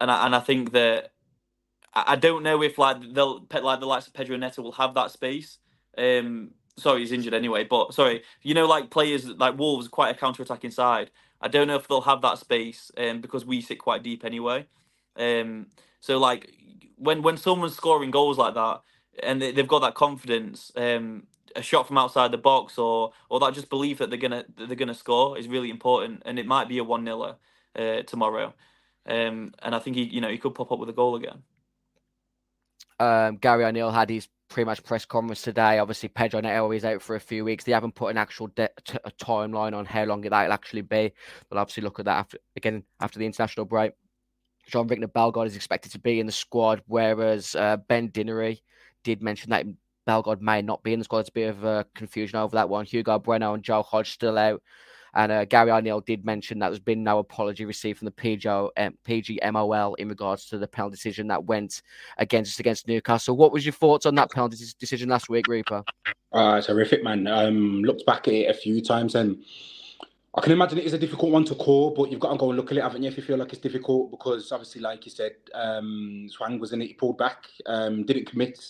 and 0.01 0.11
I, 0.11 0.27
and 0.27 0.35
I 0.35 0.41
think 0.41 0.73
that 0.73 1.13
I 1.95 2.17
don't 2.17 2.43
know 2.43 2.63
if 2.63 2.79
like 2.79 2.99
they'll 3.15 3.47
like 3.63 3.81
the 3.81 3.87
likes 3.87 4.07
of 4.07 4.15
Pedro 4.15 4.37
Neto 4.37 4.63
will 4.63 4.73
have 4.73 4.95
that 4.95 5.11
space. 5.11 5.59
Um, 5.97 6.51
sorry, 6.77 7.01
he's 7.01 7.13
injured 7.13 7.35
anyway, 7.35 7.65
but 7.65 7.95
sorry, 7.95 8.23
you 8.43 8.55
know, 8.55 8.67
like 8.67 8.91
players 8.91 9.27
like 9.27 9.59
Wolves, 9.59 9.89
quite 9.89 10.15
a 10.15 10.19
counter-attacking 10.19 10.73
side. 10.73 11.11
I 11.41 11.49
don't 11.49 11.69
know 11.69 11.77
if 11.77 11.89
they'll 11.89 12.03
have 12.03 12.23
that 12.23 12.39
space 12.39 12.91
um, 12.97 13.21
because 13.21 13.45
we 13.45 13.61
sit 13.61 13.79
quite 13.79 14.03
deep 14.03 14.25
anyway. 14.25 14.67
Um, 15.17 15.69
so 16.01 16.19
like 16.19 16.53
when 16.97 17.23
when 17.23 17.37
someone's 17.37 17.77
scoring 17.77 18.11
goals 18.11 18.39
like 18.39 18.55
that 18.55 18.83
and 19.23 19.41
they, 19.41 19.53
have 19.53 19.69
got 19.69 19.81
that 19.81 19.95
confidence, 19.95 20.73
um, 20.77 21.27
a 21.57 21.63
shot 21.63 21.87
from 21.87 21.99
outside 21.99 22.31
the 22.31 22.39
box 22.39 22.79
or 22.79 23.13
or 23.29 23.41
that 23.41 23.55
just 23.55 23.71
belief 23.71 23.99
that 23.99 24.11
they're 24.11 24.19
gonna 24.19 24.45
that 24.57 24.67
they're 24.69 24.77
gonna 24.77 24.95
score 24.95 25.39
is 25.39 25.49
really 25.49 25.71
important, 25.71 26.23
and 26.25 26.39
it 26.39 26.47
might 26.47 26.69
be 26.69 26.79
a 26.79 26.85
one 26.85 27.05
0 27.05 27.37
uh, 27.77 28.03
tomorrow. 28.03 28.55
Um, 29.07 29.55
and 29.63 29.75
I 29.75 29.79
think 29.79 29.97
he 29.97 30.05
you 30.05 30.21
know 30.21 30.29
he 30.29 30.39
could 30.39 30.55
pop 30.55 30.73
up 30.73 30.79
with 30.79 30.89
a 30.89 30.93
goal 30.93 31.17
again. 31.17 31.43
Um, 32.99 33.37
Gary 33.37 33.65
O'Neill 33.65 33.91
had 33.91 34.11
his 34.11 34.29
pretty 34.49 34.67
much 34.67 34.83
press 34.85 35.05
conference 35.05 35.43
today. 35.43 35.79
Obviously, 35.79 36.09
Pedro 36.09 36.41
Neto 36.41 36.71
is 36.73 36.85
out 36.85 37.03
for 37.03 37.17
a 37.17 37.21
few 37.21 37.45
weeks. 37.45 37.65
They 37.65 37.73
haven't 37.73 37.95
put 37.95 38.11
an 38.11 38.17
actual 38.17 38.49
de- 38.49 38.71
timeline 39.21 39.77
on 39.77 39.85
how 39.85 40.05
long 40.05 40.23
that'll 40.23 40.53
actually 40.53 40.83
be. 40.83 41.13
But 41.49 41.59
obviously 41.59 41.83
look 41.83 41.99
at 41.99 42.05
that 42.07 42.19
after 42.19 42.39
again 42.57 42.85
after 43.01 43.19
the 43.19 43.27
international 43.27 43.67
break. 43.67 43.93
Jean-Victor 44.67 45.07
Bellegarde 45.07 45.47
is 45.47 45.55
expected 45.55 45.93
to 45.93 46.01
be 46.01 46.19
in 46.19 46.27
the 46.27 46.33
squad, 46.33 46.83
whereas 46.87 47.55
uh, 47.55 47.77
Ben 47.77 48.11
Dinnery 48.11 48.63
did 49.05 49.23
mention 49.23 49.51
that 49.51 49.65
Bellegarde 50.07 50.41
may 50.41 50.63
not 50.63 50.83
be 50.83 50.93
in 50.93 51.01
the 51.01 51.05
squad. 51.05 51.19
There's 51.19 51.29
a 51.29 51.33
bit 51.33 51.51
of 51.51 51.65
uh, 51.65 51.85
confusion 51.95 52.39
over 52.39 52.55
that 52.57 52.69
one. 52.69 52.87
Hugo 52.87 53.19
Bueno 53.19 53.55
and 53.55 53.63
Joe 53.63 53.83
Hodge 53.83 54.13
still 54.13 54.39
out. 54.39 54.63
And 55.15 55.33
uh, 55.33 55.45
Gary 55.47 55.71
O'Neill 55.71 56.03
did 56.03 56.27
mention 56.27 56.59
that 56.59 56.69
there's 56.69 56.79
been 56.79 57.03
no 57.03 57.19
apology 57.19 57.65
received 57.65 57.99
from 57.99 58.07
the 58.07 58.13
PGO, 58.13 58.69
um, 58.77 58.99
PGMOL 59.07 59.95
in 59.99 60.09
regards 60.09 60.45
to 60.47 60.59
the 60.59 60.69
penalty 60.69 60.95
decision 60.95 61.27
that 61.29 61.45
went 61.45 61.81
against 62.19 62.61
against 62.61 62.87
Newcastle. 62.87 63.35
What 63.35 63.51
was 63.51 63.65
your 63.65 63.73
thoughts 63.73 64.05
on 64.05 64.15
that 64.17 64.31
penalty 64.31 64.59
decision 64.79 65.09
last 65.09 65.31
week, 65.31 65.49
Reaper? 65.49 65.83
Uh, 66.35 66.57
it's 66.59 66.67
horrific, 66.67 67.03
man. 67.03 67.27
Um, 67.27 67.83
looked 67.83 68.05
back 68.05 68.29
at 68.29 68.35
it 68.35 68.51
a 68.51 68.55
few 68.55 68.83
times 68.83 69.15
and 69.15 69.43
I 70.35 70.43
can 70.43 70.53
imagine 70.53 70.79
it 70.79 70.85
is 70.85 70.93
a 70.93 70.99
difficult 70.99 71.33
one 71.33 71.45
to 71.47 71.55
call, 71.55 71.93
but 71.93 72.11
you've 72.11 72.21
got 72.21 72.33
to 72.33 72.37
go 72.37 72.51
and 72.51 72.59
look 72.59 72.71
at 72.71 72.77
it, 72.77 72.83
haven't 72.83 73.03
you, 73.03 73.09
if 73.09 73.17
you 73.17 73.23
feel 73.23 73.39
like 73.39 73.55
it's 73.55 73.63
difficult? 73.63 74.11
Because 74.11 74.53
obviously, 74.53 74.83
like 74.83 75.07
you 75.07 75.11
said, 75.11 75.33
um, 75.55 76.29
Hwang 76.37 76.59
was 76.59 76.75
in 76.75 76.83
it, 76.83 76.89
he 76.89 76.93
pulled 76.93 77.17
back, 77.17 77.47
um, 77.65 78.05
didn't 78.05 78.27
commit 78.27 78.63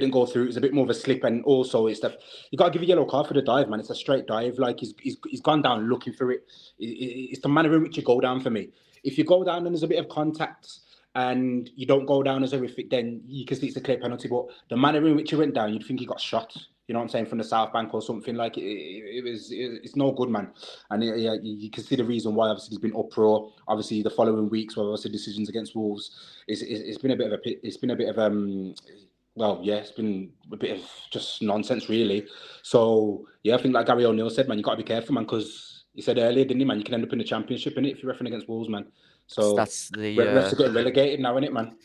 didn't 0.00 0.12
go 0.12 0.26
through. 0.26 0.44
It 0.44 0.46
was 0.48 0.56
a 0.56 0.60
bit 0.60 0.74
more 0.74 0.84
of 0.84 0.90
a 0.90 0.94
slip, 0.94 1.24
and 1.24 1.44
also 1.44 1.86
it's 1.86 2.00
the 2.00 2.16
you 2.50 2.58
got 2.58 2.66
to 2.66 2.70
give 2.72 2.82
a 2.82 2.86
yellow 2.86 3.04
card 3.04 3.26
for 3.26 3.34
the 3.34 3.42
dive, 3.42 3.68
man. 3.68 3.80
It's 3.80 3.90
a 3.90 3.94
straight 3.94 4.26
dive. 4.26 4.58
Like 4.58 4.80
he's 4.80 4.94
he's, 5.00 5.16
he's 5.28 5.40
gone 5.40 5.62
down 5.62 5.88
looking 5.88 6.12
for 6.12 6.30
it. 6.30 6.44
It's 6.78 7.40
the 7.40 7.48
manner 7.48 7.74
in 7.74 7.82
which 7.82 7.96
you 7.96 8.02
go 8.02 8.20
down 8.20 8.40
for 8.40 8.50
me. 8.50 8.70
If 9.02 9.18
you 9.18 9.24
go 9.24 9.44
down 9.44 9.66
and 9.66 9.74
there's 9.74 9.82
a 9.82 9.88
bit 9.88 9.98
of 9.98 10.08
contact 10.08 10.68
and 11.14 11.70
you 11.76 11.86
don't 11.86 12.06
go 12.06 12.22
down 12.22 12.42
as 12.42 12.52
horrific, 12.52 12.90
then 12.90 13.22
you 13.26 13.44
can 13.44 13.56
see 13.58 13.68
it's 13.68 13.76
a 13.76 13.80
clear 13.80 13.98
penalty. 13.98 14.28
But 14.28 14.46
the 14.68 14.76
manner 14.76 15.06
in 15.06 15.14
which 15.14 15.30
he 15.30 15.36
went 15.36 15.54
down, 15.54 15.72
you'd 15.72 15.84
think 15.84 16.00
he 16.00 16.06
got 16.06 16.20
shot. 16.20 16.56
You 16.86 16.92
know 16.92 16.98
what 16.98 17.04
I'm 17.04 17.08
saying 17.10 17.26
from 17.26 17.38
the 17.38 17.44
south 17.44 17.72
bank 17.72 17.94
or 17.94 18.02
something 18.02 18.34
like 18.34 18.58
it. 18.58 18.62
It, 18.62 19.16
it 19.16 19.24
was 19.24 19.50
it, 19.50 19.80
it's 19.82 19.96
no 19.96 20.12
good, 20.12 20.28
man. 20.28 20.50
And 20.90 21.02
yeah, 21.02 21.36
you 21.42 21.70
can 21.70 21.82
see 21.82 21.96
the 21.96 22.04
reason 22.04 22.34
why. 22.34 22.48
Obviously, 22.48 22.76
there's 22.76 22.92
been 22.92 23.00
uproar. 23.00 23.52
Obviously, 23.68 24.02
the 24.02 24.10
following 24.10 24.50
weeks, 24.50 24.76
where 24.76 24.86
obviously 24.86 25.10
decisions 25.10 25.48
against 25.48 25.74
Wolves, 25.74 26.10
it's, 26.46 26.60
it's, 26.60 26.80
it's 26.80 26.98
been 26.98 27.12
a 27.12 27.16
bit 27.16 27.32
of 27.32 27.40
a 27.40 27.66
it's 27.66 27.78
been 27.78 27.90
a 27.90 27.96
bit 27.96 28.10
of 28.10 28.18
um 28.18 28.74
well, 29.34 29.60
yeah, 29.62 29.76
it's 29.76 29.90
been 29.90 30.30
a 30.52 30.56
bit 30.56 30.78
of 30.78 30.84
just 31.10 31.42
nonsense, 31.42 31.88
really. 31.88 32.26
So, 32.62 33.26
yeah, 33.42 33.56
I 33.56 33.62
think 33.62 33.74
like 33.74 33.86
Gary 33.86 34.04
O'Neill 34.04 34.30
said, 34.30 34.48
man, 34.48 34.58
you 34.58 34.64
got 34.64 34.72
to 34.72 34.76
be 34.76 34.84
careful, 34.84 35.14
man, 35.14 35.24
because 35.24 35.84
he 35.94 36.02
said 36.02 36.18
earlier, 36.18 36.44
didn't 36.44 36.60
he, 36.60 36.64
man? 36.64 36.78
You 36.78 36.84
can 36.84 36.94
end 36.94 37.04
up 37.04 37.12
in 37.12 37.18
the 37.18 37.24
championship 37.24 37.76
in 37.76 37.84
it 37.84 37.96
if 37.96 38.02
you're 38.02 38.12
refereeing 38.12 38.32
against 38.32 38.48
Wolves, 38.48 38.68
man. 38.68 38.86
So 39.26 39.54
that's 39.54 39.88
the 39.88 40.16
refs 40.16 40.52
uh, 40.52 40.52
are 40.52 40.56
getting 40.56 40.74
relegated 40.74 41.20
now, 41.20 41.32
isn't 41.32 41.44
it, 41.44 41.52
man? 41.52 41.76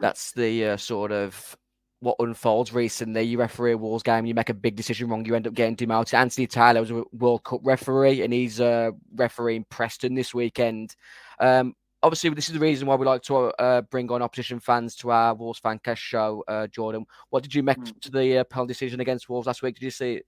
That's 0.00 0.32
the 0.32 0.66
uh, 0.66 0.76
sort 0.76 1.12
of 1.12 1.56
what 2.00 2.16
unfolds 2.18 2.72
recently. 2.72 3.22
You 3.22 3.38
referee 3.38 3.72
a 3.72 3.78
Wolves 3.78 4.02
game, 4.02 4.26
you 4.26 4.34
make 4.34 4.50
a 4.50 4.54
big 4.54 4.76
decision 4.76 5.08
wrong, 5.08 5.24
you 5.24 5.34
end 5.34 5.46
up 5.46 5.54
getting 5.54 5.74
demoted. 5.74 6.14
Anthony 6.14 6.46
Taylor 6.46 6.80
was 6.80 6.90
a 6.90 7.04
World 7.12 7.44
Cup 7.44 7.60
referee, 7.62 8.22
and 8.22 8.32
he's 8.32 8.60
uh, 8.60 8.90
refereeing 9.14 9.64
Preston 9.70 10.14
this 10.14 10.34
weekend. 10.34 10.94
Um, 11.40 11.74
obviously, 12.02 12.30
this 12.30 12.48
is 12.48 12.54
the 12.54 12.60
reason 12.60 12.86
why 12.86 12.94
we 12.94 13.06
like 13.06 13.22
to 13.22 13.36
uh, 13.36 13.82
bring 13.82 14.10
on 14.10 14.22
opposition 14.22 14.60
fans 14.60 14.94
to 14.96 15.10
our 15.10 15.34
Wolves 15.34 15.60
Fancast 15.60 15.96
show. 15.96 16.44
Uh, 16.48 16.66
Jordan, 16.66 17.06
what 17.30 17.42
did 17.42 17.54
you 17.54 17.62
make 17.62 17.78
mm. 17.78 18.00
to 18.00 18.10
the 18.10 18.38
uh, 18.38 18.44
penalty 18.44 18.72
decision 18.72 19.00
against 19.00 19.28
Wolves 19.28 19.46
last 19.46 19.62
week? 19.62 19.74
Did 19.74 19.84
you 19.84 19.90
see 19.90 20.14
it? 20.14 20.26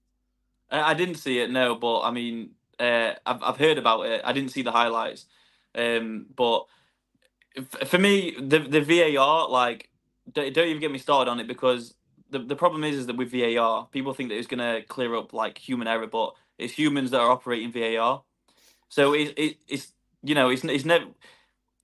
I 0.71 0.93
didn't 0.93 1.15
see 1.15 1.39
it, 1.39 1.51
no, 1.51 1.75
but 1.75 2.01
I 2.01 2.11
mean, 2.11 2.51
uh, 2.79 3.13
I've 3.25 3.43
I've 3.43 3.57
heard 3.57 3.77
about 3.77 4.05
it. 4.05 4.21
I 4.23 4.31
didn't 4.31 4.51
see 4.51 4.61
the 4.61 4.71
highlights, 4.71 5.25
Um, 5.75 6.27
but 6.35 6.65
for 7.85 7.97
me, 7.97 8.35
the 8.39 8.59
the 8.59 8.81
VAR 8.81 9.49
like 9.49 9.89
don't, 10.31 10.53
don't 10.53 10.67
even 10.67 10.79
get 10.79 10.91
me 10.91 10.97
started 10.97 11.29
on 11.29 11.39
it 11.39 11.47
because 11.47 11.95
the 12.29 12.39
the 12.39 12.55
problem 12.55 12.83
is 12.83 12.95
is 12.95 13.07
that 13.07 13.17
with 13.17 13.31
VAR, 13.31 13.87
people 13.91 14.13
think 14.13 14.29
that 14.29 14.37
it's 14.37 14.47
going 14.47 14.59
to 14.59 14.85
clear 14.87 15.15
up 15.15 15.33
like 15.33 15.57
human 15.57 15.87
error, 15.87 16.07
but 16.07 16.33
it's 16.57 16.73
humans 16.73 17.11
that 17.11 17.19
are 17.19 17.29
operating 17.29 17.71
VAR. 17.71 18.23
So 18.89 19.13
it, 19.13 19.33
it 19.37 19.57
it's 19.67 19.93
you 20.23 20.35
know 20.35 20.49
it's 20.49 20.63
it's 20.63 20.85
never 20.85 21.05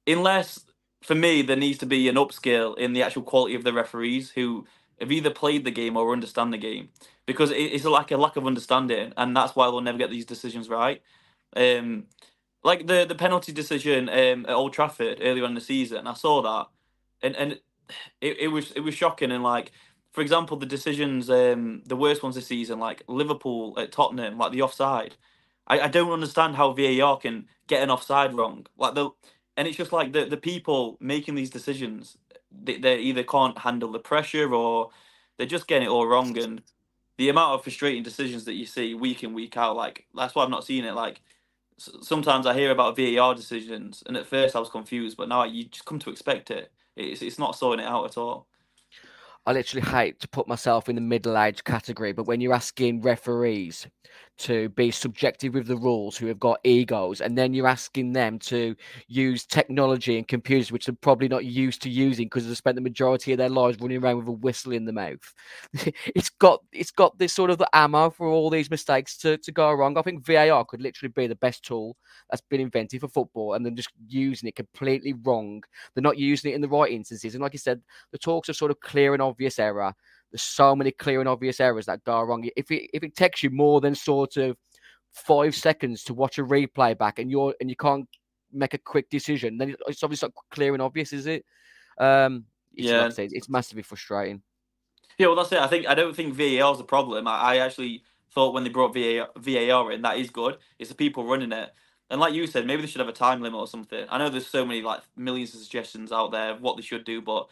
unless 0.08 0.65
for 1.02 1.15
me 1.15 1.41
there 1.41 1.56
needs 1.56 1.78
to 1.80 1.86
be 1.86 2.08
an 2.10 2.15
upscale 2.15 2.78
in 2.78 2.93
the 2.93 3.04
actual 3.04 3.22
quality 3.24 3.56
of 3.56 3.63
the 3.63 3.74
referees 3.74 4.32
who 4.32 4.65
have 5.00 5.12
either 5.12 5.30
played 5.30 5.63
the 5.63 5.72
game 5.72 5.96
or 5.96 6.12
understand 6.13 6.52
the 6.52 6.58
game. 6.58 6.89
Because 7.26 7.52
it's 7.54 7.84
like 7.86 8.12
a 8.12 8.17
lack 8.17 8.38
of 8.38 8.48
understanding 8.48 9.13
and 9.17 9.36
that's 9.36 9.56
why 9.56 9.65
they'll 9.65 9.82
never 9.82 9.98
get 9.98 10.10
these 10.10 10.26
decisions 10.26 10.70
right. 10.70 11.02
Um, 11.56 12.06
like 12.63 12.88
the 12.88 13.06
the 13.06 13.15
penalty 13.15 13.52
decision 13.52 14.10
um, 14.10 14.46
at 14.46 14.52
Old 14.52 14.74
Trafford 14.74 15.20
earlier 15.22 15.46
in 15.46 15.54
the 15.54 15.62
season, 15.62 16.08
I 16.08 16.13
saw 16.13 16.41
that, 16.41 16.67
and 17.22 17.36
and 17.36 17.60
it, 18.22 18.38
it 18.39 18.48
was 18.50 18.72
it 18.72 18.82
was 18.82 18.96
shocking. 18.96 19.32
And 19.32 19.43
like 19.43 19.72
for 20.12 20.22
example 20.22 20.58
the 20.58 20.65
decisions 20.65 21.30
um 21.30 21.84
the 21.86 21.96
worst 21.96 22.24
ones 22.24 22.36
this 22.36 22.48
season 22.48 22.80
like 22.80 23.04
Liverpool 23.08 23.76
at 23.78 23.91
Tottenham 23.91 24.38
like 24.38 24.52
the 24.52 24.62
offside, 24.62 25.15
I, 25.67 25.82
I 25.82 25.88
don't 25.88 26.12
understand 26.12 26.56
how 26.56 26.74
VAR 26.74 27.17
can 27.17 27.48
get 27.67 27.84
an 27.84 27.91
offside 27.91 28.34
wrong. 28.34 28.65
Like 28.78 28.96
the 28.96 29.12
and 29.58 29.67
it's 29.67 29.78
just 29.78 29.91
like 29.91 30.13
the 30.13 30.26
the 30.26 30.38
people 30.38 30.98
making 31.00 31.36
these 31.36 31.50
decisions 31.50 32.17
they, 32.52 32.78
they 32.78 32.98
either 33.00 33.24
can't 33.24 33.58
handle 33.58 33.91
the 33.91 34.00
pressure 34.00 34.54
or 34.54 34.89
they're 35.38 35.46
just 35.46 35.67
getting 35.67 35.88
it 35.88 35.91
all 35.91 36.08
wrong 36.08 36.38
and 36.38 36.62
the 37.17 37.30
amount 37.30 37.56
of 37.56 37.63
frustrating 37.63 38.04
decisions 38.04 38.46
that 38.46 38.54
you 38.54 38.65
see 38.65 38.93
week 38.93 39.24
in 39.24 39.34
week 39.34 39.58
out 39.58 39.76
like 39.76 40.06
that's 40.15 40.36
why 40.36 40.43
I've 40.43 40.50
not 40.50 40.63
seen 40.63 40.86
it 40.86 40.93
like 40.93 41.22
sometimes 41.78 42.46
I 42.46 42.54
hear 42.54 42.72
about 42.72 42.98
VAR 42.98 43.36
decisions, 43.36 44.04
and 44.06 44.17
at 44.17 44.28
first 44.28 44.56
I 44.56 44.60
was 44.60 44.70
confused, 44.70 45.17
but 45.17 45.30
now 45.30 45.43
you 45.43 45.65
just 45.65 45.86
come 45.86 46.00
to 46.00 46.10
expect 46.10 46.52
it. 46.52 46.72
It's 46.96 47.22
it's 47.22 47.39
not 47.39 47.56
sorting 47.56 47.86
it 47.86 47.89
out 47.89 48.06
at 48.06 48.17
all. 48.17 48.48
I 49.46 49.54
literally 49.54 49.88
hate 49.88 50.20
to 50.20 50.28
put 50.28 50.48
myself 50.48 50.89
in 50.89 50.96
the 50.96 51.02
middle 51.02 51.38
age 51.38 51.63
category, 51.63 52.12
but 52.12 52.26
when 52.26 52.41
you're 52.41 52.54
asking 52.54 53.02
referees 53.02 53.88
to 54.39 54.69
be 54.69 54.91
subjective 54.91 55.54
with 55.54 55.67
the 55.67 55.76
rules 55.78 56.17
who 56.17 56.28
have 56.28 56.39
got 56.39 56.60
egos, 56.63 57.21
and 57.21 57.38
then 57.38 57.54
you're 57.54 57.67
asking 57.67 58.13
them 58.13 58.39
to 58.39 58.76
use 59.08 59.45
technology 59.45 60.17
and 60.17 60.28
computers 60.28 60.71
which 60.71 60.86
they're 60.86 60.95
probably 61.02 61.28
not 61.28 61.45
used 61.45 61.82
to 61.84 61.89
using 61.89 62.26
because 62.28 62.47
they've 62.47 62.58
spent 62.58 62.76
the 62.76 62.82
majority 62.82 63.32
of 63.32 63.38
their 63.38 63.50
lives 63.50 63.80
running 63.80 64.02
around 64.04 64.17
with 64.17 64.28
a 64.28 64.32
whistle 64.32 64.71
in 64.71 64.86
the 64.86 64.93
mouth. 64.93 65.34
it's 66.15 66.30
got 66.30 66.62
it's 66.71 66.91
got 66.91 67.17
this 67.17 67.34
sort 67.34 67.50
of 67.50 67.58
the 67.58 67.69
ammo 67.76 68.10
for 68.10 68.28
all 68.28 68.50
these 68.50 68.69
mistakes 68.69 69.17
to, 69.17 69.38
to 69.38 69.52
go 69.52 69.71
wrong. 69.73 69.97
I 69.97 70.02
think 70.02 70.26
VAR 70.26 70.65
could 70.65 70.82
literally 70.82 71.12
be 71.15 71.28
the 71.28 71.36
best 71.36 71.63
tool 71.63 71.95
that's 72.30 72.41
been 72.41 72.62
invented 72.62 73.02
for 73.02 73.08
football, 73.08 73.54
and 73.54 73.65
they're 73.65 73.73
just 73.73 73.91
using 74.08 74.47
it 74.47 74.56
completely 74.56 75.13
wrong. 75.23 75.63
They're 75.93 76.02
not 76.02 76.17
using 76.17 76.52
it 76.52 76.56
in 76.56 76.62
the 76.62 76.67
right 76.67 76.91
instances. 76.91 77.34
And 77.36 77.41
like 77.41 77.54
you 77.54 77.60
said, 77.60 77.82
the 78.12 78.17
talks 78.17 78.50
are 78.50 78.54
sort 78.54 78.71
of 78.71 78.80
clear 78.80 79.13
and 79.13 79.21
obvious 79.21 79.60
error. 79.60 79.93
There's 80.38 80.43
so 80.43 80.76
many 80.76 80.91
clear 80.91 81.19
and 81.19 81.28
obvious 81.28 81.60
errors 81.60 81.88
that 81.88 82.04
go 82.04 82.21
wrong. 82.21 82.47
If 82.56 82.69
it 82.69 82.91
if 82.93 83.02
it 83.02 83.15
takes 83.15 83.41
you 83.41 83.50
more 83.50 83.82
than 83.82 83.95
sort 83.95 84.38
of 84.38 84.56
five 85.12 85.56
seconds 85.56 86.04
to 86.04 86.13
watch 86.13 86.38
a 86.38 86.43
replay 86.43 86.95
back 86.95 87.17
and 87.17 87.32
you're 87.32 87.56
and 87.60 87.71
you 87.71 87.76
can't 87.76 88.08
make 88.54 88.76
a 88.76 88.78
quick 88.78 89.10
decision, 89.10 89.58
then 89.58 89.76
it's 89.88 90.04
obviously 90.04 90.28
not 90.28 90.45
clear 90.52 90.73
and 90.73 90.82
obvious, 90.84 91.12
is 91.12 91.26
it? 91.26 91.43
Um, 91.97 92.45
it's 92.76 92.88
yeah, 92.88 93.06
like 93.06 93.32
it's 93.34 93.50
massively 93.50 93.82
frustrating. 93.82 94.43
Yeah, 95.17 95.26
well, 95.26 95.38
that's 95.38 95.52
it. 95.52 95.58
I 95.58 95.65
think 95.65 95.88
I 95.88 95.95
don't 95.95 96.15
think 96.15 96.36
VAR 96.36 96.71
is 96.71 96.78
the 96.78 96.84
problem. 96.84 97.28
I, 97.28 97.56
I 97.56 97.58
actually 97.58 98.04
thought 98.32 98.54
when 98.54 98.63
they 98.63 98.69
brought 98.69 98.93
VAR, 98.93 99.30
VAR 99.38 99.91
in, 99.91 100.04
that 100.04 100.19
is 100.19 100.30
good. 100.30 100.58
It's 100.78 100.89
the 100.89 100.95
people 100.95 101.26
running 101.26 101.52
it. 101.52 101.71
And 102.12 102.21
like 102.21 102.36
you 102.36 102.45
said, 102.45 102.67
maybe 102.67 102.84
they 102.84 102.88
should 102.88 103.02
have 103.02 103.10
a 103.10 103.13
time 103.13 103.41
limit 103.41 103.60
or 103.60 103.65
something. 103.65 104.06
I 104.08 104.19
know 104.19 104.30
there's 104.30 104.45
so 104.45 104.63
many 104.63 104.84
like 104.84 105.02
millions 105.15 105.56
of 105.56 105.62
suggestions 105.62 106.12
out 106.12 106.32
there 106.32 106.52
of 106.52 106.62
what 106.62 106.78
they 106.78 106.84
should 106.84 107.06
do, 107.06 107.23
but 107.23 107.50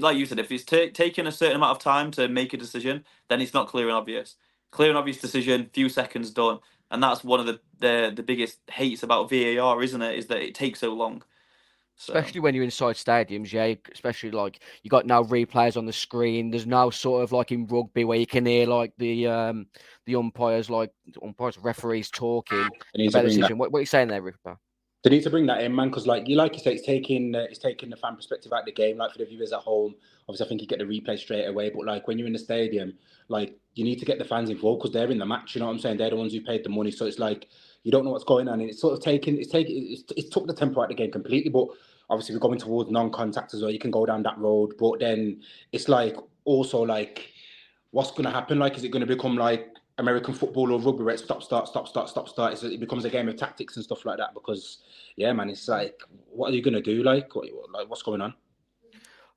like 0.00 0.16
you 0.16 0.26
said, 0.26 0.38
if 0.38 0.50
it's 0.50 0.64
t- 0.64 0.90
taking 0.90 1.26
a 1.26 1.32
certain 1.32 1.56
amount 1.56 1.76
of 1.76 1.82
time 1.82 2.10
to 2.12 2.28
make 2.28 2.52
a 2.52 2.56
decision, 2.56 3.04
then 3.28 3.40
it's 3.40 3.54
not 3.54 3.68
clear 3.68 3.88
and 3.88 3.96
obvious. 3.96 4.36
Clear 4.70 4.90
and 4.90 4.98
obvious 4.98 5.20
decision, 5.20 5.68
few 5.72 5.88
seconds 5.88 6.30
done, 6.30 6.58
and 6.90 7.02
that's 7.02 7.22
one 7.24 7.40
of 7.40 7.46
the 7.46 7.60
the, 7.78 8.12
the 8.14 8.22
biggest 8.22 8.58
hates 8.70 9.02
about 9.02 9.28
VAR, 9.28 9.82
isn't 9.82 10.02
it? 10.02 10.18
Is 10.18 10.26
that 10.28 10.42
it 10.42 10.54
takes 10.54 10.80
so 10.80 10.94
long. 10.94 11.22
So. 11.96 12.14
Especially 12.14 12.40
when 12.40 12.54
you're 12.54 12.64
inside 12.64 12.96
stadiums, 12.96 13.52
yeah. 13.52 13.74
Especially 13.92 14.30
like 14.30 14.60
you 14.82 14.90
got 14.90 15.06
no 15.06 15.22
replays 15.24 15.76
on 15.76 15.86
the 15.86 15.92
screen. 15.92 16.50
There's 16.50 16.66
no 16.66 16.90
sort 16.90 17.22
of 17.22 17.32
like 17.32 17.52
in 17.52 17.66
rugby 17.66 18.04
where 18.04 18.18
you 18.18 18.26
can 18.26 18.46
hear 18.46 18.66
like 18.66 18.92
the 18.98 19.26
um 19.26 19.66
the 20.06 20.16
umpires, 20.16 20.70
like 20.70 20.90
umpires, 21.22 21.58
referees 21.58 22.10
talking 22.10 22.58
about 22.60 22.72
the 22.94 23.28
decision. 23.28 23.58
What, 23.58 23.72
what, 23.72 23.78
are 23.78 23.82
you 23.82 23.86
saying 23.86 24.08
there, 24.08 24.22
Ripper? 24.22 24.58
They 25.02 25.10
need 25.10 25.24
to 25.24 25.30
bring 25.30 25.46
that 25.46 25.62
in, 25.62 25.74
man, 25.74 25.88
because 25.88 26.06
like 26.06 26.28
you 26.28 26.36
like 26.36 26.54
you 26.54 26.60
say, 26.60 26.74
it's 26.74 26.86
taking 26.86 27.34
uh, 27.34 27.46
it's 27.50 27.58
taking 27.58 27.90
the 27.90 27.96
fan 27.96 28.14
perspective 28.14 28.52
out 28.52 28.60
of 28.60 28.66
the 28.66 28.72
game. 28.72 28.98
Like 28.98 29.12
for 29.12 29.18
the 29.18 29.24
viewers 29.24 29.52
at 29.52 29.58
home, 29.58 29.94
obviously 30.28 30.46
I 30.46 30.48
think 30.48 30.60
you 30.60 30.68
get 30.68 30.78
the 30.78 30.84
replay 30.84 31.18
straight 31.18 31.46
away. 31.46 31.70
But 31.70 31.86
like 31.86 32.06
when 32.06 32.18
you're 32.18 32.28
in 32.28 32.32
the 32.32 32.38
stadium, 32.38 32.94
like 33.28 33.58
you 33.74 33.82
need 33.82 33.98
to 33.98 34.04
get 34.04 34.18
the 34.18 34.24
fans 34.24 34.48
involved 34.48 34.80
because 34.80 34.92
they're 34.92 35.10
in 35.10 35.18
the 35.18 35.26
match. 35.26 35.54
You 35.54 35.60
know 35.60 35.66
what 35.66 35.72
I'm 35.72 35.80
saying? 35.80 35.96
They're 35.96 36.10
the 36.10 36.16
ones 36.16 36.32
who 36.32 36.40
paid 36.40 36.64
the 36.64 36.68
money. 36.68 36.92
So 36.92 37.06
it's 37.06 37.18
like 37.18 37.48
you 37.82 37.90
don't 37.90 38.04
know 38.04 38.10
what's 38.10 38.24
going 38.24 38.48
on, 38.48 38.60
and 38.60 38.70
it's 38.70 38.80
sort 38.80 38.94
of 38.94 39.00
taking 39.02 39.38
it's 39.38 39.50
taking 39.50 39.92
it's, 39.92 40.04
it's 40.16 40.28
took 40.28 40.46
the 40.46 40.54
tempo 40.54 40.80
out 40.80 40.84
of 40.84 40.88
the 40.90 40.94
game 40.94 41.10
completely. 41.10 41.50
But 41.50 41.66
obviously 42.08 42.36
we're 42.36 42.40
going 42.40 42.60
towards 42.60 42.90
non-contact 42.90 43.54
as 43.54 43.62
well. 43.62 43.70
You 43.72 43.80
can 43.80 43.90
go 43.90 44.06
down 44.06 44.22
that 44.22 44.38
road, 44.38 44.74
but 44.78 45.00
then 45.00 45.40
it's 45.72 45.88
like 45.88 46.16
also 46.44 46.82
like 46.82 47.32
what's 47.92 48.10
going 48.10 48.24
to 48.24 48.30
happen? 48.30 48.58
Like, 48.58 48.76
is 48.76 48.84
it 48.84 48.90
going 48.90 49.06
to 49.06 49.06
become 49.06 49.36
like 49.36 49.68
American 49.98 50.34
football 50.34 50.72
or 50.72 50.80
rugby 50.80 51.04
where 51.04 51.14
it's 51.14 51.24
stop, 51.24 51.42
start, 51.42 51.68
stop, 51.68 51.86
start, 51.86 52.08
stop, 52.08 52.28
start. 52.28 52.52
It's, 52.52 52.62
it 52.62 52.80
becomes 52.80 53.04
a 53.04 53.10
game 53.10 53.28
of 53.28 53.36
tactics 53.36 53.76
and 53.76 53.84
stuff 53.84 54.04
like 54.04 54.18
that 54.18 54.34
because, 54.34 54.78
yeah, 55.16 55.32
man, 55.32 55.50
it's 55.50 55.68
like, 55.68 56.00
what 56.30 56.52
are 56.52 56.56
you 56.56 56.62
going 56.62 56.74
to 56.74 56.80
do? 56.80 57.02
Like, 57.02 57.34
what, 57.34 57.46
like, 57.72 57.88
what's 57.88 58.02
going 58.02 58.20
on? 58.20 58.34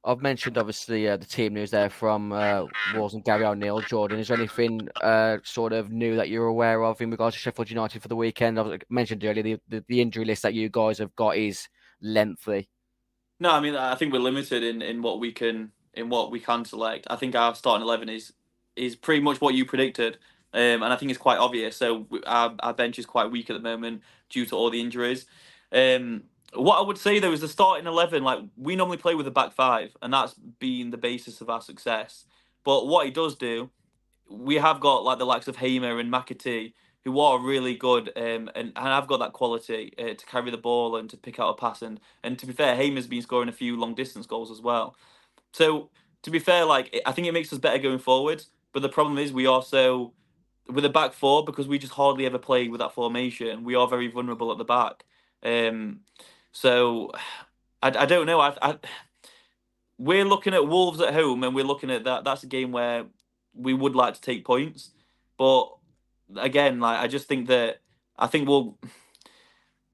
I've 0.06 0.22
mentioned 0.22 0.58
obviously 0.60 1.10
uh, 1.10 1.18
the 1.18 1.26
team 1.26 1.56
news 1.56 1.72
there 1.72 1.90
from 1.90 2.32
uh, 2.32 2.66
Wolves 2.94 3.16
and 3.16 3.24
Gary 3.24 3.44
O'Neill. 3.44 3.82
Jordan, 3.82 4.20
is 4.20 4.28
there 4.28 4.38
anything 4.38 4.88
uh, 5.02 5.38
sort 5.44 5.74
of 5.74 5.92
new 5.92 6.16
that 6.16 6.30
you're 6.30 6.46
aware 6.46 6.84
of 6.84 7.02
in 7.02 7.10
regards 7.10 7.36
to 7.36 7.40
Sheffield 7.40 7.72
United 7.72 8.04
for 8.04 8.08
the 8.08 8.16
weekend? 8.16 8.60
I've 8.60 8.82
mentioned 8.88 9.26
earlier 9.26 9.42
the, 9.42 9.60
the, 9.68 9.84
the, 9.88 10.02
injury 10.02 10.24
list 10.24 10.44
that 10.44 10.54
you 10.54 10.70
guys 10.70 11.00
have 11.00 11.16
got 11.16 11.38
is 11.38 11.68
lengthy. 12.02 12.70
No, 13.40 13.50
I 13.50 13.60
mean 13.60 13.76
I 13.76 13.96
think 13.96 14.14
we're 14.14 14.20
limited 14.20 14.64
in, 14.64 14.84
in 14.84 15.02
what 15.02 15.20
we 15.20 15.32
can 15.32 15.72
in 15.96 16.10
what 16.10 16.30
we 16.30 16.40
can 16.40 16.66
select. 16.66 17.08
I 17.10 17.16
think 17.16 17.36
our 17.36 17.56
starting 17.56 17.84
eleven 17.84 18.08
is 18.08 18.32
is 18.76 18.96
pretty 18.96 19.22
much 19.22 19.42
what 19.42 19.56
you 19.56 19.66
predicted. 19.66 20.20
Um, 20.56 20.84
and 20.84 20.86
I 20.86 20.96
think 20.96 21.12
it's 21.12 21.20
quite 21.20 21.38
obvious. 21.38 21.76
So 21.76 22.08
our, 22.26 22.56
our 22.60 22.74
bench 22.74 22.98
is 22.98 23.06
quite 23.06 23.30
weak 23.30 23.50
at 23.50 23.54
the 23.54 23.60
moment 23.60 24.02
due 24.30 24.46
to 24.46 24.56
all 24.56 24.70
the 24.70 24.80
injuries. 24.80 25.26
Um, 25.72 26.24
what 26.54 26.80
I 26.80 26.82
would 26.82 26.98
say 26.98 27.20
though 27.20 27.34
is 27.34 27.42
the 27.42 27.50
starting 27.50 27.88
eleven. 27.88 28.24
Like 28.24 28.40
we 28.56 28.78
normally 28.78 28.98
play 28.98 29.16
with 29.16 29.28
a 29.28 29.32
back 29.32 29.52
five, 29.52 29.96
and 30.02 30.14
that's 30.14 30.34
been 30.34 30.92
the 30.92 30.98
basis 30.98 31.42
of 31.42 31.50
our 31.50 31.62
success. 31.62 32.24
But 32.64 32.88
what 32.88 33.06
he 33.06 33.12
does 33.12 33.36
do, 33.36 33.70
we 34.30 34.56
have 34.56 34.80
got 34.80 35.04
like 35.04 35.20
the 35.20 35.26
likes 35.26 35.50
of 35.50 35.58
Hamer 35.58 36.00
and 36.00 36.10
McAtee, 36.12 36.74
who 37.04 37.20
are 37.20 37.38
really 37.38 37.76
good, 37.76 38.14
um, 38.16 38.50
and 38.56 38.72
and 38.76 38.78
have 38.78 39.08
got 39.08 39.20
that 39.20 39.34
quality 39.34 39.94
uh, 40.00 40.14
to 40.14 40.26
carry 40.26 40.52
the 40.52 40.58
ball 40.58 40.96
and 40.96 41.10
to 41.10 41.18
pick 41.18 41.38
out 41.38 41.50
a 41.50 41.54
pass. 41.56 41.82
And 41.82 42.00
and 42.24 42.40
to 42.40 42.46
be 42.46 42.54
fair, 42.54 42.78
Hamer's 42.78 43.08
been 43.08 43.22
scoring 43.22 43.50
a 43.50 43.52
few 43.52 43.78
long 43.78 43.94
distance 43.94 44.26
goals 44.26 44.52
as 44.52 44.62
well. 44.62 44.96
So 45.52 45.90
to 46.22 46.32
be 46.32 46.40
fair, 46.40 46.64
like 46.64 46.98
I 47.06 47.12
think 47.12 47.28
it 47.28 47.34
makes 47.34 47.52
us 47.52 47.60
better 47.60 47.78
going 47.80 48.00
forward. 48.00 48.46
But 48.72 48.82
the 48.82 48.90
problem 48.90 49.18
is 49.18 49.34
we 49.34 49.48
are 49.48 49.62
so 49.62 50.14
with 50.68 50.86
a 50.86 50.90
back 50.90 51.14
four 51.14 51.44
because 51.44 51.68
we 51.68 51.78
just 51.78 51.94
hardly 51.94 52.26
ever 52.26 52.38
play 52.38 52.68
with 52.68 52.80
that 52.80 52.94
formation. 52.94 53.64
We 53.64 53.76
are 53.76 53.88
very 53.88 54.08
vulnerable 54.08 54.52
at 54.52 54.58
the 54.58 54.66
back. 54.66 55.06
Um, 55.44 56.02
so 56.52 57.12
I, 57.82 57.90
I 57.90 58.06
don't 58.06 58.26
know. 58.26 58.40
I, 58.40 58.56
I 58.62 58.78
we're 59.98 60.26
looking 60.26 60.54
at 60.54 60.68
Wolves 60.68 61.00
at 61.00 61.14
home, 61.14 61.44
and 61.44 61.56
we're 61.56 61.64
looking 61.64 61.92
at 61.92 62.04
that. 62.04 62.24
That's 62.24 62.44
a 62.44 62.48
game 62.48 62.72
where 62.72 63.06
we 63.54 63.74
would 63.74 63.96
like 63.96 64.16
to 64.16 64.22
take 64.22 64.46
points, 64.46 64.92
but 65.38 65.70
again, 66.36 66.80
like 66.80 67.00
I 67.00 67.08
just 67.08 67.28
think 67.28 67.48
that 67.48 67.80
I 68.18 68.28
think 68.28 68.48
we'll 68.48 68.78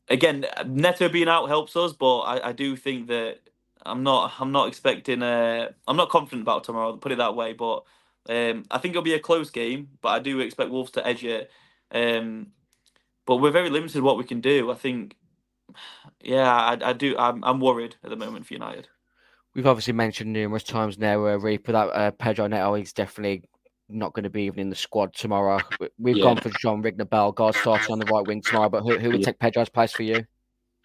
again 0.07 0.45
Neto 0.65 1.09
being 1.09 1.27
out 1.27 1.47
helps 1.47 1.75
us, 1.75 1.93
but 1.93 2.19
I, 2.21 2.49
I 2.49 2.51
do 2.51 2.75
think 2.75 3.07
that 3.07 3.39
I'm 3.85 4.03
not 4.03 4.33
I'm 4.39 4.51
not 4.51 4.67
expecting 4.67 5.21
a 5.21 5.69
I'm 5.87 5.97
not 5.97 6.09
confident 6.09 6.43
about 6.43 6.63
tomorrow. 6.63 6.95
Put 6.97 7.11
it 7.11 7.17
that 7.17 7.35
way, 7.35 7.53
but 7.53 7.83
um, 8.29 8.65
I 8.69 8.77
think 8.77 8.93
it'll 8.93 9.03
be 9.03 9.13
a 9.13 9.19
close 9.19 9.49
game, 9.49 9.89
but 10.01 10.09
I 10.09 10.19
do 10.19 10.39
expect 10.39 10.71
Wolves 10.71 10.91
to 10.91 11.05
edge 11.05 11.23
it. 11.23 11.49
Um, 11.91 12.47
but 13.25 13.37
we're 13.37 13.51
very 13.51 13.69
limited 13.69 14.01
what 14.01 14.17
we 14.17 14.23
can 14.23 14.41
do. 14.41 14.71
I 14.71 14.75
think, 14.75 15.15
yeah, 16.23 16.49
I, 16.49 16.89
I 16.89 16.93
do. 16.93 17.17
I'm, 17.17 17.43
I'm 17.43 17.59
worried 17.59 17.95
at 18.03 18.09
the 18.09 18.15
moment 18.15 18.45
for 18.45 18.53
United. 18.53 18.87
We've 19.53 19.67
obviously 19.67 19.93
mentioned 19.93 20.31
numerous 20.31 20.63
times 20.63 20.97
now, 20.97 21.25
uh, 21.25 21.37
Reaper, 21.37 21.73
that 21.73 21.87
uh, 21.89 22.11
Pedro 22.11 22.47
Neto 22.47 22.75
is 22.75 22.93
definitely 22.93 23.43
not 23.89 24.13
going 24.13 24.23
to 24.23 24.29
be 24.29 24.43
even 24.43 24.59
in 24.59 24.69
the 24.69 24.75
squad 24.75 25.13
tomorrow. 25.13 25.59
We've 25.99 26.17
yeah. 26.17 26.23
gone 26.23 26.37
for 26.37 26.49
Jean-Rigobert 26.49 27.09
Bellegarde 27.09 27.57
starting 27.57 27.91
on 27.91 27.99
the 27.99 28.05
right 28.05 28.25
wing 28.25 28.41
tomorrow, 28.41 28.69
but 28.69 28.83
who, 28.83 28.97
who 28.97 29.09
would 29.09 29.19
yeah. 29.19 29.25
take 29.25 29.39
Pedro's 29.39 29.67
place 29.67 29.91
for 29.91 30.03
you? 30.03 30.25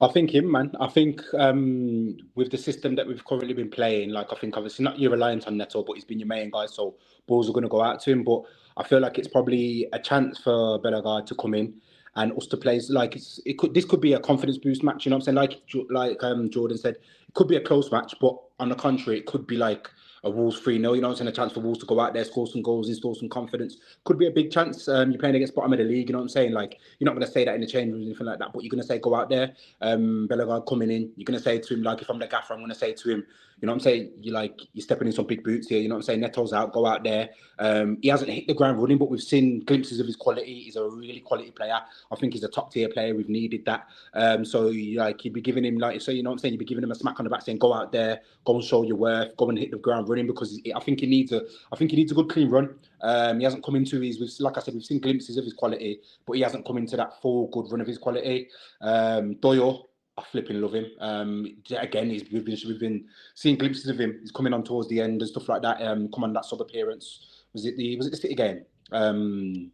I 0.00 0.08
think 0.08 0.34
him, 0.34 0.50
man. 0.50 0.72
I 0.78 0.88
think 0.88 1.22
um, 1.34 2.18
with 2.34 2.50
the 2.50 2.58
system 2.58 2.96
that 2.96 3.06
we've 3.06 3.24
currently 3.24 3.54
been 3.54 3.70
playing, 3.70 4.10
like 4.10 4.30
I 4.30 4.36
think 4.36 4.56
obviously 4.56 4.84
not 4.84 4.98
you're 4.98 5.10
reliant 5.10 5.46
on 5.46 5.56
Neto, 5.56 5.82
but 5.82 5.94
he's 5.94 6.04
been 6.04 6.18
your 6.18 6.28
main 6.28 6.50
guy, 6.50 6.66
so 6.66 6.96
balls 7.26 7.48
are 7.48 7.52
going 7.52 7.62
to 7.62 7.68
go 7.70 7.82
out 7.82 8.00
to 8.02 8.12
him. 8.12 8.22
But 8.22 8.42
I 8.76 8.84
feel 8.84 9.00
like 9.00 9.18
it's 9.18 9.28
probably 9.28 9.88
a 9.94 9.98
chance 9.98 10.38
for 10.38 10.78
Bellegarde 10.80 11.26
to 11.28 11.34
come 11.36 11.54
in 11.54 11.74
and 12.14 12.32
us 12.32 12.46
to 12.48 12.58
play. 12.58 12.78
Like 12.90 13.16
it's, 13.16 13.40
it 13.46 13.56
could 13.56 13.72
this 13.72 13.86
could 13.86 14.02
be 14.02 14.12
a 14.12 14.20
confidence 14.20 14.58
boost 14.58 14.82
match. 14.82 15.06
You 15.06 15.10
know 15.10 15.16
what 15.16 15.28
I'm 15.28 15.36
saying? 15.36 15.36
Like 15.36 15.62
like 15.88 16.22
um, 16.22 16.50
Jordan 16.50 16.76
said, 16.76 16.96
it 16.96 17.34
could 17.34 17.48
be 17.48 17.56
a 17.56 17.60
close 17.60 17.90
match, 17.90 18.14
but 18.20 18.36
on 18.60 18.68
the 18.68 18.74
contrary, 18.74 19.18
it 19.18 19.24
could 19.26 19.46
be 19.46 19.56
like 19.56 19.88
a 20.24 20.30
Wolves 20.30 20.58
3 20.60 20.80
0. 20.80 20.94
You 20.94 21.00
know, 21.00 21.10
it's 21.10 21.20
a 21.20 21.32
chance 21.32 21.52
for 21.52 21.60
Wolves 21.60 21.80
to 21.80 21.86
go 21.86 22.00
out 22.00 22.14
there, 22.14 22.24
score 22.24 22.46
some 22.46 22.62
goals, 22.62 22.88
install 22.88 23.14
some 23.14 23.28
confidence. 23.28 23.78
Could 24.04 24.18
be 24.18 24.26
a 24.26 24.30
big 24.30 24.50
chance. 24.50 24.88
Um, 24.88 25.10
you're 25.10 25.20
playing 25.20 25.36
against 25.36 25.54
bottom 25.54 25.72
of 25.72 25.78
the 25.78 25.84
league, 25.84 26.08
you 26.08 26.12
know 26.12 26.18
what 26.18 26.24
I'm 26.24 26.28
saying? 26.28 26.52
Like, 26.52 26.78
you're 26.98 27.06
not 27.06 27.14
going 27.14 27.26
to 27.26 27.32
say 27.32 27.44
that 27.44 27.54
in 27.54 27.60
the 27.60 27.66
change 27.66 27.92
or 27.92 27.96
anything 27.96 28.26
like 28.26 28.38
that, 28.38 28.52
but 28.52 28.62
you're 28.62 28.70
going 28.70 28.82
to 28.82 28.86
say, 28.86 28.98
go 28.98 29.14
out 29.14 29.28
there. 29.28 29.54
Um, 29.80 30.26
Bellegarde 30.26 30.66
coming 30.66 30.90
in, 30.90 31.12
you're 31.16 31.24
going 31.24 31.38
to 31.38 31.44
say 31.44 31.58
to 31.58 31.74
him, 31.74 31.82
like, 31.82 32.02
if 32.02 32.10
I'm 32.10 32.18
the 32.18 32.26
gaffer, 32.26 32.54
I'm 32.54 32.60
going 32.60 32.70
to 32.70 32.74
say 32.74 32.92
to 32.92 33.10
him, 33.10 33.26
you 33.60 33.66
know 33.66 33.72
what 33.72 33.76
I'm 33.76 33.80
saying? 33.80 34.12
You 34.20 34.32
like 34.32 34.60
you're 34.74 34.82
stepping 34.82 35.06
in 35.06 35.14
some 35.14 35.26
big 35.26 35.42
boots 35.42 35.68
here. 35.68 35.80
You 35.80 35.88
know 35.88 35.94
what 35.94 36.00
I'm 36.00 36.20
saying? 36.20 36.20
Neto's 36.20 36.52
out, 36.52 36.74
go 36.74 36.84
out 36.84 37.02
there. 37.02 37.30
Um, 37.58 37.96
he 38.02 38.08
hasn't 38.08 38.30
hit 38.30 38.46
the 38.46 38.52
ground 38.52 38.78
running, 38.78 38.98
but 38.98 39.08
we've 39.08 39.22
seen 39.22 39.60
glimpses 39.60 39.98
of 39.98 40.06
his 40.06 40.14
quality. 40.14 40.64
He's 40.64 40.76
a 40.76 40.84
really 40.84 41.20
quality 41.20 41.52
player. 41.52 41.80
I 42.12 42.16
think 42.16 42.34
he's 42.34 42.44
a 42.44 42.48
top 42.48 42.70
tier 42.70 42.90
player. 42.90 43.14
We've 43.14 43.30
needed 43.30 43.64
that. 43.64 43.88
Um, 44.12 44.44
so 44.44 44.70
like 44.96 45.24
you'd 45.24 45.32
be 45.32 45.40
giving 45.40 45.64
him 45.64 45.78
like 45.78 46.02
so 46.02 46.12
you 46.12 46.22
know 46.22 46.28
what 46.28 46.34
I'm 46.34 46.38
saying? 46.40 46.52
You'd 46.52 46.58
be 46.58 46.66
giving 46.66 46.84
him 46.84 46.90
a 46.90 46.94
smack 46.94 47.18
on 47.18 47.24
the 47.24 47.30
back 47.30 47.42
saying, 47.42 47.58
go 47.58 47.72
out 47.72 47.92
there, 47.92 48.20
go 48.44 48.56
and 48.56 48.64
show 48.64 48.82
your 48.82 48.96
worth, 48.96 49.34
go 49.38 49.48
and 49.48 49.58
hit 49.58 49.70
the 49.70 49.78
ground 49.78 50.06
running 50.10 50.26
because 50.26 50.60
I 50.74 50.80
think 50.80 51.00
he 51.00 51.06
needs 51.06 51.32
a 51.32 51.40
I 51.72 51.76
think 51.76 51.92
he 51.92 51.96
needs 51.96 52.12
a 52.12 52.14
good 52.14 52.28
clean 52.28 52.50
run. 52.50 52.74
Um, 53.00 53.38
he 53.38 53.44
hasn't 53.44 53.64
come 53.64 53.76
into 53.76 54.00
his 54.00 54.38
like 54.38 54.58
I 54.58 54.60
said, 54.60 54.74
we've 54.74 54.84
seen 54.84 55.00
glimpses 55.00 55.38
of 55.38 55.44
his 55.44 55.54
quality, 55.54 56.00
but 56.26 56.34
he 56.34 56.42
hasn't 56.42 56.66
come 56.66 56.76
into 56.76 56.96
that 56.98 57.22
full 57.22 57.48
good 57.48 57.72
run 57.72 57.80
of 57.80 57.86
his 57.86 57.96
quality. 57.96 58.48
Um, 58.82 59.34
Doyle 59.36 59.88
I 60.18 60.22
flipping 60.30 60.60
love 60.60 60.74
him. 60.74 60.86
Um, 61.00 61.46
again, 61.70 62.10
he's 62.10 62.24
we've 62.32 62.44
been 62.44 62.56
we've 62.66 62.80
been 62.80 63.04
seeing 63.34 63.56
glimpses 63.56 63.88
of 63.88 63.98
him. 63.98 64.18
He's 64.20 64.30
coming 64.30 64.54
on 64.54 64.64
towards 64.64 64.88
the 64.88 65.00
end 65.00 65.20
and 65.20 65.28
stuff 65.28 65.48
like 65.48 65.62
that. 65.62 65.82
Um, 65.82 66.10
come 66.12 66.24
on 66.24 66.32
that 66.32 66.44
sub 66.44 66.60
appearance. 66.60 67.44
Was 67.52 67.66
it 67.66 67.76
the 67.76 67.96
was 67.96 68.06
it 68.06 68.10
the 68.10 68.16
City 68.16 68.34
game? 68.34 68.64
Um, 68.92 69.70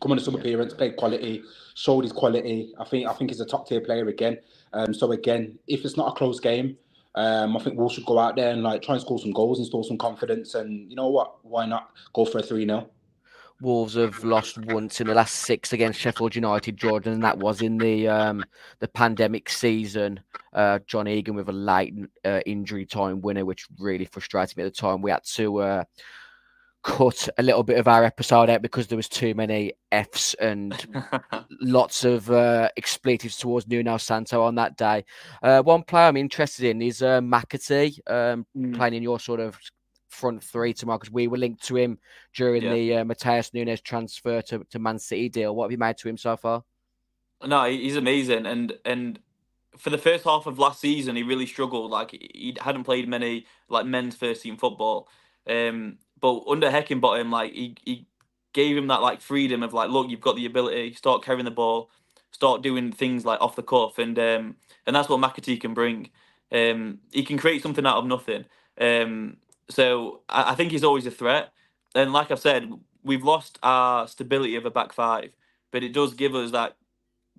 come 0.00 0.12
on 0.12 0.18
the 0.18 0.24
sub 0.24 0.34
appearance, 0.34 0.72
played 0.72 0.96
quality, 0.96 1.42
showed 1.74 2.04
his 2.04 2.12
quality. 2.12 2.72
I 2.78 2.84
think 2.84 3.06
I 3.06 3.12
think 3.12 3.30
he's 3.30 3.40
a 3.40 3.46
top 3.46 3.68
tier 3.68 3.80
player 3.80 4.08
again. 4.08 4.38
Um, 4.72 4.94
so 4.94 5.12
again, 5.12 5.58
if 5.66 5.84
it's 5.84 5.96
not 5.96 6.12
a 6.12 6.16
close 6.16 6.40
game, 6.40 6.78
um, 7.14 7.56
I 7.56 7.60
think 7.60 7.76
Wolves 7.76 7.94
should 7.94 8.06
go 8.06 8.18
out 8.18 8.36
there 8.36 8.50
and 8.50 8.62
like 8.62 8.80
try 8.82 8.94
and 8.94 9.02
score 9.02 9.18
some 9.18 9.32
goals, 9.32 9.58
install 9.58 9.84
some 9.84 9.98
confidence, 9.98 10.54
and 10.54 10.88
you 10.88 10.96
know 10.96 11.08
what? 11.08 11.44
Why 11.44 11.66
not 11.66 11.90
go 12.14 12.24
for 12.24 12.38
a 12.38 12.42
three 12.42 12.64
0 12.64 12.88
Wolves 13.62 13.94
have 13.94 14.24
lost 14.24 14.58
once 14.58 15.00
in 15.00 15.06
the 15.06 15.14
last 15.14 15.34
six 15.34 15.72
against 15.72 16.00
Sheffield 16.00 16.34
United, 16.34 16.76
Jordan, 16.76 17.12
and 17.14 17.22
that 17.22 17.38
was 17.38 17.62
in 17.62 17.78
the 17.78 18.08
um, 18.08 18.44
the 18.80 18.88
pandemic 18.88 19.48
season. 19.48 20.20
Uh, 20.52 20.80
John 20.86 21.06
Egan 21.06 21.36
with 21.36 21.48
a 21.48 21.52
late 21.52 21.94
uh, 22.24 22.40
injury 22.44 22.84
time 22.84 23.20
winner, 23.20 23.44
which 23.44 23.66
really 23.78 24.04
frustrated 24.04 24.56
me 24.56 24.64
at 24.64 24.74
the 24.74 24.80
time. 24.80 25.00
We 25.00 25.12
had 25.12 25.24
to 25.34 25.58
uh, 25.58 25.84
cut 26.82 27.28
a 27.38 27.42
little 27.42 27.62
bit 27.62 27.78
of 27.78 27.86
our 27.86 28.04
episode 28.04 28.50
out 28.50 28.62
because 28.62 28.88
there 28.88 28.96
was 28.96 29.08
too 29.08 29.34
many 29.34 29.72
Fs 29.92 30.34
and 30.34 30.74
lots 31.60 32.04
of 32.04 32.30
uh, 32.30 32.68
expletives 32.76 33.36
towards 33.36 33.68
Nuno 33.68 33.96
Santo 33.96 34.42
on 34.42 34.56
that 34.56 34.76
day. 34.76 35.04
Uh, 35.42 35.62
one 35.62 35.84
player 35.84 36.06
I'm 36.06 36.16
interested 36.16 36.66
in 36.66 36.82
is 36.82 37.02
uh, 37.02 37.20
McAtee, 37.20 37.98
um, 38.10 38.44
mm. 38.56 38.74
playing 38.74 38.94
in 38.94 39.02
your 39.02 39.20
sort 39.20 39.40
of 39.40 39.56
front 40.12 40.42
three 40.42 40.72
tomorrow 40.72 40.98
because 40.98 41.12
we 41.12 41.26
were 41.26 41.38
linked 41.38 41.64
to 41.64 41.76
him 41.76 41.98
during 42.34 42.62
yeah. 42.62 42.72
the 42.72 42.96
uh, 42.96 43.04
Matheus 43.04 43.52
Nunes 43.52 43.80
transfer 43.80 44.42
to, 44.42 44.64
to 44.70 44.78
Man 44.78 44.98
City 44.98 45.28
deal. 45.28 45.54
What 45.54 45.64
have 45.64 45.72
you 45.72 45.78
made 45.78 45.96
to 45.98 46.08
him 46.08 46.16
so 46.16 46.36
far? 46.36 46.62
No, 47.44 47.64
he's 47.64 47.96
amazing, 47.96 48.46
and 48.46 48.72
and 48.84 49.18
for 49.76 49.90
the 49.90 49.98
first 49.98 50.24
half 50.24 50.46
of 50.46 50.58
last 50.58 50.80
season, 50.80 51.16
he 51.16 51.22
really 51.22 51.46
struggled. 51.46 51.90
Like 51.90 52.10
he 52.12 52.56
hadn't 52.60 52.84
played 52.84 53.08
many 53.08 53.46
like 53.68 53.86
men's 53.86 54.14
first 54.14 54.42
team 54.42 54.56
football. 54.56 55.08
Um, 55.48 55.98
but 56.20 56.44
under 56.46 56.70
Heckingbottom, 56.70 57.30
like 57.30 57.52
he, 57.52 57.74
he 57.84 58.06
gave 58.52 58.76
him 58.76 58.86
that 58.88 59.02
like 59.02 59.20
freedom 59.20 59.62
of 59.62 59.72
like, 59.72 59.90
look, 59.90 60.08
you've 60.08 60.20
got 60.20 60.36
the 60.36 60.46
ability, 60.46 60.94
start 60.94 61.24
carrying 61.24 61.44
the 61.44 61.50
ball, 61.50 61.90
start 62.30 62.62
doing 62.62 62.92
things 62.92 63.24
like 63.24 63.40
off 63.40 63.56
the 63.56 63.62
cuff, 63.62 63.98
and 63.98 64.18
um, 64.18 64.56
and 64.86 64.94
that's 64.94 65.08
what 65.08 65.20
McAtee 65.20 65.60
can 65.60 65.74
bring. 65.74 66.10
Um, 66.52 66.98
he 67.10 67.24
can 67.24 67.38
create 67.38 67.62
something 67.62 67.86
out 67.86 67.96
of 67.96 68.06
nothing. 68.06 68.44
Um, 68.78 69.38
so 69.72 70.20
I, 70.28 70.52
I 70.52 70.54
think 70.54 70.72
he's 70.72 70.84
always 70.84 71.06
a 71.06 71.10
threat. 71.10 71.52
And 71.94 72.12
like 72.12 72.30
I've 72.30 72.40
said, 72.40 72.72
we've 73.02 73.24
lost 73.24 73.58
our 73.62 74.06
stability 74.08 74.56
of 74.56 74.64
a 74.64 74.70
back 74.70 74.92
five, 74.92 75.32
but 75.70 75.82
it 75.82 75.92
does 75.92 76.14
give 76.14 76.34
us 76.34 76.50
that 76.52 76.76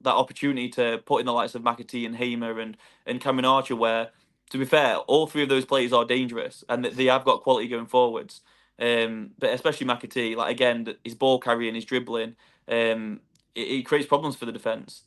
that 0.01 0.13
opportunity 0.13 0.67
to 0.67 1.01
put 1.05 1.21
in 1.21 1.25
the 1.25 1.31
likes 1.31 1.55
of 1.55 1.61
McAtee 1.61 2.05
and 2.05 2.15
Hamer 2.15 2.59
and 2.59 2.77
and 3.05 3.21
Cameron 3.21 3.45
Archer, 3.45 3.75
where 3.75 4.09
to 4.49 4.57
be 4.57 4.65
fair, 4.65 4.97
all 4.97 5.25
three 5.25 5.43
of 5.43 5.49
those 5.49 5.65
players 5.65 5.93
are 5.93 6.05
dangerous 6.05 6.63
and 6.69 6.85
they 6.85 7.05
have 7.05 7.25
got 7.25 7.41
quality 7.41 7.67
going 7.67 7.87
forwards. 7.87 8.41
Um, 8.79 9.31
but 9.39 9.51
especially 9.51 9.87
McAtee, 9.87 10.35
like 10.35 10.51
again, 10.51 10.95
his 11.03 11.15
ball 11.15 11.39
carrying, 11.39 11.75
his 11.75 11.85
dribbling, 11.85 12.35
um, 12.67 13.21
it, 13.55 13.61
it 13.61 13.85
creates 13.85 14.07
problems 14.07 14.35
for 14.35 14.45
the 14.45 14.51
defence. 14.51 15.03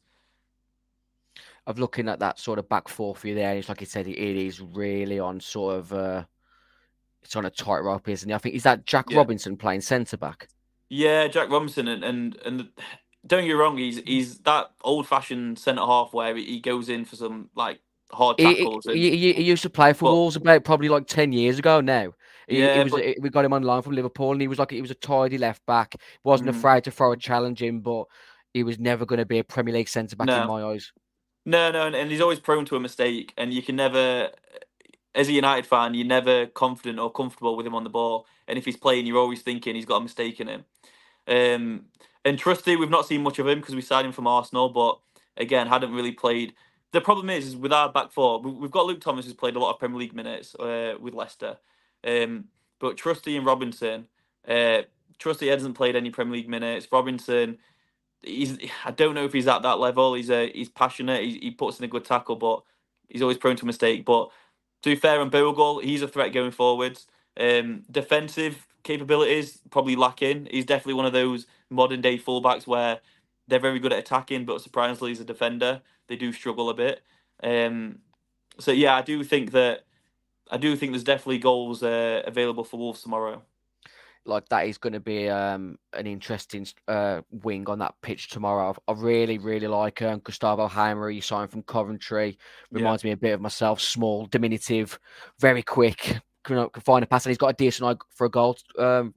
Of 1.66 1.78
looking 1.78 2.08
at 2.08 2.20
that 2.20 2.38
sort 2.38 2.58
of 2.58 2.68
back 2.68 2.88
four 2.88 3.14
for 3.14 3.26
you 3.28 3.34
there, 3.34 3.56
it's 3.56 3.68
like 3.68 3.80
you 3.80 3.86
said, 3.86 4.06
it 4.06 4.18
is 4.18 4.60
really 4.60 5.18
on 5.18 5.40
sort 5.40 5.76
of 5.76 5.92
uh, 5.92 6.24
it's 7.26 7.36
on 7.36 7.44
a 7.44 7.50
tightrope, 7.50 8.08
isn't 8.08 8.28
he? 8.28 8.34
I 8.34 8.38
think 8.38 8.54
is 8.54 8.62
that 8.62 8.86
Jack 8.86 9.10
yeah. 9.10 9.18
Robinson 9.18 9.56
playing 9.56 9.82
centre 9.82 10.16
back. 10.16 10.48
Yeah, 10.88 11.26
Jack 11.28 11.50
Robinson, 11.50 11.88
and 11.88 12.04
and 12.04 12.36
and 12.44 12.68
don't 13.26 13.44
get 13.44 13.52
wrong, 13.52 13.76
he's 13.76 13.98
he's 13.98 14.38
that 14.38 14.70
old 14.82 15.06
fashioned 15.06 15.58
centre 15.58 15.84
half 15.84 16.12
where 16.12 16.34
he 16.36 16.60
goes 16.60 16.88
in 16.88 17.04
for 17.04 17.16
some 17.16 17.50
like 17.54 17.80
hard 18.12 18.38
tackles. 18.38 18.84
He, 18.86 19.10
he, 19.10 19.16
he, 19.16 19.32
he 19.34 19.42
used 19.42 19.62
to 19.62 19.70
play 19.70 19.92
for 19.92 20.04
but, 20.04 20.12
Wolves 20.12 20.36
about 20.36 20.64
probably 20.64 20.88
like 20.88 21.06
ten 21.06 21.32
years 21.32 21.58
ago 21.58 21.80
now. 21.80 22.12
He, 22.48 22.60
yeah, 22.60 22.82
was, 22.84 22.92
but, 22.92 23.02
we 23.20 23.28
got 23.28 23.44
him 23.44 23.52
on 23.52 23.62
loan 23.62 23.82
from 23.82 23.94
Liverpool, 23.94 24.32
and 24.32 24.40
he 24.40 24.48
was 24.48 24.58
like 24.58 24.70
he 24.70 24.80
was 24.80 24.90
a 24.90 24.96
tidy 24.96 25.38
left 25.38 25.64
back. 25.66 25.96
wasn't 26.22 26.50
mm. 26.50 26.56
afraid 26.56 26.84
to 26.84 26.90
throw 26.90 27.12
a 27.12 27.16
challenge 27.16 27.62
in, 27.62 27.80
but 27.80 28.04
he 28.54 28.62
was 28.62 28.78
never 28.78 29.04
going 29.04 29.18
to 29.18 29.26
be 29.26 29.38
a 29.38 29.44
Premier 29.44 29.74
League 29.74 29.88
centre 29.88 30.16
back 30.16 30.28
no. 30.28 30.42
in 30.42 30.48
my 30.48 30.62
eyes. 30.62 30.92
No, 31.44 31.70
no, 31.70 31.86
and, 31.86 31.94
and 31.94 32.10
he's 32.10 32.20
always 32.20 32.40
prone 32.40 32.64
to 32.66 32.76
a 32.76 32.80
mistake, 32.80 33.32
and 33.36 33.52
you 33.52 33.62
can 33.62 33.76
never 33.76 34.30
as 35.16 35.28
a 35.28 35.32
United 35.32 35.66
fan, 35.66 35.94
you're 35.94 36.06
never 36.06 36.46
confident 36.46 36.98
or 36.98 37.10
comfortable 37.10 37.56
with 37.56 37.66
him 37.66 37.74
on 37.74 37.84
the 37.84 37.90
ball. 37.90 38.26
And 38.46 38.58
if 38.58 38.66
he's 38.66 38.76
playing, 38.76 39.06
you're 39.06 39.18
always 39.18 39.42
thinking 39.42 39.74
he's 39.74 39.86
got 39.86 39.96
a 39.96 40.02
mistake 40.02 40.40
in 40.40 40.48
him. 40.48 40.64
Um, 41.26 41.86
and 42.24 42.38
Trusty, 42.38 42.76
we've 42.76 42.90
not 42.90 43.06
seen 43.06 43.22
much 43.22 43.38
of 43.38 43.48
him 43.48 43.60
because 43.60 43.74
we 43.74 43.80
signed 43.80 44.06
him 44.06 44.12
from 44.12 44.26
Arsenal, 44.26 44.68
but 44.68 44.98
again, 45.36 45.66
hadn't 45.66 45.92
really 45.92 46.12
played. 46.12 46.52
The 46.92 47.00
problem 47.00 47.30
is, 47.30 47.46
is 47.46 47.56
with 47.56 47.72
our 47.72 47.90
back 47.90 48.12
four, 48.12 48.40
we've 48.40 48.70
got 48.70 48.86
Luke 48.86 49.00
Thomas 49.00 49.24
who's 49.24 49.34
played 49.34 49.56
a 49.56 49.58
lot 49.58 49.72
of 49.72 49.78
Premier 49.78 49.98
League 49.98 50.14
minutes 50.14 50.54
uh, 50.54 50.94
with 51.00 51.14
Leicester, 51.14 51.56
um, 52.06 52.44
but 52.78 52.96
Trusty 52.96 53.36
and 53.36 53.46
Robinson, 53.46 54.06
uh, 54.46 54.82
Trusty 55.18 55.48
hasn't 55.48 55.76
played 55.76 55.96
any 55.96 56.10
Premier 56.10 56.34
League 56.34 56.48
minutes. 56.48 56.86
Robinson, 56.92 57.58
he's 58.22 58.58
I 58.84 58.90
don't 58.90 59.14
know 59.14 59.24
if 59.24 59.32
he's 59.32 59.48
at 59.48 59.62
that 59.62 59.78
level. 59.78 60.14
He's 60.14 60.30
a 60.30 60.50
he's 60.52 60.68
passionate. 60.68 61.22
He, 61.22 61.38
he 61.38 61.50
puts 61.50 61.78
in 61.78 61.84
a 61.84 61.88
good 61.88 62.04
tackle, 62.04 62.36
but 62.36 62.62
he's 63.08 63.22
always 63.22 63.38
prone 63.38 63.56
to 63.56 63.66
mistake. 63.66 64.04
But 64.04 64.28
to 64.82 64.90
be 64.90 64.96
fair 64.96 65.20
on 65.20 65.30
Bogle, 65.30 65.80
he's 65.80 66.02
a 66.02 66.08
threat 66.08 66.32
going 66.32 66.50
forwards. 66.50 67.06
Um, 67.38 67.82
defensive 67.90 68.66
capabilities 68.82 69.60
probably 69.70 69.96
lacking. 69.96 70.48
He's 70.50 70.64
definitely 70.64 70.94
one 70.94 71.06
of 71.06 71.12
those 71.12 71.46
modern 71.70 72.00
day 72.00 72.18
fullbacks 72.18 72.66
where 72.66 73.00
they're 73.48 73.58
very 73.58 73.78
good 73.78 73.92
at 73.92 73.98
attacking, 73.98 74.44
but 74.44 74.60
surprisingly, 74.60 75.12
as 75.12 75.20
a 75.20 75.24
defender, 75.24 75.82
they 76.08 76.16
do 76.16 76.32
struggle 76.32 76.70
a 76.70 76.74
bit. 76.74 77.02
Um, 77.42 77.98
so 78.58 78.72
yeah, 78.72 78.96
I 78.96 79.02
do 79.02 79.22
think 79.24 79.52
that 79.52 79.84
I 80.50 80.56
do 80.56 80.76
think 80.76 80.92
there's 80.92 81.04
definitely 81.04 81.38
goals 81.38 81.82
uh, 81.82 82.22
available 82.26 82.64
for 82.64 82.78
Wolves 82.78 83.02
tomorrow 83.02 83.42
like 84.26 84.48
that 84.48 84.66
is 84.66 84.78
going 84.78 84.92
to 84.92 85.00
be 85.00 85.28
um, 85.28 85.78
an 85.92 86.06
interesting 86.06 86.66
uh, 86.88 87.22
wing 87.30 87.68
on 87.68 87.78
that 87.78 87.94
pitch 88.02 88.28
tomorrow. 88.28 88.74
I 88.88 88.92
really, 88.92 89.38
really 89.38 89.66
like 89.66 90.02
um, 90.02 90.20
Gustavo 90.20 90.68
Hamer. 90.68 91.10
He 91.10 91.20
signed 91.20 91.50
from 91.50 91.62
Coventry. 91.62 92.38
Reminds 92.70 93.04
yeah. 93.04 93.08
me 93.08 93.12
a 93.12 93.16
bit 93.16 93.34
of 93.34 93.40
myself. 93.40 93.80
Small, 93.80 94.26
diminutive, 94.26 94.98
very 95.38 95.62
quick. 95.62 96.18
Can, 96.44 96.68
can 96.70 96.82
find 96.82 97.02
a 97.02 97.06
pass, 97.06 97.26
and 97.26 97.30
he's 97.30 97.38
got 97.38 97.48
a 97.48 97.54
decent 97.54 97.88
eye 97.88 98.04
for 98.14 98.26
a 98.26 98.30
goal. 98.30 98.56
Um, 98.78 99.14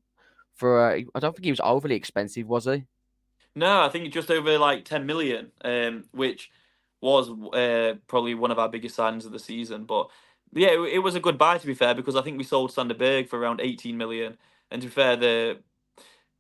for 0.56 0.92
uh, 0.92 1.02
I 1.16 1.20
don't 1.20 1.36
think 1.36 1.46
he 1.46 1.52
was 1.52 1.62
overly 1.62 1.96
expensive, 1.96 2.48
was 2.48 2.66
he? 2.66 2.86
No, 3.56 3.82
I 3.82 3.90
think 3.90 4.12
just 4.14 4.32
over 4.32 4.58
like 4.58 4.86
ten 4.86 5.06
million, 5.06 5.52
um, 5.64 6.06
which 6.12 6.50
was 7.02 7.30
uh, 7.54 7.96
probably 8.08 8.36
one 8.36 8.52
of 8.52 8.60
our 8.60 8.70
biggest 8.70 8.96
signs 8.96 9.26
of 9.26 9.32
the 9.32 9.40
season. 9.40 9.86
But 9.86 10.10
yeah, 10.54 10.70
it, 10.70 10.96
it 10.96 11.00
was 11.00 11.16
a 11.16 11.20
good 11.20 11.38
buy 11.38 11.58
to 11.58 11.68
be 11.68 11.74
fair 11.74 11.96
because 11.96 12.16
I 12.16 12.22
think 12.22 12.38
we 12.38 12.44
sold 12.44 12.72
Sander 12.72 12.94
Berge 12.94 13.28
for 13.28 13.40
around 13.40 13.62
eighteen 13.62 13.98
million 13.98 14.38
and 14.72 14.82
to 14.82 14.88
be 14.88 14.92
fair, 14.92 15.16
the 15.16 15.60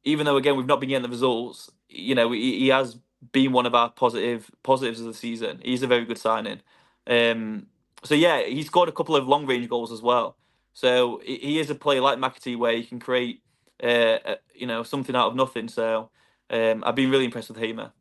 even 0.04 0.26
though 0.26 0.38
again 0.38 0.56
we've 0.56 0.66
not 0.66 0.80
been 0.80 0.90
getting 0.90 1.04
the 1.04 1.10
results, 1.10 1.70
you 1.88 2.16
know, 2.16 2.32
he, 2.32 2.60
he 2.60 2.68
has 2.70 2.98
been 3.32 3.52
one 3.52 3.66
of 3.66 3.76
our 3.76 3.90
positive 3.90 4.50
positives 4.64 5.00
of 5.00 5.08
the 5.08 5.14
season. 5.14 5.60
He's 5.64 5.84
a 5.84 5.88
very 5.88 6.06
good 6.06 6.18
signing. 6.18 6.62
Um, 7.08 7.68
so 8.04 8.16
yeah, 8.16 8.42
he 8.44 8.64
scored 8.64 8.90
a 8.90 8.94
couple 8.94 9.16
of 9.16 9.28
long 9.28 9.46
range 9.46 9.68
goals 9.70 9.92
as 9.92 10.02
well. 10.02 10.38
So 10.74 11.22
he 11.26 11.60
is 11.60 11.70
a 11.70 11.76
player 11.76 12.02
like 12.02 12.18
McAtee 12.18 12.58
where 12.58 12.74
he 12.74 12.84
can 12.84 13.00
create, 13.00 13.42
uh, 13.84 14.36
you 14.54 14.68
know, 14.68 14.84
something 14.84 15.16
out 15.16 15.28
of 15.28 15.36
nothing. 15.36 15.68
So 15.68 16.10
um, 16.50 16.84
I've 16.86 16.96
been 16.96 17.12
really 17.12 17.26
impressed 17.26 17.50
with 17.50 17.58
Hamer. 17.58 17.92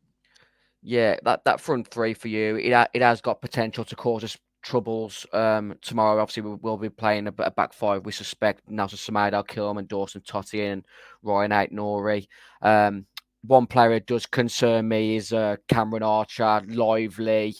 Yeah, 0.81 1.17
that, 1.23 1.43
that 1.43 1.59
front 1.59 1.89
three 1.89 2.13
for 2.13 2.29
you, 2.29 2.55
it 2.55 2.89
it 2.93 3.01
has 3.01 3.19
got 3.19 3.41
potential 3.41 3.83
to 3.83 3.95
cause 3.95 4.23
us 4.23 4.37
troubles 4.61 5.25
um, 5.33 5.75
tomorrow. 5.81 6.21
Obviously, 6.21 6.43
we 6.43 6.55
will 6.61 6.77
be 6.77 6.89
playing 6.89 7.27
a, 7.27 7.33
a 7.39 7.51
back 7.51 7.73
five. 7.73 8.05
We 8.05 8.11
suspect 8.11 8.69
Nelson 8.69 8.97
Semedo, 8.97 9.45
Kilman, 9.45 9.87
Dawson 9.87 10.21
Toti, 10.21 10.71
and 10.71 10.83
Ryan 11.23 11.51
Aït-Nouri. 11.51 12.27
Um, 12.61 13.05
one 13.43 13.67
player 13.67 13.91
that 13.91 14.05
does 14.05 14.25
concern 14.25 14.87
me 14.87 15.15
is 15.15 15.31
uh, 15.31 15.55
Cameron 15.67 16.03
Archer, 16.03 16.61
lively, 16.67 17.55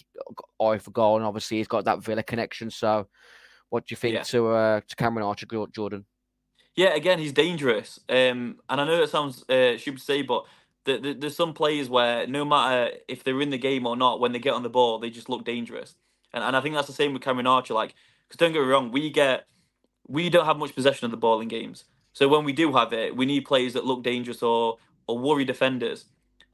eye 0.61 0.77
for 0.77 0.91
goal, 0.91 1.15
and 1.17 1.25
obviously 1.25 1.57
he's 1.57 1.67
got 1.67 1.85
that 1.85 2.03
Villa 2.03 2.23
connection. 2.23 2.69
So, 2.69 3.07
what 3.69 3.85
do 3.85 3.93
you 3.93 3.97
think 3.97 4.15
Yeah. 4.15 4.23
to 4.23 4.47
uh, 4.49 4.81
to 4.87 4.95
Cameron 4.95 5.25
Archer, 5.25 5.47
Jordan? 5.71 6.05
Yeah, 6.75 6.95
again, 6.95 7.19
he's 7.19 7.33
dangerous. 7.33 7.99
Um, 8.09 8.59
and 8.69 8.81
I 8.81 8.85
know 8.85 9.01
it 9.01 9.09
sounds 9.09 9.43
uh, 9.49 9.77
stupid 9.77 9.99
to 9.99 10.03
say, 10.03 10.21
but 10.21 10.45
the, 10.85 10.97
the, 10.97 11.13
there's 11.13 11.35
some 11.35 11.53
players 11.53 11.89
where 11.89 12.25
no 12.27 12.45
matter 12.45 12.91
if 13.07 13.23
they're 13.23 13.41
in 13.41 13.49
the 13.49 13.57
game 13.57 13.85
or 13.85 13.95
not, 13.97 14.19
when 14.19 14.31
they 14.31 14.39
get 14.39 14.53
on 14.53 14.63
the 14.63 14.69
ball, 14.69 14.99
they 14.99 15.09
just 15.09 15.29
look 15.29 15.45
dangerous. 15.45 15.95
And 16.33 16.43
and 16.43 16.55
I 16.55 16.61
think 16.61 16.75
that's 16.75 16.87
the 16.87 16.93
same 16.93 17.13
with 17.13 17.21
Cameron 17.21 17.47
Archer. 17.47 17.73
Like, 17.73 17.95
because 18.27 18.37
don't 18.37 18.53
get 18.53 18.61
me 18.61 18.67
wrong, 18.67 18.91
we 18.91 19.09
get 19.09 19.47
we 20.07 20.29
don't 20.29 20.45
have 20.45 20.57
much 20.57 20.75
possession 20.75 21.05
of 21.05 21.11
the 21.11 21.17
ball 21.17 21.39
in 21.41 21.47
games. 21.47 21.85
So 22.13 22.27
when 22.27 22.43
we 22.43 22.53
do 22.53 22.73
have 22.73 22.93
it, 22.93 23.15
we 23.15 23.25
need 23.25 23.41
players 23.45 23.73
that 23.73 23.85
look 23.85 24.03
dangerous 24.03 24.41
or 24.43 24.77
or 25.07 25.17
worry 25.17 25.45
defenders. 25.45 26.05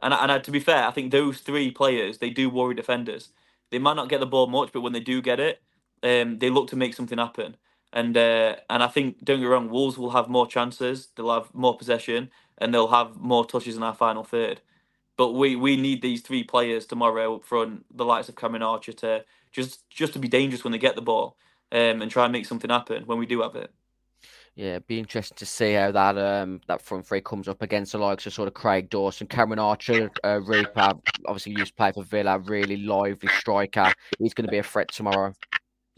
And 0.02 0.14
and 0.14 0.32
uh, 0.32 0.40
to 0.40 0.52
be 0.52 0.60
fair, 0.60 0.88
I 0.88 0.92
think 0.92 1.12
those 1.12 1.40
three 1.40 1.72
players 1.72 2.18
they 2.18 2.30
do 2.30 2.50
worry 2.50 2.76
defenders. 2.76 3.30
They 3.72 3.80
might 3.80 3.96
not 3.96 4.10
get 4.10 4.20
the 4.20 4.26
ball 4.28 4.48
much, 4.48 4.72
but 4.72 4.82
when 4.82 4.94
they 4.94 5.00
do 5.00 5.22
get 5.22 5.40
it, 5.40 5.62
um, 6.04 6.40
they 6.40 6.50
look 6.50 6.68
to 6.70 6.76
make 6.76 6.94
something 6.94 7.18
happen. 7.18 7.58
And 7.92 8.16
uh, 8.18 8.58
and 8.70 8.84
I 8.84 8.88
think 8.88 9.24
don't 9.24 9.40
get 9.40 9.46
me 9.46 9.50
wrong, 9.50 9.70
Wolves 9.70 9.98
will 9.98 10.12
have 10.12 10.28
more 10.30 10.48
chances. 10.48 11.10
They'll 11.16 11.34
have 11.34 11.54
more 11.54 11.78
possession, 11.78 12.30
and 12.58 12.74
they'll 12.74 12.90
have 12.90 13.18
more 13.18 13.46
touches 13.46 13.78
in 13.78 13.84
our 13.84 13.96
final 13.96 14.24
third. 14.24 14.62
But 15.18 15.32
we, 15.32 15.56
we 15.56 15.78
need 15.78 16.02
these 16.02 16.22
three 16.22 16.44
players 16.44 16.86
tomorrow 16.86 17.36
up 17.36 17.46
front, 17.46 17.86
the 17.96 18.04
likes 18.04 18.28
of 18.28 18.36
Cameron 18.36 18.64
Archer, 18.64 18.92
to 18.94 19.24
just 19.56 19.90
just 19.90 20.14
to 20.14 20.20
be 20.20 20.28
dangerous 20.28 20.64
when 20.64 20.72
they 20.72 20.78
get 20.78 20.96
the 20.96 21.02
ball, 21.02 21.38
um, 21.72 22.02
and 22.02 22.12
try 22.12 22.26
and 22.26 22.34
make 22.34 22.46
something 22.46 22.70
happen 22.70 23.04
when 23.06 23.18
we 23.18 23.26
do 23.26 23.42
have 23.42 23.56
it. 23.56 23.72
Yeah, 24.56 24.72
it'd 24.72 24.88
be 24.88 25.00
interesting 25.00 25.36
to 25.36 25.46
see 25.46 25.74
how 25.74 25.92
that 25.92 26.18
um 26.18 26.62
that 26.68 26.82
front 26.82 27.06
three 27.06 27.22
comes 27.22 27.48
up 27.48 27.62
against 27.62 27.92
the 27.92 27.98
likes 27.98 28.26
of 28.26 28.34
sort 28.34 28.48
of 28.48 28.54
Craig 28.54 28.90
Dawson, 28.90 29.28
Cameron 29.28 29.60
Archer, 29.60 30.10
uh, 30.24 30.40
Reaper. 30.42 30.94
Obviously, 31.26 31.54
used 31.54 31.72
to 31.72 31.74
play 31.74 31.92
for 31.92 32.04
Villa, 32.04 32.40
really 32.40 32.78
lively 32.78 33.30
striker. 33.40 33.92
He's 34.18 34.34
going 34.34 34.46
to 34.46 34.52
be 34.52 34.60
a 34.60 34.64
threat 34.64 34.92
tomorrow. 34.92 35.34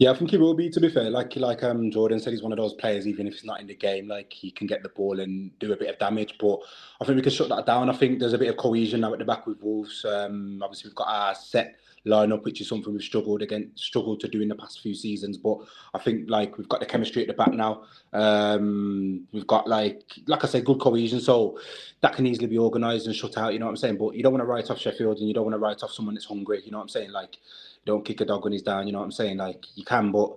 Yeah, 0.00 0.12
I 0.12 0.14
think 0.14 0.30
he 0.30 0.36
will 0.36 0.54
be. 0.54 0.70
To 0.70 0.80
be 0.80 0.88
fair, 0.88 1.10
like 1.10 1.34
like 1.36 1.62
um 1.62 1.90
Jordan 1.90 2.18
said, 2.18 2.32
he's 2.32 2.42
one 2.42 2.52
of 2.52 2.58
those 2.58 2.74
players. 2.74 3.06
Even 3.06 3.28
if 3.28 3.34
he's 3.34 3.44
not 3.44 3.60
in 3.60 3.68
the 3.68 3.76
game, 3.76 4.08
like 4.08 4.32
he 4.32 4.50
can 4.50 4.66
get 4.66 4.82
the 4.82 4.88
ball 4.90 5.20
and 5.20 5.56
do 5.60 5.72
a 5.72 5.76
bit 5.76 5.90
of 5.90 5.98
damage. 5.98 6.34
But 6.38 6.58
I 7.00 7.04
think 7.04 7.16
we 7.16 7.22
can 7.22 7.32
shut 7.32 7.48
that 7.50 7.66
down. 7.66 7.90
I 7.90 7.96
think 7.96 8.18
there's 8.18 8.32
a 8.32 8.38
bit 8.38 8.48
of 8.48 8.56
cohesion 8.56 9.00
now 9.00 9.12
at 9.12 9.20
the 9.20 9.24
back 9.24 9.46
with 9.46 9.60
Wolves. 9.60 10.04
Um, 10.04 10.60
obviously 10.62 10.88
we've 10.88 10.96
got 10.96 11.08
our 11.08 11.34
set 11.34 11.78
lineup, 12.06 12.44
which 12.44 12.60
is 12.60 12.68
something 12.68 12.92
we've 12.92 13.02
struggled 13.02 13.42
against, 13.42 13.78
struggled 13.82 14.20
to 14.20 14.28
do 14.28 14.40
in 14.40 14.48
the 14.48 14.54
past 14.54 14.80
few 14.80 14.94
seasons. 14.94 15.36
But 15.36 15.58
I 15.94 15.98
think 15.98 16.28
like 16.30 16.58
we've 16.58 16.68
got 16.68 16.80
the 16.80 16.86
chemistry 16.86 17.22
at 17.22 17.28
the 17.28 17.34
back 17.34 17.52
now. 17.52 17.84
Um, 18.12 19.26
we've 19.32 19.46
got 19.46 19.68
like 19.68 20.02
like 20.26 20.44
I 20.44 20.46
said, 20.46 20.64
good 20.64 20.80
cohesion, 20.80 21.20
so 21.20 21.58
that 22.00 22.14
can 22.14 22.26
easily 22.26 22.46
be 22.46 22.58
organised 22.58 23.06
and 23.06 23.14
shut 23.14 23.36
out. 23.38 23.52
You 23.52 23.58
know 23.58 23.66
what 23.66 23.72
I'm 23.72 23.76
saying? 23.76 23.98
But 23.98 24.14
you 24.14 24.22
don't 24.22 24.32
want 24.32 24.42
to 24.42 24.46
write 24.46 24.70
off 24.70 24.78
Sheffield, 24.78 25.18
and 25.18 25.28
you 25.28 25.34
don't 25.34 25.44
want 25.44 25.54
to 25.54 25.60
write 25.60 25.82
off 25.82 25.92
someone 25.92 26.14
that's 26.14 26.26
hungry. 26.26 26.62
You 26.64 26.70
know 26.70 26.78
what 26.78 26.84
I'm 26.84 26.88
saying? 26.88 27.12
Like 27.12 27.36
don't 27.84 28.04
kick 28.04 28.20
a 28.20 28.24
dog 28.24 28.44
when 28.44 28.52
he's 28.52 28.62
down. 28.62 28.86
You 28.86 28.92
know 28.92 28.98
what 28.98 29.06
I'm 29.06 29.12
saying? 29.12 29.36
Like 29.38 29.64
you 29.74 29.84
can, 29.84 30.12
but 30.12 30.36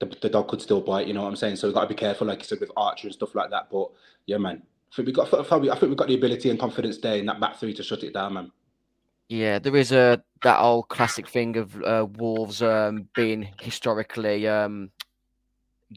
the, 0.00 0.06
the 0.22 0.28
dog 0.28 0.48
could 0.48 0.62
still 0.62 0.80
bite. 0.80 1.06
You 1.06 1.14
know 1.14 1.22
what 1.22 1.28
I'm 1.28 1.36
saying? 1.36 1.56
So 1.56 1.68
we've 1.68 1.74
got 1.74 1.82
to 1.82 1.88
be 1.88 1.94
careful, 1.94 2.26
like 2.26 2.38
you 2.38 2.44
said, 2.44 2.60
with 2.60 2.70
Archer 2.76 3.08
and 3.08 3.14
stuff 3.14 3.34
like 3.34 3.50
that. 3.50 3.68
But 3.70 3.90
yeah, 4.26 4.38
man. 4.38 4.62
I 4.92 4.96
think 4.96 5.06
we 5.06 5.12
got. 5.12 5.32
I 5.32 5.42
think 5.44 5.82
we've 5.82 5.96
got 5.96 6.08
the 6.08 6.16
ability 6.16 6.50
and 6.50 6.58
confidence 6.58 6.98
there 6.98 7.16
in 7.16 7.26
that 7.26 7.38
back 7.38 7.56
three 7.56 7.72
to 7.74 7.82
shut 7.82 8.02
it 8.02 8.12
down, 8.12 8.34
man. 8.34 8.50
Yeah, 9.30 9.58
there 9.60 9.76
is 9.76 9.92
a 9.92 10.22
that 10.42 10.58
old 10.60 10.88
classic 10.88 11.28
thing 11.28 11.56
of 11.56 11.76
uh, 11.82 12.06
Wolves 12.18 12.62
um, 12.62 13.08
being 13.14 13.48
historically 13.60 14.48
um, 14.48 14.90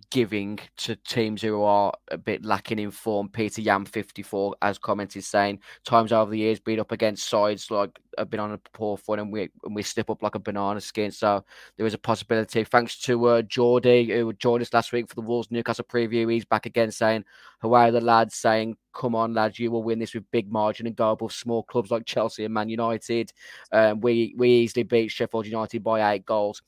giving 0.10 0.60
to 0.78 0.96
teams 0.96 1.42
who 1.42 1.62
are 1.62 1.94
a 2.10 2.18
bit 2.18 2.44
lacking 2.44 2.80
in 2.80 2.92
form. 2.92 3.30
PTM 3.30 3.88
fifty 3.88 4.24
four, 4.24 4.56
as 4.62 4.78
commented, 4.78 5.24
saying 5.24 5.60
times 5.86 6.12
over 6.12 6.32
the 6.32 6.38
years 6.38 6.60
been 6.60 6.80
up 6.80 6.92
against 6.92 7.30
sides 7.30 7.70
like 7.70 8.00
have 8.18 8.30
been 8.30 8.40
on 8.40 8.54
a 8.54 8.58
poor 8.74 8.98
foot 8.98 9.20
and 9.20 9.32
we 9.32 9.50
and 9.64 9.76
we 9.76 9.84
slip 9.84 10.10
up 10.10 10.24
like 10.24 10.36
a 10.36 10.40
banana 10.40 10.82
skin. 10.82 11.12
So 11.12 11.44
there 11.78 11.86
is 11.86 11.94
a 11.94 12.00
possibility. 12.00 12.64
Thanks 12.64 13.00
to 13.02 13.26
uh, 13.26 13.42
Geordie 13.44 14.12
who 14.12 14.34
joined 14.34 14.62
us 14.62 14.74
last 14.74 14.92
week 14.92 15.08
for 15.10 15.16
the 15.16 15.22
Wolves 15.22 15.52
Newcastle 15.52 15.86
preview. 15.86 16.32
He's 16.32 16.46
back 16.46 16.66
again 16.66 16.92
saying, 16.92 17.26
"How 17.60 17.74
are 17.74 17.92
the 17.92 18.02
lads?" 18.02 18.36
Saying, 18.36 18.78
"Come 18.94 19.16
on, 19.16 19.34
lads, 19.34 19.60
you 19.60 19.70
will 19.72 19.84
win 19.84 20.00
this 20.00 20.14
with 20.14 20.30
big 20.32 20.52
margin 20.52 20.88
and 20.88 20.96
go 20.96 21.12
above 21.12 21.34
small 21.34 21.64
clubs 21.64 21.92
like 21.92 22.06
Chelsea 22.06 22.46
and 22.46 22.54
Man 22.54 22.70
United. 22.70 23.32
Um, 23.72 24.02
we 24.02 24.34
we 24.38 24.50
easily 24.50 24.84
beat 24.84 25.12
Sheffield 25.12 25.46
United 25.46 25.84
by 25.84 26.14
eight 26.14 26.26
goals." 26.26 26.62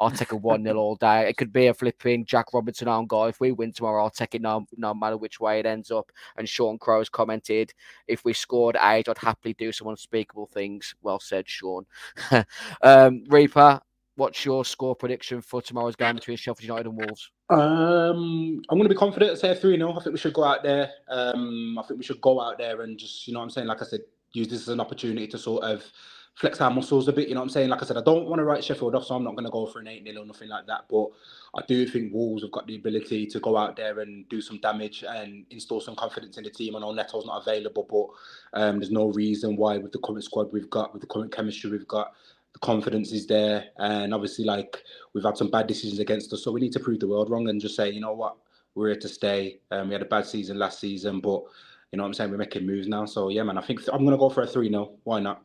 I'll 0.00 0.10
take 0.10 0.32
a 0.32 0.36
1 0.36 0.64
0 0.64 0.76
all 0.76 0.96
day. 0.96 1.28
It 1.28 1.36
could 1.36 1.52
be 1.52 1.66
a 1.66 1.74
flipping 1.74 2.24
Jack 2.24 2.52
Robinson 2.52 2.88
on 2.88 3.06
goal. 3.06 3.26
If 3.26 3.40
we 3.40 3.52
win 3.52 3.72
tomorrow, 3.72 4.02
I'll 4.02 4.10
take 4.10 4.34
it 4.34 4.42
no, 4.42 4.66
no 4.76 4.94
matter 4.94 5.16
which 5.16 5.40
way 5.40 5.60
it 5.60 5.66
ends 5.66 5.90
up. 5.90 6.10
And 6.36 6.48
Sean 6.48 6.78
Crow's 6.78 7.08
commented, 7.08 7.72
if 8.06 8.24
we 8.24 8.32
scored 8.32 8.76
eight, 8.80 9.08
I'd 9.08 9.18
happily 9.18 9.54
do 9.54 9.72
some 9.72 9.88
unspeakable 9.88 10.46
things. 10.46 10.94
Well 11.02 11.20
said, 11.20 11.48
Sean. 11.48 11.86
um, 12.82 13.24
Reaper, 13.28 13.80
what's 14.16 14.44
your 14.44 14.64
score 14.64 14.94
prediction 14.94 15.40
for 15.40 15.62
tomorrow's 15.62 15.96
game 15.96 16.14
between 16.14 16.36
Sheffield 16.36 16.62
United 16.62 16.86
and 16.86 16.96
Wolves? 16.96 17.30
Um, 17.50 18.62
I'm 18.70 18.78
going 18.78 18.88
to 18.88 18.94
be 18.94 18.98
confident. 18.98 19.38
Say 19.38 19.54
three 19.54 19.76
0 19.76 19.92
I 19.92 20.02
think 20.02 20.14
we 20.14 20.18
should 20.18 20.32
go 20.32 20.44
out 20.44 20.62
there. 20.62 20.90
Um, 21.08 21.78
I 21.78 21.82
think 21.82 21.98
we 21.98 22.04
should 22.04 22.20
go 22.20 22.40
out 22.40 22.58
there 22.58 22.82
and 22.82 22.98
just, 22.98 23.26
you 23.26 23.34
know, 23.34 23.40
what 23.40 23.44
I'm 23.44 23.50
saying, 23.50 23.66
like 23.66 23.82
I 23.82 23.86
said, 23.86 24.00
use 24.32 24.48
this 24.48 24.62
as 24.62 24.68
an 24.68 24.80
opportunity 24.80 25.26
to 25.28 25.38
sort 25.38 25.62
of 25.64 25.84
flex 26.34 26.60
our 26.60 26.70
muscles 26.70 27.08
a 27.08 27.12
bit. 27.12 27.28
You 27.28 27.34
know 27.34 27.40
what 27.40 27.46
I'm 27.46 27.50
saying? 27.50 27.68
Like 27.68 27.82
I 27.82 27.86
said, 27.86 27.96
I 27.96 28.02
don't 28.02 28.26
want 28.26 28.38
to 28.38 28.44
write 28.44 28.64
Sheffield 28.64 28.94
off, 28.94 29.04
so 29.04 29.14
I'm 29.14 29.24
not 29.24 29.34
going 29.34 29.44
to 29.44 29.50
go 29.50 29.66
for 29.66 29.80
an 29.80 29.88
8 29.88 30.04
0 30.06 30.22
or 30.22 30.26
nothing 30.26 30.48
like 30.48 30.66
that. 30.66 30.84
But 30.88 31.08
I 31.54 31.62
do 31.66 31.86
think 31.86 32.12
Wolves 32.12 32.42
have 32.42 32.52
got 32.52 32.66
the 32.66 32.76
ability 32.76 33.26
to 33.26 33.40
go 33.40 33.56
out 33.56 33.76
there 33.76 34.00
and 34.00 34.28
do 34.28 34.40
some 34.40 34.58
damage 34.58 35.04
and 35.06 35.44
install 35.50 35.80
some 35.80 35.94
confidence 35.94 36.38
in 36.38 36.44
the 36.44 36.50
team. 36.50 36.74
I 36.74 36.80
know 36.80 36.92
Neto's 36.92 37.26
not 37.26 37.42
available, 37.42 37.86
but 38.52 38.60
um, 38.60 38.78
there's 38.78 38.90
no 38.90 39.08
reason 39.08 39.56
why, 39.56 39.78
with 39.78 39.92
the 39.92 39.98
current 39.98 40.24
squad 40.24 40.52
we've 40.52 40.70
got, 40.70 40.92
with 40.92 41.02
the 41.02 41.08
current 41.08 41.32
chemistry 41.32 41.70
we've 41.70 41.88
got, 41.88 42.12
the 42.54 42.58
confidence 42.60 43.12
is 43.12 43.26
there. 43.26 43.66
And 43.78 44.14
obviously, 44.14 44.44
like, 44.44 44.82
we've 45.12 45.24
had 45.24 45.36
some 45.36 45.50
bad 45.50 45.66
decisions 45.66 45.98
against 45.98 46.32
us. 46.32 46.42
So 46.42 46.52
we 46.52 46.60
need 46.60 46.72
to 46.72 46.80
prove 46.80 47.00
the 47.00 47.08
world 47.08 47.30
wrong 47.30 47.48
and 47.48 47.60
just 47.60 47.76
say, 47.76 47.90
you 47.90 48.00
know 48.00 48.14
what, 48.14 48.36
we're 48.74 48.88
here 48.88 49.00
to 49.00 49.08
stay. 49.08 49.60
Um, 49.70 49.88
we 49.88 49.94
had 49.94 50.02
a 50.02 50.06
bad 50.06 50.26
season 50.26 50.58
last 50.58 50.80
season, 50.80 51.20
but. 51.20 51.42
You 51.90 51.98
know 51.98 52.04
what 52.04 52.08
I'm 52.08 52.14
saying? 52.14 52.30
We're 52.30 52.38
making 52.38 52.66
moves 52.66 52.88
now. 52.88 53.04
So, 53.04 53.28
yeah, 53.28 53.42
man, 53.42 53.58
I 53.58 53.60
think 53.60 53.80
I'm 53.92 53.98
going 53.98 54.12
to 54.12 54.16
go 54.16 54.30
for 54.30 54.40
a 54.40 54.46
3 54.46 54.70
0. 54.70 54.92
Why 55.04 55.20
not? 55.20 55.42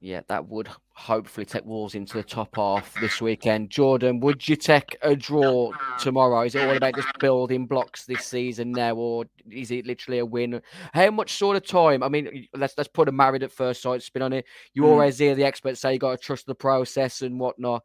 Yeah, 0.00 0.20
that 0.28 0.46
would 0.46 0.68
hopefully 0.90 1.44
take 1.44 1.64
Wolves 1.64 1.96
into 1.96 2.18
the 2.18 2.22
top 2.22 2.54
half 2.54 2.94
this 3.00 3.20
weekend. 3.20 3.70
Jordan, 3.70 4.20
would 4.20 4.46
you 4.48 4.54
take 4.54 4.96
a 5.02 5.16
draw 5.16 5.72
tomorrow? 5.98 6.42
Is 6.42 6.54
it 6.54 6.62
all 6.62 6.76
about 6.76 6.94
just 6.94 7.08
building 7.18 7.66
blocks 7.66 8.04
this 8.04 8.24
season 8.24 8.70
now, 8.70 8.94
or 8.94 9.24
is 9.50 9.72
it 9.72 9.86
literally 9.86 10.20
a 10.20 10.24
win? 10.24 10.62
How 10.94 11.10
much 11.10 11.32
sort 11.32 11.56
of 11.56 11.66
time? 11.66 12.04
I 12.04 12.08
mean, 12.08 12.46
let's 12.54 12.74
let's 12.78 12.88
put 12.88 13.08
a 13.08 13.12
married 13.12 13.42
at 13.42 13.50
first 13.50 13.82
sight 13.82 14.02
spin 14.02 14.22
on 14.22 14.32
it. 14.32 14.44
You 14.72 14.82
mm. 14.82 14.86
always 14.86 15.18
hear 15.18 15.34
the 15.34 15.44
experts 15.44 15.80
say 15.80 15.94
you 15.94 15.98
got 15.98 16.12
to 16.12 16.24
trust 16.24 16.46
the 16.46 16.54
process 16.54 17.22
and 17.22 17.40
whatnot. 17.40 17.82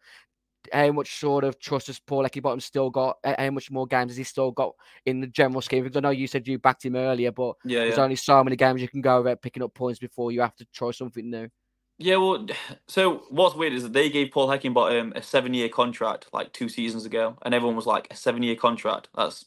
How 0.71 0.91
much 0.91 1.19
sort 1.19 1.43
of 1.43 1.59
trust 1.59 1.87
has 1.87 1.99
Paul 1.99 2.25
Heckingbottom 2.25 2.61
still 2.61 2.91
got? 2.91 3.17
How 3.23 3.49
much 3.49 3.71
more 3.71 3.87
games 3.87 4.11
has 4.11 4.17
he 4.17 4.23
still 4.23 4.51
got 4.51 4.75
in 5.07 5.19
the 5.19 5.27
general 5.27 5.61
scheme? 5.61 5.83
Because 5.83 5.97
I 5.97 6.01
know 6.01 6.11
you 6.11 6.27
said 6.27 6.47
you 6.47 6.59
backed 6.59 6.85
him 6.85 6.95
earlier, 6.95 7.31
but 7.31 7.55
yeah, 7.65 7.79
there's 7.79 7.97
yeah. 7.97 8.03
only 8.03 8.15
so 8.17 8.43
many 8.43 8.55
games 8.55 8.81
you 8.83 8.87
can 8.87 9.01
go 9.01 9.19
about 9.19 9.41
picking 9.41 9.63
up 9.63 9.73
points 9.73 9.99
before 9.99 10.31
you 10.31 10.41
have 10.41 10.55
to 10.57 10.65
try 10.71 10.91
something 10.91 11.27
new. 11.27 11.49
Yeah, 11.97 12.17
well, 12.17 12.45
so 12.87 13.23
what's 13.29 13.55
weird 13.55 13.73
is 13.73 13.83
that 13.83 13.93
they 13.93 14.09
gave 14.09 14.31
Paul 14.31 14.47
Heckingbottom 14.47 15.15
a 15.15 15.21
seven-year 15.21 15.69
contract 15.69 16.27
like 16.33 16.53
two 16.53 16.69
seasons 16.69 17.05
ago, 17.05 17.37
and 17.43 17.53
everyone 17.53 17.75
was 17.75 17.85
like, 17.85 18.07
"A 18.11 18.15
seven-year 18.15 18.55
contract? 18.55 19.09
That's 19.15 19.45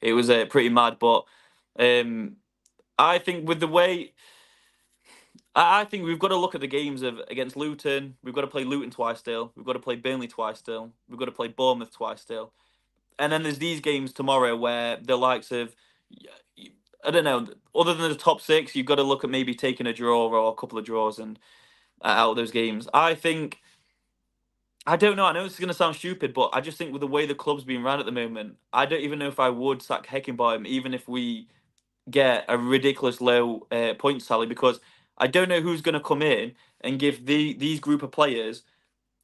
it 0.00 0.12
was 0.12 0.30
uh, 0.30 0.46
pretty 0.46 0.68
mad." 0.68 0.98
But 0.98 1.24
um, 1.78 2.36
I 2.98 3.18
think 3.18 3.48
with 3.48 3.60
the 3.60 3.68
way, 3.68 4.12
I, 5.54 5.82
I 5.82 5.84
think 5.84 6.04
we've 6.04 6.18
got 6.18 6.28
to 6.28 6.36
look 6.36 6.54
at 6.54 6.60
the 6.60 6.66
games 6.66 7.02
of 7.02 7.20
against 7.30 7.56
Luton. 7.56 8.16
We've 8.22 8.34
got 8.34 8.42
to 8.42 8.46
play 8.46 8.64
Luton 8.64 8.90
twice 8.90 9.18
still. 9.18 9.52
We've 9.56 9.66
got 9.66 9.74
to 9.74 9.78
play 9.78 9.96
Burnley 9.96 10.28
twice 10.28 10.58
still. 10.58 10.92
We've 11.08 11.18
got 11.18 11.26
to 11.26 11.32
play 11.32 11.48
Bournemouth 11.48 11.92
twice 11.92 12.20
still, 12.20 12.52
and 13.18 13.32
then 13.32 13.42
there's 13.42 13.58
these 13.58 13.80
games 13.80 14.12
tomorrow 14.12 14.56
where 14.56 14.98
the 15.02 15.16
likes 15.16 15.52
of 15.52 15.74
I 17.04 17.10
don't 17.10 17.24
know, 17.24 17.46
other 17.74 17.94
than 17.94 18.10
the 18.10 18.16
top 18.16 18.40
six, 18.40 18.76
you've 18.76 18.86
got 18.86 18.96
to 18.96 19.02
look 19.02 19.24
at 19.24 19.30
maybe 19.30 19.54
taking 19.54 19.86
a 19.86 19.92
draw 19.92 20.28
or 20.28 20.52
a 20.52 20.54
couple 20.54 20.78
of 20.78 20.84
draws 20.84 21.18
and 21.18 21.38
out 22.04 22.30
of 22.30 22.36
those 22.36 22.50
games. 22.50 22.88
I 22.92 23.14
think. 23.14 23.58
I 24.84 24.96
don't 24.96 25.14
know. 25.14 25.26
I 25.26 25.32
know 25.32 25.44
this 25.44 25.52
is 25.52 25.60
going 25.60 25.68
to 25.68 25.74
sound 25.74 25.94
stupid, 25.94 26.34
but 26.34 26.50
I 26.52 26.60
just 26.60 26.76
think 26.76 26.92
with 26.92 27.02
the 27.02 27.06
way 27.06 27.24
the 27.24 27.36
club's 27.36 27.62
being 27.62 27.84
run 27.84 28.00
at 28.00 28.06
the 28.06 28.10
moment, 28.10 28.56
I 28.72 28.84
don't 28.84 29.00
even 29.02 29.20
know 29.20 29.28
if 29.28 29.38
I 29.38 29.48
would 29.48 29.80
sack 29.80 30.08
Heckingbottom, 30.08 30.66
even 30.66 30.92
if 30.92 31.06
we 31.06 31.46
get 32.10 32.44
a 32.48 32.58
ridiculous 32.58 33.20
low 33.20 33.66
uh, 33.70 33.94
point 33.94 34.26
tally, 34.26 34.46
because 34.48 34.80
I 35.18 35.28
don't 35.28 35.48
know 35.48 35.60
who's 35.60 35.82
going 35.82 35.94
to 35.94 36.00
come 36.00 36.20
in 36.20 36.54
and 36.80 36.98
give 36.98 37.26
the 37.26 37.52
these 37.54 37.78
group 37.78 38.02
of 38.02 38.10
players 38.10 38.62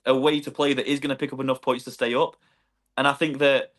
a 0.07 0.17
way 0.17 0.41
to 0.41 0.51
play 0.51 0.75
that 0.75 0.91
is 0.91 1.01
going 1.01 1.11
to 1.11 1.17
pick 1.17 1.33
up 1.33 1.41
enough 1.41 1.61
points 1.61 1.85
to 1.85 1.91
stay 1.91 2.15
up. 2.15 2.37
And 2.97 3.09
I 3.09 3.13
think 3.13 3.39
that 3.39 3.73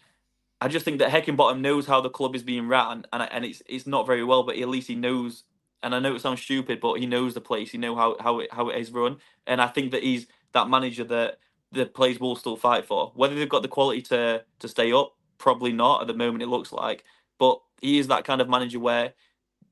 I 0.61 0.67
just 0.67 0.83
think 0.83 0.99
that 0.99 1.11
Heckingbottom 1.11 1.61
knows 1.61 1.87
how 1.87 2.01
the 2.01 2.09
club 2.09 2.35
is 2.35 2.43
being 2.43 2.67
ran, 2.67 3.05
and 3.13 3.23
and 3.31 3.45
it's 3.45 3.63
it's 3.67 3.87
not 3.87 4.05
very 4.05 4.23
well, 4.23 4.43
but 4.43 4.57
at 4.57 4.67
least 4.67 4.87
he 4.87 4.95
knows 4.95 5.43
and 5.83 5.95
I 5.95 5.99
know 5.99 6.15
it 6.15 6.21
sounds 6.21 6.41
stupid, 6.41 6.79
but 6.79 6.95
he 6.99 7.05
knows 7.05 7.33
the 7.33 7.41
place. 7.41 7.71
He 7.71 7.77
know 7.77 7.95
how 7.95 8.17
how 8.19 8.39
it 8.39 8.53
how 8.53 8.69
it 8.69 8.79
is 8.79 8.91
run, 8.91 9.17
and 9.47 9.61
I 9.61 9.67
think 9.67 9.91
that 9.91 10.03
he's 10.03 10.27
that 10.53 10.69
manager 10.69 11.03
that 11.05 11.39
the 11.71 11.85
players 11.85 12.19
will 12.19 12.35
still 12.35 12.57
fight 12.57 12.85
for. 12.85 13.11
Whether 13.15 13.35
they've 13.35 13.49
got 13.49 13.61
the 13.61 13.67
quality 13.67 14.01
to 14.03 14.43
to 14.59 14.67
stay 14.67 14.91
up, 14.91 15.15
probably 15.37 15.71
not 15.71 16.01
at 16.01 16.07
the 16.07 16.13
moment. 16.13 16.43
It 16.43 16.47
looks 16.47 16.71
like, 16.71 17.03
but 17.37 17.59
he 17.81 17.99
is 17.99 18.07
that 18.07 18.25
kind 18.25 18.41
of 18.41 18.49
manager 18.49 18.79
where 18.79 19.13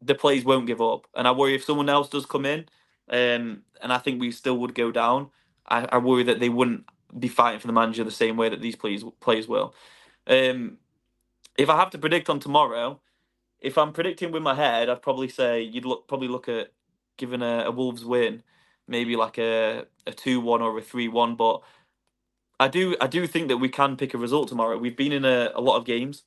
the 0.01 0.15
players 0.15 0.45
won't 0.45 0.67
give 0.67 0.81
up. 0.81 1.07
And 1.15 1.27
I 1.27 1.31
worry 1.31 1.55
if 1.55 1.63
someone 1.63 1.89
else 1.89 2.09
does 2.09 2.25
come 2.25 2.45
in, 2.45 2.67
um, 3.09 3.63
and 3.81 3.91
I 3.91 3.97
think 3.97 4.21
we 4.21 4.31
still 4.31 4.57
would 4.59 4.75
go 4.75 4.91
down. 4.91 5.29
I, 5.67 5.87
I 5.91 5.97
worry 5.97 6.23
that 6.23 6.39
they 6.39 6.49
wouldn't 6.49 6.85
be 7.17 7.27
fighting 7.27 7.59
for 7.59 7.67
the 7.67 7.73
manager 7.73 8.03
the 8.03 8.11
same 8.11 8.37
way 8.37 8.49
that 8.49 8.61
these 8.61 8.75
players 8.75 9.03
players 9.19 9.47
will. 9.47 9.73
Um, 10.27 10.77
if 11.57 11.69
I 11.69 11.77
have 11.77 11.89
to 11.91 11.97
predict 11.97 12.29
on 12.29 12.39
tomorrow, 12.39 12.99
if 13.61 13.77
I'm 13.77 13.93
predicting 13.93 14.31
with 14.31 14.43
my 14.43 14.55
head, 14.55 14.89
I'd 14.89 15.01
probably 15.01 15.29
say 15.29 15.61
you'd 15.61 15.85
look 15.85 16.07
probably 16.07 16.27
look 16.27 16.49
at 16.49 16.71
giving 17.17 17.41
a, 17.41 17.65
a 17.65 17.71
Wolves 17.71 18.05
win, 18.05 18.43
maybe 18.87 19.15
like 19.15 19.37
a 19.37 19.85
a 20.05 20.11
two 20.11 20.39
one 20.41 20.61
or 20.61 20.77
a 20.77 20.81
three 20.81 21.07
one. 21.07 21.35
But 21.35 21.61
I 22.59 22.67
do 22.67 22.95
I 23.01 23.07
do 23.07 23.25
think 23.27 23.49
that 23.49 23.57
we 23.57 23.69
can 23.69 23.97
pick 23.97 24.13
a 24.13 24.17
result 24.17 24.49
tomorrow. 24.49 24.77
We've 24.77 24.97
been 24.97 25.11
in 25.11 25.25
a, 25.25 25.51
a 25.55 25.61
lot 25.61 25.77
of 25.77 25.85
games, 25.85 26.23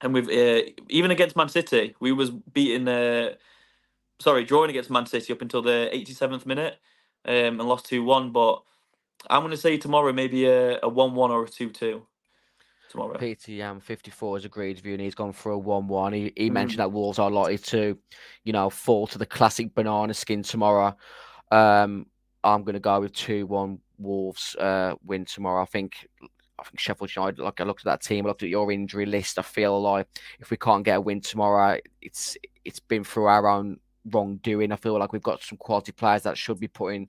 and 0.00 0.14
we've 0.14 0.28
uh, 0.28 0.70
even 0.88 1.10
against 1.10 1.36
Man 1.36 1.48
City, 1.48 1.94
we 2.00 2.12
was 2.12 2.30
beating. 2.30 2.88
Uh, 2.88 3.34
sorry, 4.20 4.44
drawing 4.44 4.70
against 4.70 4.90
Man 4.90 5.06
City 5.06 5.32
up 5.32 5.42
until 5.42 5.62
the 5.62 5.90
87th 5.92 6.46
minute, 6.46 6.78
um, 7.26 7.34
and 7.60 7.64
lost 7.64 7.86
two 7.86 8.04
one. 8.04 8.32
But 8.32 8.62
I'm 9.30 9.42
going 9.42 9.52
to 9.52 9.56
say 9.56 9.78
tomorrow 9.78 10.12
maybe 10.12 10.46
a, 10.46 10.80
a 10.82 10.88
one 10.88 11.14
one 11.14 11.30
or 11.32 11.44
a 11.44 11.48
two 11.48 11.70
two 11.70 12.06
tomorrow. 12.92 13.16
PTM 13.18 13.82
54 13.82 14.36
has 14.36 14.44
agreed 14.44 14.76
with 14.76 14.86
you 14.86 14.92
and 14.92 15.00
he's 15.00 15.14
gone 15.14 15.32
for 15.32 15.52
a 15.52 15.58
1 15.58 15.88
1. 15.88 16.12
He, 16.12 16.32
he 16.36 16.50
mm. 16.50 16.52
mentioned 16.52 16.80
that 16.80 16.92
Wolves 16.92 17.18
are 17.18 17.30
likely 17.30 17.58
to, 17.58 17.98
you 18.44 18.52
know, 18.52 18.70
fall 18.70 19.06
to 19.08 19.18
the 19.18 19.26
classic 19.26 19.74
banana 19.74 20.14
skin 20.14 20.42
tomorrow. 20.42 20.96
Um, 21.50 22.06
I'm 22.44 22.62
going 22.62 22.74
to 22.74 22.80
go 22.80 23.00
with 23.00 23.12
2 23.14 23.46
1 23.46 23.78
Wolves 23.98 24.54
uh, 24.56 24.94
win 25.04 25.24
tomorrow. 25.24 25.62
I 25.62 25.66
think. 25.66 26.06
I 26.58 26.64
think 26.64 26.78
Sheffield 26.78 27.16
United, 27.16 27.40
like 27.40 27.60
I 27.60 27.64
looked 27.64 27.80
at 27.80 27.86
that 27.86 28.02
team, 28.02 28.24
I 28.24 28.28
looked 28.28 28.44
at 28.44 28.48
your 28.48 28.70
injury 28.70 29.04
list. 29.04 29.36
I 29.36 29.42
feel 29.42 29.80
like 29.82 30.06
if 30.38 30.52
we 30.52 30.56
can't 30.56 30.84
get 30.84 30.98
a 30.98 31.00
win 31.00 31.20
tomorrow, 31.20 31.78
it's 32.00 32.36
it's 32.64 32.78
been 32.78 33.02
through 33.02 33.24
our 33.24 33.48
own 33.48 33.80
wrongdoing. 34.04 34.70
I 34.70 34.76
feel 34.76 34.96
like 34.96 35.12
we've 35.12 35.22
got 35.22 35.42
some 35.42 35.58
quality 35.58 35.90
players 35.90 36.22
that 36.22 36.38
should 36.38 36.60
be 36.60 36.68
putting 36.68 37.08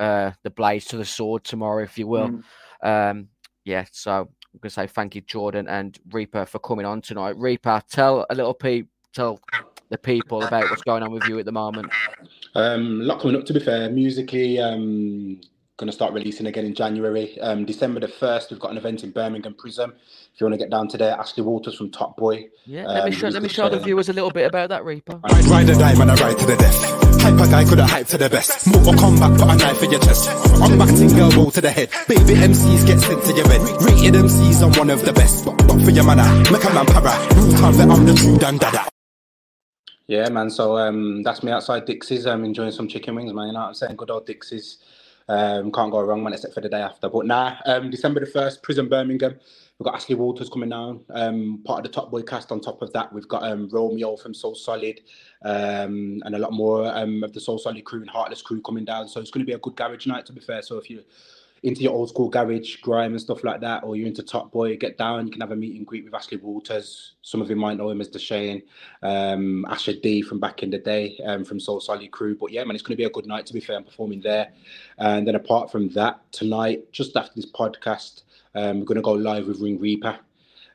uh, 0.00 0.32
the 0.42 0.50
blades 0.50 0.86
to 0.86 0.96
the 0.96 1.04
sword 1.04 1.44
tomorrow, 1.44 1.84
if 1.84 1.96
you 1.96 2.08
will. 2.08 2.42
Mm. 2.82 3.10
Um, 3.10 3.28
yeah, 3.64 3.84
so 3.92 4.30
I'm 4.54 4.60
going 4.60 4.70
to 4.70 4.74
say 4.74 4.86
thank 4.86 5.14
you, 5.14 5.20
Jordan 5.20 5.68
and 5.68 5.98
Reaper, 6.10 6.46
for 6.46 6.58
coming 6.58 6.86
on 6.86 7.00
tonight. 7.00 7.36
Reaper, 7.36 7.82
tell 7.90 8.26
a 8.30 8.34
little 8.34 8.54
pe- 8.54 8.84
tell 9.12 9.40
the 9.90 9.98
people 9.98 10.42
about 10.42 10.70
what's 10.70 10.82
going 10.82 11.02
on 11.02 11.12
with 11.12 11.26
you 11.28 11.38
at 11.38 11.44
the 11.44 11.52
moment. 11.52 11.92
Um, 12.54 13.02
a 13.02 13.04
lot 13.04 13.20
coming 13.20 13.36
up, 13.36 13.44
to 13.46 13.52
be 13.52 13.60
fair. 13.60 13.90
Musically, 13.90 14.58
um, 14.58 15.40
going 15.78 15.86
to 15.86 15.92
start 15.92 16.12
releasing 16.12 16.46
again 16.46 16.64
in 16.64 16.74
January. 16.74 17.40
Um, 17.40 17.64
December 17.64 18.00
the 18.00 18.08
1st, 18.08 18.50
we've 18.50 18.60
got 18.60 18.72
an 18.72 18.76
event 18.76 19.04
in 19.04 19.10
Birmingham 19.10 19.54
Prism. 19.54 19.94
If 20.34 20.40
you 20.40 20.46
want 20.46 20.54
to 20.54 20.58
get 20.58 20.70
down 20.70 20.88
to 20.88 20.98
there, 20.98 21.12
Ashley 21.12 21.44
Walters 21.44 21.76
from 21.76 21.90
Top 21.90 22.16
Boy. 22.16 22.48
Yeah, 22.66 22.86
let 22.86 23.04
me 23.04 23.10
um, 23.10 23.16
show, 23.16 23.28
let 23.28 23.42
me 23.42 23.48
show 23.48 23.68
the 23.68 23.78
viewers 23.78 24.08
a 24.08 24.12
little 24.12 24.30
bit 24.30 24.46
about 24.46 24.70
that, 24.70 24.84
Reaper. 24.84 25.20
Ride, 25.30 25.44
ride 25.44 25.70
or 25.70 25.74
die, 25.74 25.94
man, 25.94 26.10
I 26.10 26.14
ride 26.14 26.38
to 26.38 26.46
the 26.46 26.56
death. 26.56 26.97
Hyper 27.28 27.50
guy 27.50 27.64
could 27.66 27.78
have 27.78 27.90
hyped 27.90 28.08
to 28.08 28.16
the 28.16 28.30
best. 28.30 28.66
Mortal 28.72 28.94
combat, 28.94 29.38
put 29.38 29.50
a 29.50 29.56
knife 29.56 29.82
in 29.82 29.90
your 29.90 30.00
chest. 30.00 30.30
I'm 30.62 30.78
back 30.78 30.88
girl, 31.12 31.30
roll 31.32 31.50
to 31.50 31.60
the 31.60 31.70
head. 31.70 31.90
Baby 32.08 32.32
MCs 32.40 32.86
get 32.86 33.00
sent 33.00 33.22
to 33.22 33.34
your 33.34 33.44
bed. 33.44 33.60
Rated 33.82 34.14
MCs, 34.14 34.62
I'm 34.62 34.72
one 34.78 34.88
of 34.88 35.04
the 35.04 35.12
best. 35.12 35.44
But 35.44 35.60
for 35.84 35.90
your 35.90 36.04
manner, 36.04 36.24
make 36.50 36.64
a 36.64 36.72
man 36.72 36.86
para. 36.86 37.12
Rule 37.36 37.52
that 37.52 37.90
I'm 37.90 38.06
the 38.06 38.14
true 38.14 38.38
dandada. 38.38 38.88
Yeah, 40.06 40.30
man. 40.30 40.48
So 40.48 40.78
um, 40.78 41.22
that's 41.22 41.42
me 41.42 41.52
outside 41.52 41.84
Dixy's. 41.84 42.26
I'm 42.26 42.46
enjoying 42.46 42.72
some 42.72 42.88
chicken 42.88 43.14
wings, 43.14 43.34
man. 43.34 43.48
You 43.48 43.52
know 43.52 43.60
what 43.60 43.66
I'm 43.66 43.74
saying? 43.74 43.96
Good 43.96 44.10
old 44.10 44.26
Dixy's. 44.26 44.78
Um, 45.28 45.70
can't 45.70 45.90
go 45.90 46.00
wrong, 46.00 46.22
man, 46.22 46.32
except 46.32 46.54
for 46.54 46.62
the 46.62 46.70
day 46.70 46.80
after. 46.80 47.10
But 47.10 47.26
nah, 47.26 47.56
um, 47.66 47.90
December 47.90 48.20
the 48.20 48.26
1st, 48.32 48.62
Prism 48.62 48.88
Birmingham. 48.88 49.38
We've 49.78 49.84
got 49.84 49.94
Ashley 49.94 50.16
Walters 50.16 50.48
coming 50.48 50.70
down, 50.70 51.04
um, 51.10 51.62
part 51.64 51.78
of 51.78 51.84
the 51.84 51.94
Top 51.94 52.10
Boy 52.10 52.22
cast. 52.22 52.50
On 52.50 52.60
top 52.60 52.82
of 52.82 52.92
that, 52.94 53.12
we've 53.12 53.28
got 53.28 53.44
um, 53.44 53.68
Romeo 53.70 54.16
from 54.16 54.34
So 54.34 54.52
Solid 54.52 55.02
um, 55.42 56.20
and 56.24 56.34
a 56.34 56.38
lot 56.38 56.52
more 56.52 56.86
um, 56.96 57.22
of 57.22 57.32
the 57.32 57.40
So 57.40 57.56
Solid 57.56 57.84
crew 57.84 58.00
and 58.00 58.10
Heartless 58.10 58.42
crew 58.42 58.60
coming 58.60 58.84
down. 58.84 59.06
So 59.06 59.20
it's 59.20 59.30
going 59.30 59.42
to 59.42 59.46
be 59.46 59.52
a 59.52 59.58
good 59.58 59.76
garage 59.76 60.04
night, 60.08 60.26
to 60.26 60.32
be 60.32 60.40
fair. 60.40 60.62
So 60.62 60.78
if 60.78 60.90
you're 60.90 61.02
into 61.62 61.82
your 61.82 61.92
old 61.92 62.08
school 62.08 62.28
garage, 62.28 62.76
grime 62.76 63.12
and 63.12 63.20
stuff 63.20 63.44
like 63.44 63.60
that, 63.60 63.84
or 63.84 63.94
you're 63.94 64.08
into 64.08 64.24
Top 64.24 64.50
Boy, 64.50 64.76
get 64.76 64.98
down. 64.98 65.26
You 65.26 65.32
can 65.32 65.40
have 65.42 65.52
a 65.52 65.56
meet 65.56 65.76
and 65.76 65.86
greet 65.86 66.04
with 66.04 66.14
Ashley 66.14 66.38
Walters. 66.38 67.12
Some 67.22 67.40
of 67.40 67.48
you 67.48 67.54
might 67.54 67.76
know 67.76 67.90
him 67.90 68.00
as 68.00 68.08
Dushane, 68.08 68.62
um, 69.04 69.64
Asher 69.66 69.92
D 69.92 70.22
from 70.22 70.40
back 70.40 70.64
in 70.64 70.70
the 70.70 70.78
day, 70.78 71.16
um, 71.24 71.44
from 71.44 71.60
So 71.60 71.78
Solid 71.78 72.10
Crew. 72.10 72.36
But 72.36 72.50
yeah, 72.50 72.64
man, 72.64 72.74
it's 72.74 72.82
going 72.82 72.96
to 72.96 73.00
be 73.00 73.06
a 73.06 73.10
good 73.10 73.26
night. 73.26 73.46
To 73.46 73.54
be 73.54 73.60
fair, 73.60 73.76
I'm 73.76 73.84
performing 73.84 74.22
there. 74.22 74.50
And 74.98 75.24
then 75.24 75.36
apart 75.36 75.70
from 75.70 75.88
that, 75.90 76.32
tonight, 76.32 76.90
just 76.90 77.16
after 77.16 77.32
this 77.36 77.50
podcast, 77.52 78.22
um, 78.54 78.80
we're 78.80 78.86
going 78.86 78.96
to 78.96 79.02
go 79.02 79.12
live 79.12 79.46
with 79.46 79.60
Ring 79.60 79.78
Reaper. 79.78 80.18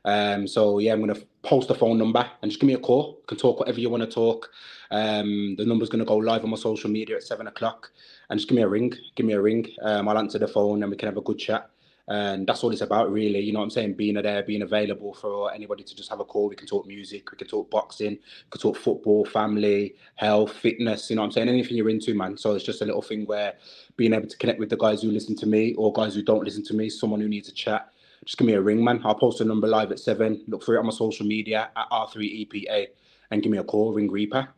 Um, 0.04 0.46
so 0.46 0.78
yeah, 0.78 0.92
I'm 0.92 1.02
going 1.02 1.14
to 1.14 1.26
post 1.42 1.68
the 1.68 1.74
phone 1.74 1.98
number 1.98 2.28
and 2.42 2.50
just 2.50 2.60
give 2.60 2.68
me 2.68 2.74
a 2.74 2.78
call. 2.78 3.18
You 3.20 3.26
can 3.26 3.38
talk 3.38 3.58
whatever 3.58 3.80
you 3.80 3.90
want 3.90 4.02
to 4.02 4.08
talk. 4.08 4.50
Um, 4.90 5.56
the 5.56 5.64
number's 5.64 5.88
going 5.88 6.00
to 6.00 6.04
go 6.04 6.16
live 6.16 6.44
on 6.44 6.50
my 6.50 6.56
social 6.56 6.90
media 6.90 7.16
at 7.16 7.22
seven 7.22 7.46
o'clock, 7.46 7.90
and 8.28 8.38
just 8.38 8.48
give 8.48 8.56
me 8.56 8.62
a 8.62 8.68
ring. 8.68 8.92
Give 9.16 9.26
me 9.26 9.32
a 9.32 9.40
ring. 9.40 9.66
Um, 9.82 10.08
I'll 10.08 10.18
answer 10.18 10.38
the 10.38 10.48
phone 10.48 10.82
and 10.82 10.90
we 10.90 10.96
can 10.96 11.08
have 11.08 11.16
a 11.16 11.22
good 11.22 11.38
chat. 11.38 11.70
And 12.06 12.46
that's 12.46 12.62
all 12.62 12.70
it's 12.70 12.82
about, 12.82 13.10
really. 13.10 13.40
You 13.40 13.54
know 13.54 13.60
what 13.60 13.64
I'm 13.64 13.70
saying? 13.70 13.94
Being 13.94 14.16
there, 14.16 14.42
being 14.42 14.60
available 14.60 15.14
for 15.14 15.50
anybody 15.54 15.82
to 15.84 15.96
just 15.96 16.10
have 16.10 16.20
a 16.20 16.24
call. 16.24 16.50
We 16.50 16.54
can 16.54 16.66
talk 16.66 16.86
music, 16.86 17.32
we 17.32 17.38
can 17.38 17.48
talk 17.48 17.70
boxing, 17.70 18.10
we 18.10 18.50
can 18.50 18.60
talk 18.60 18.76
football, 18.76 19.24
family, 19.24 19.94
health, 20.16 20.52
fitness. 20.52 21.08
You 21.08 21.16
know 21.16 21.22
what 21.22 21.28
I'm 21.28 21.32
saying? 21.32 21.48
Anything 21.48 21.78
you're 21.78 21.88
into, 21.88 22.14
man. 22.14 22.36
So 22.36 22.54
it's 22.54 22.64
just 22.64 22.82
a 22.82 22.84
little 22.84 23.00
thing 23.00 23.24
where 23.24 23.54
being 23.96 24.12
able 24.12 24.28
to 24.28 24.36
connect 24.36 24.58
with 24.58 24.70
the 24.70 24.76
guys 24.76 25.02
who 25.02 25.10
listen 25.10 25.36
to 25.36 25.46
me 25.46 25.74
or 25.74 25.92
guys 25.92 26.14
who 26.14 26.22
don't 26.22 26.44
listen 26.44 26.64
to 26.64 26.74
me, 26.74 26.88
someone 26.88 27.20
who 27.20 27.28
needs 27.28 27.48
a 27.48 27.52
chat, 27.52 27.88
just 28.24 28.38
give 28.38 28.46
me 28.46 28.54
a 28.54 28.60
ring, 28.60 28.82
man. 28.82 29.00
I'll 29.04 29.14
post 29.14 29.40
a 29.40 29.44
number 29.44 29.68
live 29.68 29.92
at 29.92 29.98
seven. 29.98 30.42
Look 30.48 30.62
for 30.62 30.74
it 30.74 30.78
on 30.78 30.86
my 30.86 30.92
social 30.92 31.26
media 31.26 31.70
at 31.76 31.90
R3EPA 31.90 32.86
and 33.30 33.42
give 33.42 33.52
me 33.52 33.58
a 33.58 33.64
call, 33.64 33.92
Ring 33.92 34.10
Reaper. 34.10 34.48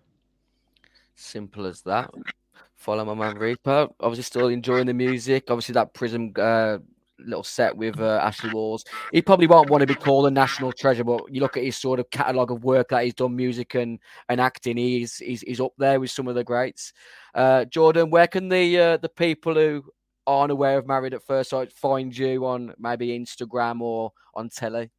Simple 1.16 1.66
as 1.66 1.82
that. 1.82 2.10
Follow 2.74 3.04
my 3.04 3.14
man 3.14 3.36
Reaper. 3.36 3.88
Obviously, 4.00 4.22
still 4.22 4.48
enjoying 4.48 4.86
the 4.86 4.94
music. 4.94 5.44
Obviously, 5.48 5.72
that 5.72 5.94
Prism 5.94 6.32
uh, 6.36 6.78
little 7.18 7.42
set 7.42 7.76
with 7.76 8.00
uh, 8.00 8.20
Ashley 8.22 8.50
Walls. 8.50 8.84
He 9.12 9.22
probably 9.22 9.46
won't 9.46 9.70
want 9.70 9.80
to 9.82 9.86
be 9.86 9.94
called 9.94 10.26
a 10.26 10.30
national 10.30 10.72
treasure, 10.72 11.04
but 11.04 11.32
you 11.32 11.40
look 11.40 11.56
at 11.56 11.64
his 11.64 11.76
sort 11.76 12.00
of 12.00 12.10
catalogue 12.10 12.50
of 12.50 12.64
work 12.64 12.88
that 12.88 13.04
he's 13.04 13.14
done, 13.14 13.36
music 13.36 13.74
and, 13.74 13.98
and 14.28 14.40
acting. 14.40 14.76
He's, 14.76 15.16
he's 15.18 15.42
he's 15.42 15.60
up 15.60 15.72
there 15.78 16.00
with 16.00 16.10
some 16.10 16.28
of 16.28 16.34
the 16.34 16.44
greats. 16.44 16.92
Uh, 17.34 17.64
Jordan, 17.64 18.10
where 18.10 18.26
can 18.26 18.48
the 18.48 18.78
uh, 18.78 18.96
the 18.98 19.08
people 19.08 19.54
who 19.54 19.84
aren't 20.26 20.52
aware 20.52 20.78
of 20.78 20.86
Married 20.86 21.14
at 21.14 21.22
First 21.22 21.50
Sight 21.50 21.72
find 21.72 22.16
you 22.16 22.46
on 22.46 22.74
maybe 22.78 23.18
Instagram 23.18 23.80
or 23.80 24.12
on 24.34 24.48
telly? 24.48 24.90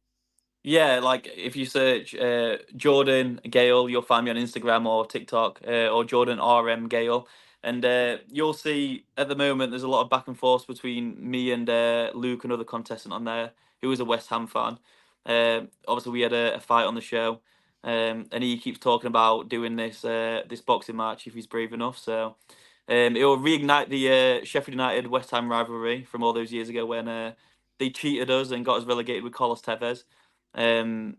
Yeah, 0.64 0.98
like 0.98 1.30
if 1.34 1.56
you 1.56 1.66
search 1.66 2.14
uh, 2.14 2.58
Jordan 2.76 3.40
Gayle, 3.48 3.88
you'll 3.88 4.02
find 4.02 4.24
me 4.24 4.30
on 4.30 4.36
Instagram 4.36 4.86
or 4.86 5.06
TikTok 5.06 5.60
uh, 5.66 5.88
or 5.88 6.04
Jordan 6.04 6.38
RM 6.40 6.88
Gayle. 6.88 7.28
And 7.62 7.84
uh, 7.84 8.18
you'll 8.30 8.54
see 8.54 9.04
at 9.16 9.28
the 9.28 9.34
moment 9.34 9.70
there's 9.70 9.82
a 9.82 9.88
lot 9.88 10.02
of 10.02 10.10
back 10.10 10.28
and 10.28 10.38
forth 10.38 10.66
between 10.66 11.16
me 11.18 11.50
and 11.50 11.68
uh, 11.68 12.10
Luke, 12.14 12.44
another 12.44 12.64
contestant 12.64 13.12
on 13.12 13.24
there, 13.24 13.50
who 13.82 13.90
is 13.90 14.00
a 14.00 14.04
West 14.04 14.28
Ham 14.28 14.46
fan. 14.46 14.78
Uh, 15.26 15.62
obviously, 15.86 16.12
we 16.12 16.20
had 16.20 16.32
a, 16.32 16.54
a, 16.54 16.60
fight 16.60 16.84
on 16.84 16.94
the 16.94 17.00
show, 17.00 17.40
um, 17.84 18.26
and 18.32 18.42
he 18.42 18.56
keeps 18.56 18.78
talking 18.78 19.08
about 19.08 19.48
doing 19.48 19.76
this 19.76 20.04
uh, 20.04 20.42
this 20.48 20.60
boxing 20.60 20.96
match 20.96 21.26
if 21.26 21.34
he's 21.34 21.46
brave 21.46 21.72
enough. 21.72 21.98
So 21.98 22.36
um, 22.88 23.16
it 23.16 23.24
will 23.24 23.38
reignite 23.38 23.90
the 23.90 24.08
uh, 24.40 24.44
Sheffield 24.44 24.74
United 24.74 25.08
West 25.08 25.30
Ham 25.32 25.50
rivalry 25.50 26.04
from 26.04 26.22
all 26.22 26.32
those 26.32 26.52
years 26.52 26.68
ago 26.68 26.86
when 26.86 27.08
uh, 27.08 27.32
they 27.78 27.90
cheated 27.90 28.30
us 28.30 28.50
and 28.50 28.64
got 28.64 28.78
us 28.78 28.86
relegated 28.86 29.24
with 29.24 29.34
Carlos 29.34 29.60
Tevez. 29.60 30.04
Um, 30.54 31.16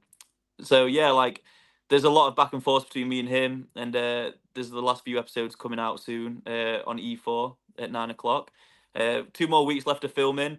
so 0.62 0.86
yeah, 0.86 1.12
like 1.12 1.44
there's 1.90 2.04
a 2.04 2.10
lot 2.10 2.28
of 2.28 2.36
back 2.36 2.54
and 2.54 2.64
forth 2.64 2.86
between 2.86 3.10
me 3.10 3.20
and 3.20 3.30
him, 3.30 3.68
and 3.76 3.96
uh, 3.96 4.32
there's 4.60 4.70
the 4.70 4.82
last 4.82 5.06
few 5.06 5.18
episodes 5.18 5.56
coming 5.56 5.80
out 5.80 6.02
soon 6.02 6.42
uh, 6.46 6.80
on 6.86 7.00
E4 7.00 7.56
at 7.78 7.92
nine 7.92 8.10
o'clock. 8.10 8.52
Uh, 8.94 9.22
two 9.32 9.48
more 9.48 9.66
weeks 9.66 9.88
left 9.88 10.04
of 10.04 10.12
filming. 10.12 10.58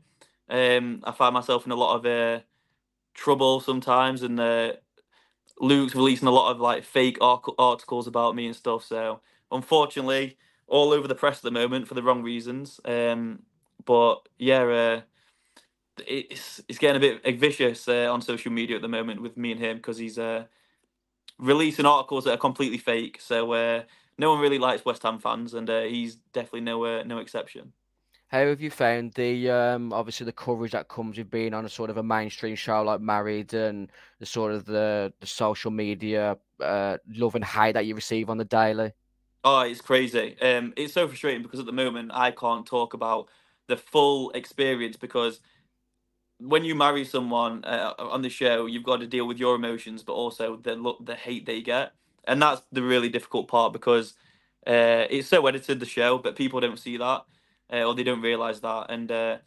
Um, 0.48 1.02
I 1.04 1.12
find 1.12 1.34
myself 1.34 1.66
in 1.66 1.72
a 1.72 1.76
lot 1.76 1.96
of 1.96 2.06
uh, 2.06 2.42
trouble 3.12 3.60
sometimes, 3.60 4.22
and 4.22 4.40
uh, 4.40 4.72
Luke's 5.60 5.94
releasing 5.94 6.28
a 6.28 6.32
lot 6.32 6.50
of 6.50 6.60
like 6.60 6.82
fake 6.82 7.18
articles 7.20 8.06
about 8.06 8.34
me 8.34 8.46
and 8.46 8.56
stuff. 8.56 8.84
So 8.84 9.20
unfortunately, 9.52 10.38
all 10.66 10.92
over 10.92 11.06
the 11.06 11.14
press 11.14 11.38
at 11.38 11.42
the 11.42 11.50
moment 11.50 11.86
for 11.86 11.94
the 11.94 12.02
wrong 12.02 12.22
reasons. 12.22 12.80
Um, 12.86 13.42
but 13.84 14.26
yeah, 14.38 14.62
uh, 14.62 15.00
it's 16.06 16.62
it's 16.68 16.78
getting 16.78 16.96
a 16.96 17.18
bit 17.20 17.38
vicious 17.38 17.86
uh, 17.86 18.10
on 18.10 18.22
social 18.22 18.50
media 18.50 18.76
at 18.76 18.82
the 18.82 18.88
moment 18.88 19.20
with 19.20 19.36
me 19.36 19.52
and 19.52 19.60
him 19.60 19.76
because 19.76 19.98
he's 19.98 20.18
uh, 20.18 20.44
releasing 21.40 21.86
articles 21.86 22.24
that 22.24 22.34
are 22.34 22.38
completely 22.38 22.78
fake. 22.78 23.18
So 23.20 23.52
uh, 23.52 23.82
no 24.18 24.30
one 24.30 24.40
really 24.40 24.58
likes 24.58 24.84
West 24.84 25.02
Ham 25.02 25.18
fans, 25.18 25.54
and 25.54 25.68
uh, 25.68 25.82
he's 25.82 26.16
definitely 26.32 26.62
no 26.62 26.84
uh, 26.84 27.02
no 27.04 27.18
exception. 27.18 27.72
How 28.28 28.46
have 28.46 28.60
you 28.60 28.70
found 28.70 29.14
the 29.14 29.50
um, 29.50 29.92
obviously 29.92 30.24
the 30.24 30.32
coverage 30.32 30.70
that 30.72 30.88
comes 30.88 31.18
with 31.18 31.30
being 31.30 31.52
on 31.52 31.64
a 31.64 31.68
sort 31.68 31.90
of 31.90 31.96
a 31.96 32.02
mainstream 32.02 32.54
show 32.54 32.82
like 32.82 33.00
Married 33.00 33.52
and 33.54 33.90
the 34.20 34.26
sort 34.26 34.52
of 34.52 34.66
the, 34.66 35.12
the 35.20 35.26
social 35.26 35.72
media 35.72 36.38
uh, 36.60 36.98
love 37.08 37.34
and 37.34 37.44
hate 37.44 37.72
that 37.72 37.86
you 37.86 37.96
receive 37.96 38.30
on 38.30 38.38
the 38.38 38.44
daily? 38.44 38.92
Oh, 39.42 39.60
it's 39.60 39.80
crazy. 39.80 40.40
Um, 40.40 40.74
it's 40.76 40.92
so 40.92 41.08
frustrating 41.08 41.42
because 41.42 41.60
at 41.60 41.66
the 41.66 41.72
moment 41.72 42.12
I 42.14 42.30
can't 42.30 42.66
talk 42.66 42.94
about 42.94 43.28
the 43.66 43.76
full 43.76 44.30
experience 44.30 44.96
because 44.96 45.40
when 46.40 46.64
you 46.64 46.74
marry 46.76 47.04
someone 47.04 47.64
uh, 47.64 47.94
on 47.98 48.22
the 48.22 48.30
show, 48.30 48.66
you've 48.66 48.84
got 48.84 49.00
to 49.00 49.08
deal 49.08 49.26
with 49.28 49.38
your 49.38 49.56
emotions, 49.56 50.02
but 50.04 50.14
also 50.14 50.56
the 50.56 50.76
look, 50.76 51.04
the 51.06 51.16
hate 51.16 51.46
they 51.46 51.62
get. 51.62 51.92
and 52.26 52.42
that's 52.42 52.62
the 52.72 52.82
really 52.82 53.10
difficult 53.10 53.48
part 53.48 53.72
because 53.74 54.14
uh, 54.66 55.06
it's 55.10 55.28
so 55.28 55.46
edited 55.46 55.80
the 55.80 55.86
show, 55.86 56.18
but 56.18 56.36
people 56.36 56.60
don't 56.60 56.78
see 56.78 56.98
that 56.98 57.24
uh, 57.72 57.84
or 57.84 57.94
they 57.94 58.04
don't 58.04 58.22
realize 58.22 58.60
that, 58.60 58.86
and 58.90 59.12
uh, 59.12 59.38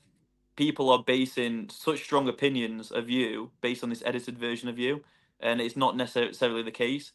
people 0.56 0.90
are 0.92 1.04
basing 1.04 1.70
such 1.72 2.04
strong 2.04 2.30
opinions 2.30 2.92
of 2.92 3.10
you 3.10 3.52
based 3.62 3.84
on 3.84 3.90
this 3.90 4.04
edited 4.06 4.38
version 4.40 4.70
of 4.70 4.80
you, 4.80 5.04
and 5.40 5.62
it's 5.62 5.78
not 5.78 5.98
necessarily 5.98 6.64
the 6.64 6.72
case. 6.72 7.14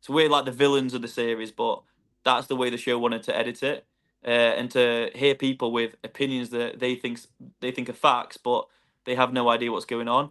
So 0.00 0.12
we're 0.14 0.28
like 0.30 0.46
the 0.46 0.52
villains 0.52 0.94
of 0.94 1.02
the 1.02 1.08
series, 1.08 1.52
but 1.52 1.82
that's 2.24 2.48
the 2.48 2.56
way 2.56 2.70
the 2.70 2.78
show 2.78 2.98
wanted 2.98 3.22
to 3.24 3.36
edit 3.36 3.62
it, 3.62 3.86
uh, 4.26 4.30
and 4.30 4.70
to 4.72 5.10
hear 5.14 5.34
people 5.34 5.72
with 5.72 5.96
opinions 6.04 6.50
that 6.50 6.80
they 6.80 6.94
think 6.96 7.20
they 7.60 7.72
think 7.72 7.88
are 7.88 7.94
facts, 7.94 8.36
but 8.36 8.66
they 9.08 9.14
have 9.14 9.32
no 9.32 9.48
idea 9.48 9.72
what's 9.72 9.84
going 9.84 10.08
on. 10.08 10.30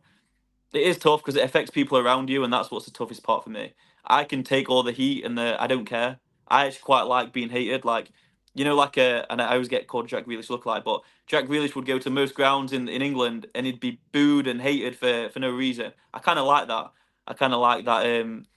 It 0.73 0.84
is 0.84 0.97
tough 0.97 1.21
because 1.21 1.36
it 1.36 1.43
affects 1.43 1.71
people 1.71 1.97
around 1.97 2.30
you, 2.30 2.43
and 2.43 2.53
that's 2.53 2.69
what's 2.69 2.86
the 2.86 2.91
toughest 2.91 3.23
part 3.23 3.43
for 3.43 3.49
me. 3.49 3.73
I 4.05 4.23
can 4.23 4.43
take 4.43 4.69
all 4.69 4.84
the 4.84 4.91
heat 4.91 5.25
and 5.25 5.38
the 5.38 5.57
I 5.59 5.67
don't 5.67 5.86
care. 5.86 6.19
I 6.47 6.67
actually 6.67 6.84
quite 6.84 7.03
like 7.03 7.34
being 7.34 7.49
hated. 7.49 7.86
Like 7.86 8.11
you 8.53 8.65
know, 8.65 8.75
like 8.75 8.97
a, 8.97 9.25
and 9.30 9.39
I 9.39 9.53
always 9.53 9.67
get 9.67 9.88
called 9.88 10.07
Jack 10.07 10.25
Grealish 10.25 10.49
look 10.49 10.65
like, 10.65 10.84
but 10.84 11.03
Jack 11.28 11.45
Grealish 11.45 11.75
would 11.75 11.86
go 11.86 11.99
to 11.99 12.09
most 12.09 12.34
grounds 12.34 12.73
in, 12.73 12.89
in 12.89 13.03
England 13.03 13.45
and 13.53 13.67
he'd 13.67 13.80
be 13.80 13.99
booed 14.11 14.47
and 14.47 14.59
hated 14.59 14.95
for, 14.95 15.30
for 15.30 15.39
no 15.39 15.51
reason. 15.51 15.93
I 16.11 16.17
kind 16.17 16.39
of 16.39 16.45
like 16.47 16.67
that. 16.67 16.91
I 17.28 17.34
kind 17.34 17.53
of 17.53 17.59
like 17.59 17.86
that. 17.86 18.05
Um, 18.05 18.47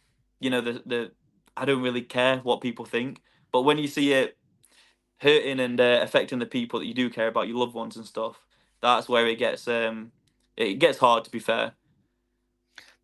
you 0.40 0.48
know, 0.48 0.62
the 0.62 0.82
the 0.86 1.12
I 1.56 1.66
don't 1.66 1.82
really 1.82 2.00
care 2.02 2.38
what 2.38 2.62
people 2.62 2.86
think, 2.86 3.20
but 3.52 3.62
when 3.62 3.76
you 3.76 3.88
see 3.88 4.14
it 4.14 4.38
hurting 5.18 5.60
and 5.60 5.78
uh, 5.78 6.00
affecting 6.02 6.38
the 6.38 6.46
people 6.46 6.80
that 6.80 6.86
you 6.86 6.94
do 6.94 7.10
care 7.10 7.28
about, 7.28 7.48
your 7.48 7.58
loved 7.58 7.74
ones 7.74 7.96
and 7.96 8.06
stuff, 8.06 8.40
that's 8.80 9.08
where 9.08 9.26
it 9.26 9.36
gets 9.36 9.66
um, 9.68 10.12
it 10.56 10.74
gets 10.74 10.98
hard. 10.98 11.24
To 11.24 11.30
be 11.30 11.38
fair, 11.38 11.72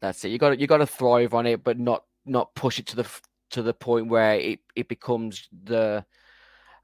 that's 0.00 0.24
it. 0.24 0.28
You 0.28 0.38
got 0.38 0.58
you 0.58 0.66
got 0.66 0.78
to 0.78 0.86
thrive 0.86 1.34
on 1.34 1.46
it, 1.46 1.64
but 1.64 1.78
not 1.78 2.04
not 2.24 2.54
push 2.54 2.78
it 2.78 2.86
to 2.86 2.96
the 2.96 3.08
to 3.50 3.62
the 3.62 3.74
point 3.74 4.08
where 4.08 4.34
it, 4.34 4.60
it 4.74 4.88
becomes 4.88 5.48
the 5.64 6.04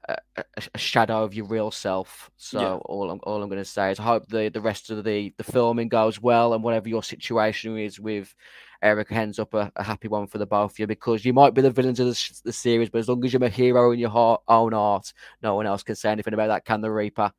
a, 0.09 0.43
a, 0.73 0.77
shadow 0.77 1.23
of 1.23 1.33
your 1.33 1.45
real 1.45 1.71
self. 1.71 2.29
So 2.37 2.59
yeah. 2.59 2.73
all 2.73 3.11
I'm 3.11 3.19
all 3.23 3.41
I'm 3.41 3.49
going 3.49 3.61
to 3.61 3.65
say 3.65 3.91
is 3.91 3.99
I 3.99 4.03
hope 4.03 4.27
the 4.27 4.49
the 4.49 4.61
rest 4.61 4.89
of 4.89 5.03
the 5.03 5.33
the 5.37 5.43
filming 5.43 5.87
goes 5.87 6.21
well 6.21 6.53
and 6.53 6.63
whatever 6.63 6.89
your 6.89 7.03
situation 7.03 7.77
is 7.77 7.99
with 7.99 8.33
Erica 8.81 9.13
ends 9.13 9.39
up 9.39 9.53
a, 9.53 9.71
a, 9.77 9.83
happy 9.83 10.09
one 10.09 10.27
for 10.27 10.39
the 10.39 10.45
both 10.45 10.73
of 10.73 10.79
you 10.79 10.87
because 10.87 11.23
you 11.23 11.31
might 11.31 11.53
be 11.53 11.61
the 11.61 11.71
villains 11.71 12.01
of 12.01 12.07
the, 12.07 12.41
the 12.43 12.51
series, 12.51 12.89
but 12.89 12.99
as 12.99 13.07
long 13.07 13.23
as 13.23 13.31
you're 13.31 13.43
a 13.43 13.49
hero 13.49 13.91
in 13.91 13.99
your 13.99 14.09
heart, 14.09 14.41
own 14.49 14.73
art, 14.73 15.13
no 15.41 15.55
one 15.55 15.65
else 15.65 15.83
can 15.83 15.95
say 15.95 16.11
anything 16.11 16.33
about 16.33 16.47
that. 16.47 16.65
Can 16.65 16.81
the 16.81 16.91
Reaper? 16.91 17.31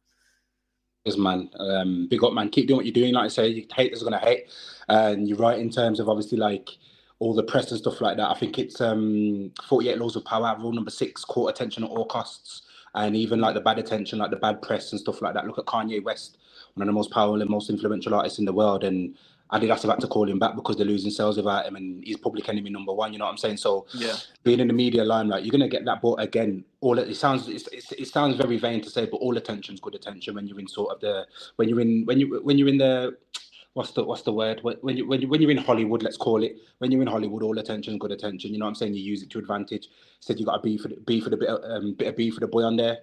Man. 1.07 1.51
Um, 1.61 2.07
big 2.09 2.25
up, 2.25 2.33
man. 2.33 2.49
Keep 2.49 2.69
doing 2.69 2.79
what 2.79 2.87
you're 2.87 2.93
doing. 2.95 3.13
Like 3.13 3.27
I 3.27 3.29
say, 3.29 3.67
haters 3.77 4.01
are 4.01 4.07
gonna 4.07 4.19
hate, 4.19 4.47
and 4.89 5.29
you're 5.29 5.37
right 5.37 5.59
in 5.59 5.69
terms 5.69 6.01
of 6.01 6.09
obviously 6.09 6.39
like 6.39 6.71
all 7.19 7.35
the 7.35 7.43
press 7.43 7.71
and 7.71 7.79
stuff 7.79 8.01
like 8.01 8.17
that. 8.17 8.31
I 8.31 8.35
think 8.35 8.59
it's 8.59 8.81
um, 8.81 9.53
48 9.69 9.99
laws 9.99 10.17
of 10.17 10.25
power, 10.25 10.57
rule 10.59 10.73
number 10.73 10.91
six, 10.91 11.23
court 11.23 11.55
attention 11.55 11.85
at 11.85 11.91
all 11.91 12.07
costs. 12.07 12.63
And 12.95 13.15
even 13.15 13.39
like 13.39 13.53
the 13.55 13.61
bad 13.61 13.79
attention, 13.79 14.19
like 14.19 14.31
the 14.31 14.37
bad 14.37 14.63
press 14.63 14.93
and 14.93 15.01
stuff 15.01 15.21
like 15.21 15.35
that. 15.35 15.47
Look 15.47 15.59
at 15.59 15.67
Kanye 15.67 16.03
West, 16.03 16.39
one 16.73 16.83
of 16.83 16.87
the 16.87 16.97
most 16.97 17.11
powerful 17.11 17.43
and 17.43 17.51
most 17.51 17.69
influential 17.69 18.15
artists 18.15 18.39
in 18.39 18.47
the 18.47 18.53
world. 18.55 18.83
And 18.83 19.15
Adidas 19.53 19.83
have 19.83 19.91
had 19.93 20.01
to 20.01 20.09
call 20.09 20.29
him 20.29 20.39
back 20.39 20.57
because 20.57 20.77
they're 20.77 20.87
losing 20.87 21.11
sales 21.11 21.37
without 21.37 21.67
him, 21.67 21.77
and 21.77 22.03
he's 22.03 22.17
public 22.17 22.49
enemy 22.49 22.71
number 22.71 22.93
one. 22.93 23.13
You 23.13 23.19
know 23.19 23.27
what 23.27 23.33
I'm 23.33 23.39
saying? 23.39 23.59
So, 23.59 23.87
yeah, 23.95 24.17
being 24.43 24.61
in 24.61 24.69
the 24.69 24.75
media 24.75 25.05
limelight, 25.05 25.45
you're 25.45 25.53
gonna 25.53 25.69
get 25.69 25.85
that. 25.85 26.01
But 26.03 26.15
again, 26.15 26.65
all 26.81 26.99
it, 26.99 27.15
sounds 27.15 27.49
it, 27.49 27.69
it 27.73 28.09
sounds 28.09 28.37
very 28.37 28.59
vain 28.59 28.81
to 28.83 28.91
say, 28.91 29.07
but 29.07 29.19
all 29.19 29.37
attention's 29.37 29.81
good 29.81 29.95
attention 29.95 30.35
when 30.35 30.47
you're 30.47 30.59
in 30.61 30.69
sort 30.69 30.95
of 30.95 31.01
the 31.01 31.27
when 31.57 31.69
you're 31.69 31.81
in 31.81 32.05
when 32.07 32.19
you 32.19 32.41
when 32.43 32.59
you're 32.59 32.69
in 32.69 32.79
the 32.79 33.17
what's 33.75 33.91
the 33.91 34.05
what's 34.05 34.23
the 34.23 34.33
word 34.33 34.61
when 34.63 34.97
you 34.97 35.07
when 35.07 35.21
you 35.21 35.29
when 35.29 35.43
you're 35.43 35.51
in 35.51 35.59
Hollywood, 35.59 36.03
let's 36.03 36.17
call 36.17 36.43
it. 36.43 36.57
When 36.79 36.91
you're 36.91 37.03
in 37.03 37.09
Hollywood, 37.09 37.43
all 37.43 37.59
attention's 37.59 37.99
good 37.99 38.13
attention. 38.13 38.53
You 38.53 38.59
know 38.59 38.65
what 38.65 38.71
I'm 38.71 38.75
saying? 38.77 38.95
You 38.95 39.03
use 39.03 39.23
it 39.23 39.31
to 39.31 39.39
advantage. 39.39 39.89
Said 40.21 40.41
you 40.41 40.47
got 40.47 40.61
a 40.61 40.63
B 40.63 40.79
for 40.79 40.89
the 40.89 40.97
B 41.07 41.21
for 41.21 41.31
the 41.31 41.37
bit 41.37 41.49
of, 41.49 41.61
um, 41.71 41.95
bit 41.95 42.09
of 42.09 42.17
B 42.17 42.31
for 42.31 42.41
the 42.41 42.49
boy 42.49 42.63
on 42.63 42.77
there. 42.77 42.99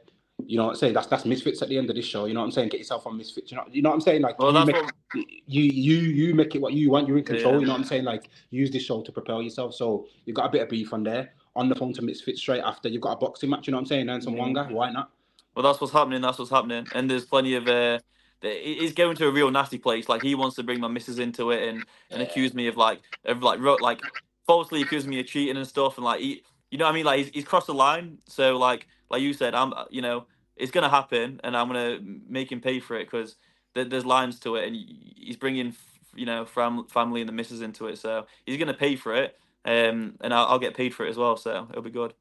You 0.47 0.57
know 0.57 0.65
what 0.65 0.69
I'm 0.71 0.75
saying? 0.77 0.93
That's 0.93 1.07
that's 1.07 1.25
misfits 1.25 1.61
at 1.61 1.69
the 1.69 1.77
end 1.77 1.89
of 1.89 1.95
this 1.95 2.05
show. 2.05 2.25
You 2.25 2.33
know 2.33 2.41
what 2.41 2.47
I'm 2.47 2.51
saying? 2.51 2.69
Get 2.69 2.79
yourself 2.79 3.07
on 3.07 3.17
misfits. 3.17 3.51
You 3.51 3.57
know, 3.57 3.65
you 3.71 3.81
know 3.81 3.89
what 3.89 3.95
I'm 3.95 4.01
saying? 4.01 4.21
Like 4.21 4.39
well, 4.39 4.53
you, 4.53 4.65
make, 4.65 4.75
what... 4.75 4.93
you 5.47 5.63
you 5.63 5.97
you 5.97 6.33
make 6.35 6.55
it 6.55 6.61
what 6.61 6.73
you 6.73 6.89
want. 6.89 7.07
You're 7.07 7.17
in 7.17 7.23
control. 7.23 7.53
Yeah. 7.53 7.59
You 7.59 7.65
know 7.65 7.73
what 7.73 7.79
I'm 7.79 7.85
saying? 7.85 8.03
Like 8.03 8.29
use 8.49 8.71
this 8.71 8.83
show 8.83 9.01
to 9.01 9.11
propel 9.11 9.41
yourself. 9.41 9.75
So 9.75 10.07
you've 10.25 10.35
got 10.35 10.45
a 10.45 10.49
bit 10.49 10.61
of 10.61 10.69
beef 10.69 10.93
on 10.93 11.03
there. 11.03 11.33
On 11.55 11.67
the 11.67 11.75
phone 11.75 11.93
to 11.93 12.01
misfits 12.01 12.39
straight 12.39 12.61
after. 12.61 12.87
You've 12.87 13.01
got 13.01 13.11
a 13.11 13.17
boxing 13.17 13.49
match. 13.49 13.67
You 13.67 13.71
know 13.71 13.77
what 13.77 13.81
I'm 13.81 13.87
saying? 13.87 14.07
And 14.07 14.23
some 14.23 14.35
mm-hmm. 14.35 14.57
Wanga. 14.57 14.71
Why 14.71 14.89
not? 14.89 15.11
Well, 15.55 15.63
that's 15.63 15.81
what's 15.81 15.91
happening. 15.91 16.21
That's 16.21 16.39
what's 16.39 16.51
happening. 16.51 16.87
And 16.95 17.11
there's 17.11 17.25
plenty 17.25 17.55
of 17.55 17.67
uh, 17.67 17.99
he's 18.41 18.93
going 18.93 19.15
to 19.17 19.27
a 19.27 19.31
real 19.31 19.51
nasty 19.51 19.77
place. 19.77 20.09
Like 20.09 20.21
he 20.21 20.35
wants 20.35 20.55
to 20.55 20.63
bring 20.63 20.79
my 20.79 20.87
missus 20.87 21.19
into 21.19 21.51
it 21.51 21.67
and 21.67 21.83
and 22.09 22.21
accuse 22.21 22.53
me 22.53 22.67
of 22.67 22.77
like 22.77 23.01
of 23.25 23.43
like 23.43 23.59
like 23.59 24.01
falsely 24.47 24.81
accusing 24.81 25.09
me 25.09 25.19
of 25.19 25.27
cheating 25.27 25.57
and 25.57 25.67
stuff. 25.67 25.97
And 25.97 26.05
like 26.05 26.21
he, 26.21 26.43
you 26.69 26.77
know 26.77 26.85
what 26.85 26.91
I 26.91 26.95
mean? 26.95 27.05
Like 27.05 27.19
he's, 27.19 27.29
he's 27.29 27.45
crossed 27.45 27.67
the 27.67 27.73
line. 27.73 28.17
So 28.27 28.57
like 28.57 28.87
like 29.11 29.21
you 29.21 29.33
said, 29.33 29.53
I'm 29.53 29.73
you 29.89 30.01
know 30.01 30.25
it's 30.55 30.71
gonna 30.71 30.89
happen, 30.89 31.39
and 31.43 31.55
I'm 31.55 31.67
gonna 31.67 31.99
make 32.27 32.51
him 32.51 32.61
pay 32.61 32.79
for 32.79 32.95
it 32.95 33.05
because 33.05 33.35
th- 33.75 33.89
there's 33.89 34.05
lines 34.05 34.39
to 34.41 34.55
it, 34.55 34.67
and 34.67 34.75
he's 34.75 35.37
bringing 35.37 35.75
you 36.15 36.25
know 36.25 36.45
fam- 36.45 36.87
family 36.87 37.21
and 37.21 37.29
the 37.29 37.33
missus 37.33 37.61
into 37.61 37.87
it. 37.87 37.97
So 37.97 38.25
he's 38.45 38.57
gonna 38.57 38.73
pay 38.73 38.95
for 38.95 39.15
it, 39.15 39.37
um, 39.65 40.15
and 40.21 40.33
I'll, 40.33 40.47
I'll 40.47 40.59
get 40.59 40.75
paid 40.75 40.93
for 40.93 41.05
it 41.05 41.09
as 41.09 41.17
well. 41.17 41.37
So 41.37 41.67
it'll 41.69 41.83
be 41.83 41.91
good 41.91 42.13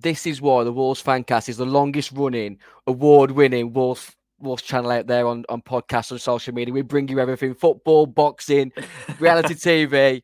this 0.00 0.26
is 0.26 0.40
why 0.40 0.62
the 0.62 0.72
Wolves 0.72 1.02
Fancast 1.02 1.48
is 1.48 1.56
the 1.56 1.66
longest 1.66 2.12
running, 2.12 2.58
award 2.86 3.32
winning 3.32 3.72
Wolves 3.72 4.14
Wolves 4.40 4.62
channel 4.62 4.90
out 4.90 5.06
there 5.06 5.26
on, 5.26 5.44
on 5.48 5.62
podcasts 5.62 6.10
and 6.10 6.20
social 6.20 6.54
media. 6.54 6.72
We 6.72 6.82
bring 6.82 7.08
you 7.08 7.18
everything 7.18 7.54
football, 7.54 8.06
boxing, 8.06 8.72
reality 9.18 9.54
TV. 9.54 10.22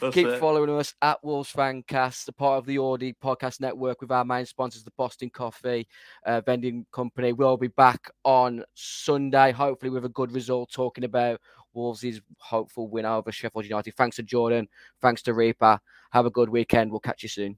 That's 0.00 0.14
Keep 0.14 0.26
it. 0.26 0.40
following 0.40 0.70
us 0.70 0.94
at 1.00 1.22
Wolves 1.24 1.52
Fancast, 1.52 2.28
a 2.28 2.32
part 2.32 2.58
of 2.58 2.66
the 2.66 2.78
Audi 2.78 3.14
podcast 3.14 3.60
network 3.60 4.00
with 4.00 4.10
our 4.10 4.24
main 4.24 4.44
sponsors, 4.44 4.84
the 4.84 4.92
Boston 4.96 5.30
Coffee 5.30 5.88
uh, 6.26 6.40
Vending 6.42 6.84
Company. 6.92 7.32
We'll 7.32 7.56
be 7.56 7.68
back 7.68 8.10
on 8.24 8.62
Sunday, 8.74 9.52
hopefully 9.52 9.90
with 9.90 10.04
a 10.04 10.10
good 10.10 10.32
result, 10.32 10.70
talking 10.70 11.04
about 11.04 11.40
Wolves' 11.72 12.20
hopeful 12.38 12.88
win 12.88 13.06
over 13.06 13.32
Sheffield 13.32 13.64
United. 13.64 13.94
Thanks 13.94 14.16
to 14.16 14.22
Jordan. 14.22 14.68
Thanks 15.00 15.22
to 15.22 15.34
Reaper. 15.34 15.78
Have 16.10 16.26
a 16.26 16.30
good 16.30 16.48
weekend. 16.48 16.90
We'll 16.90 17.00
catch 17.00 17.22
you 17.22 17.28
soon. 17.28 17.56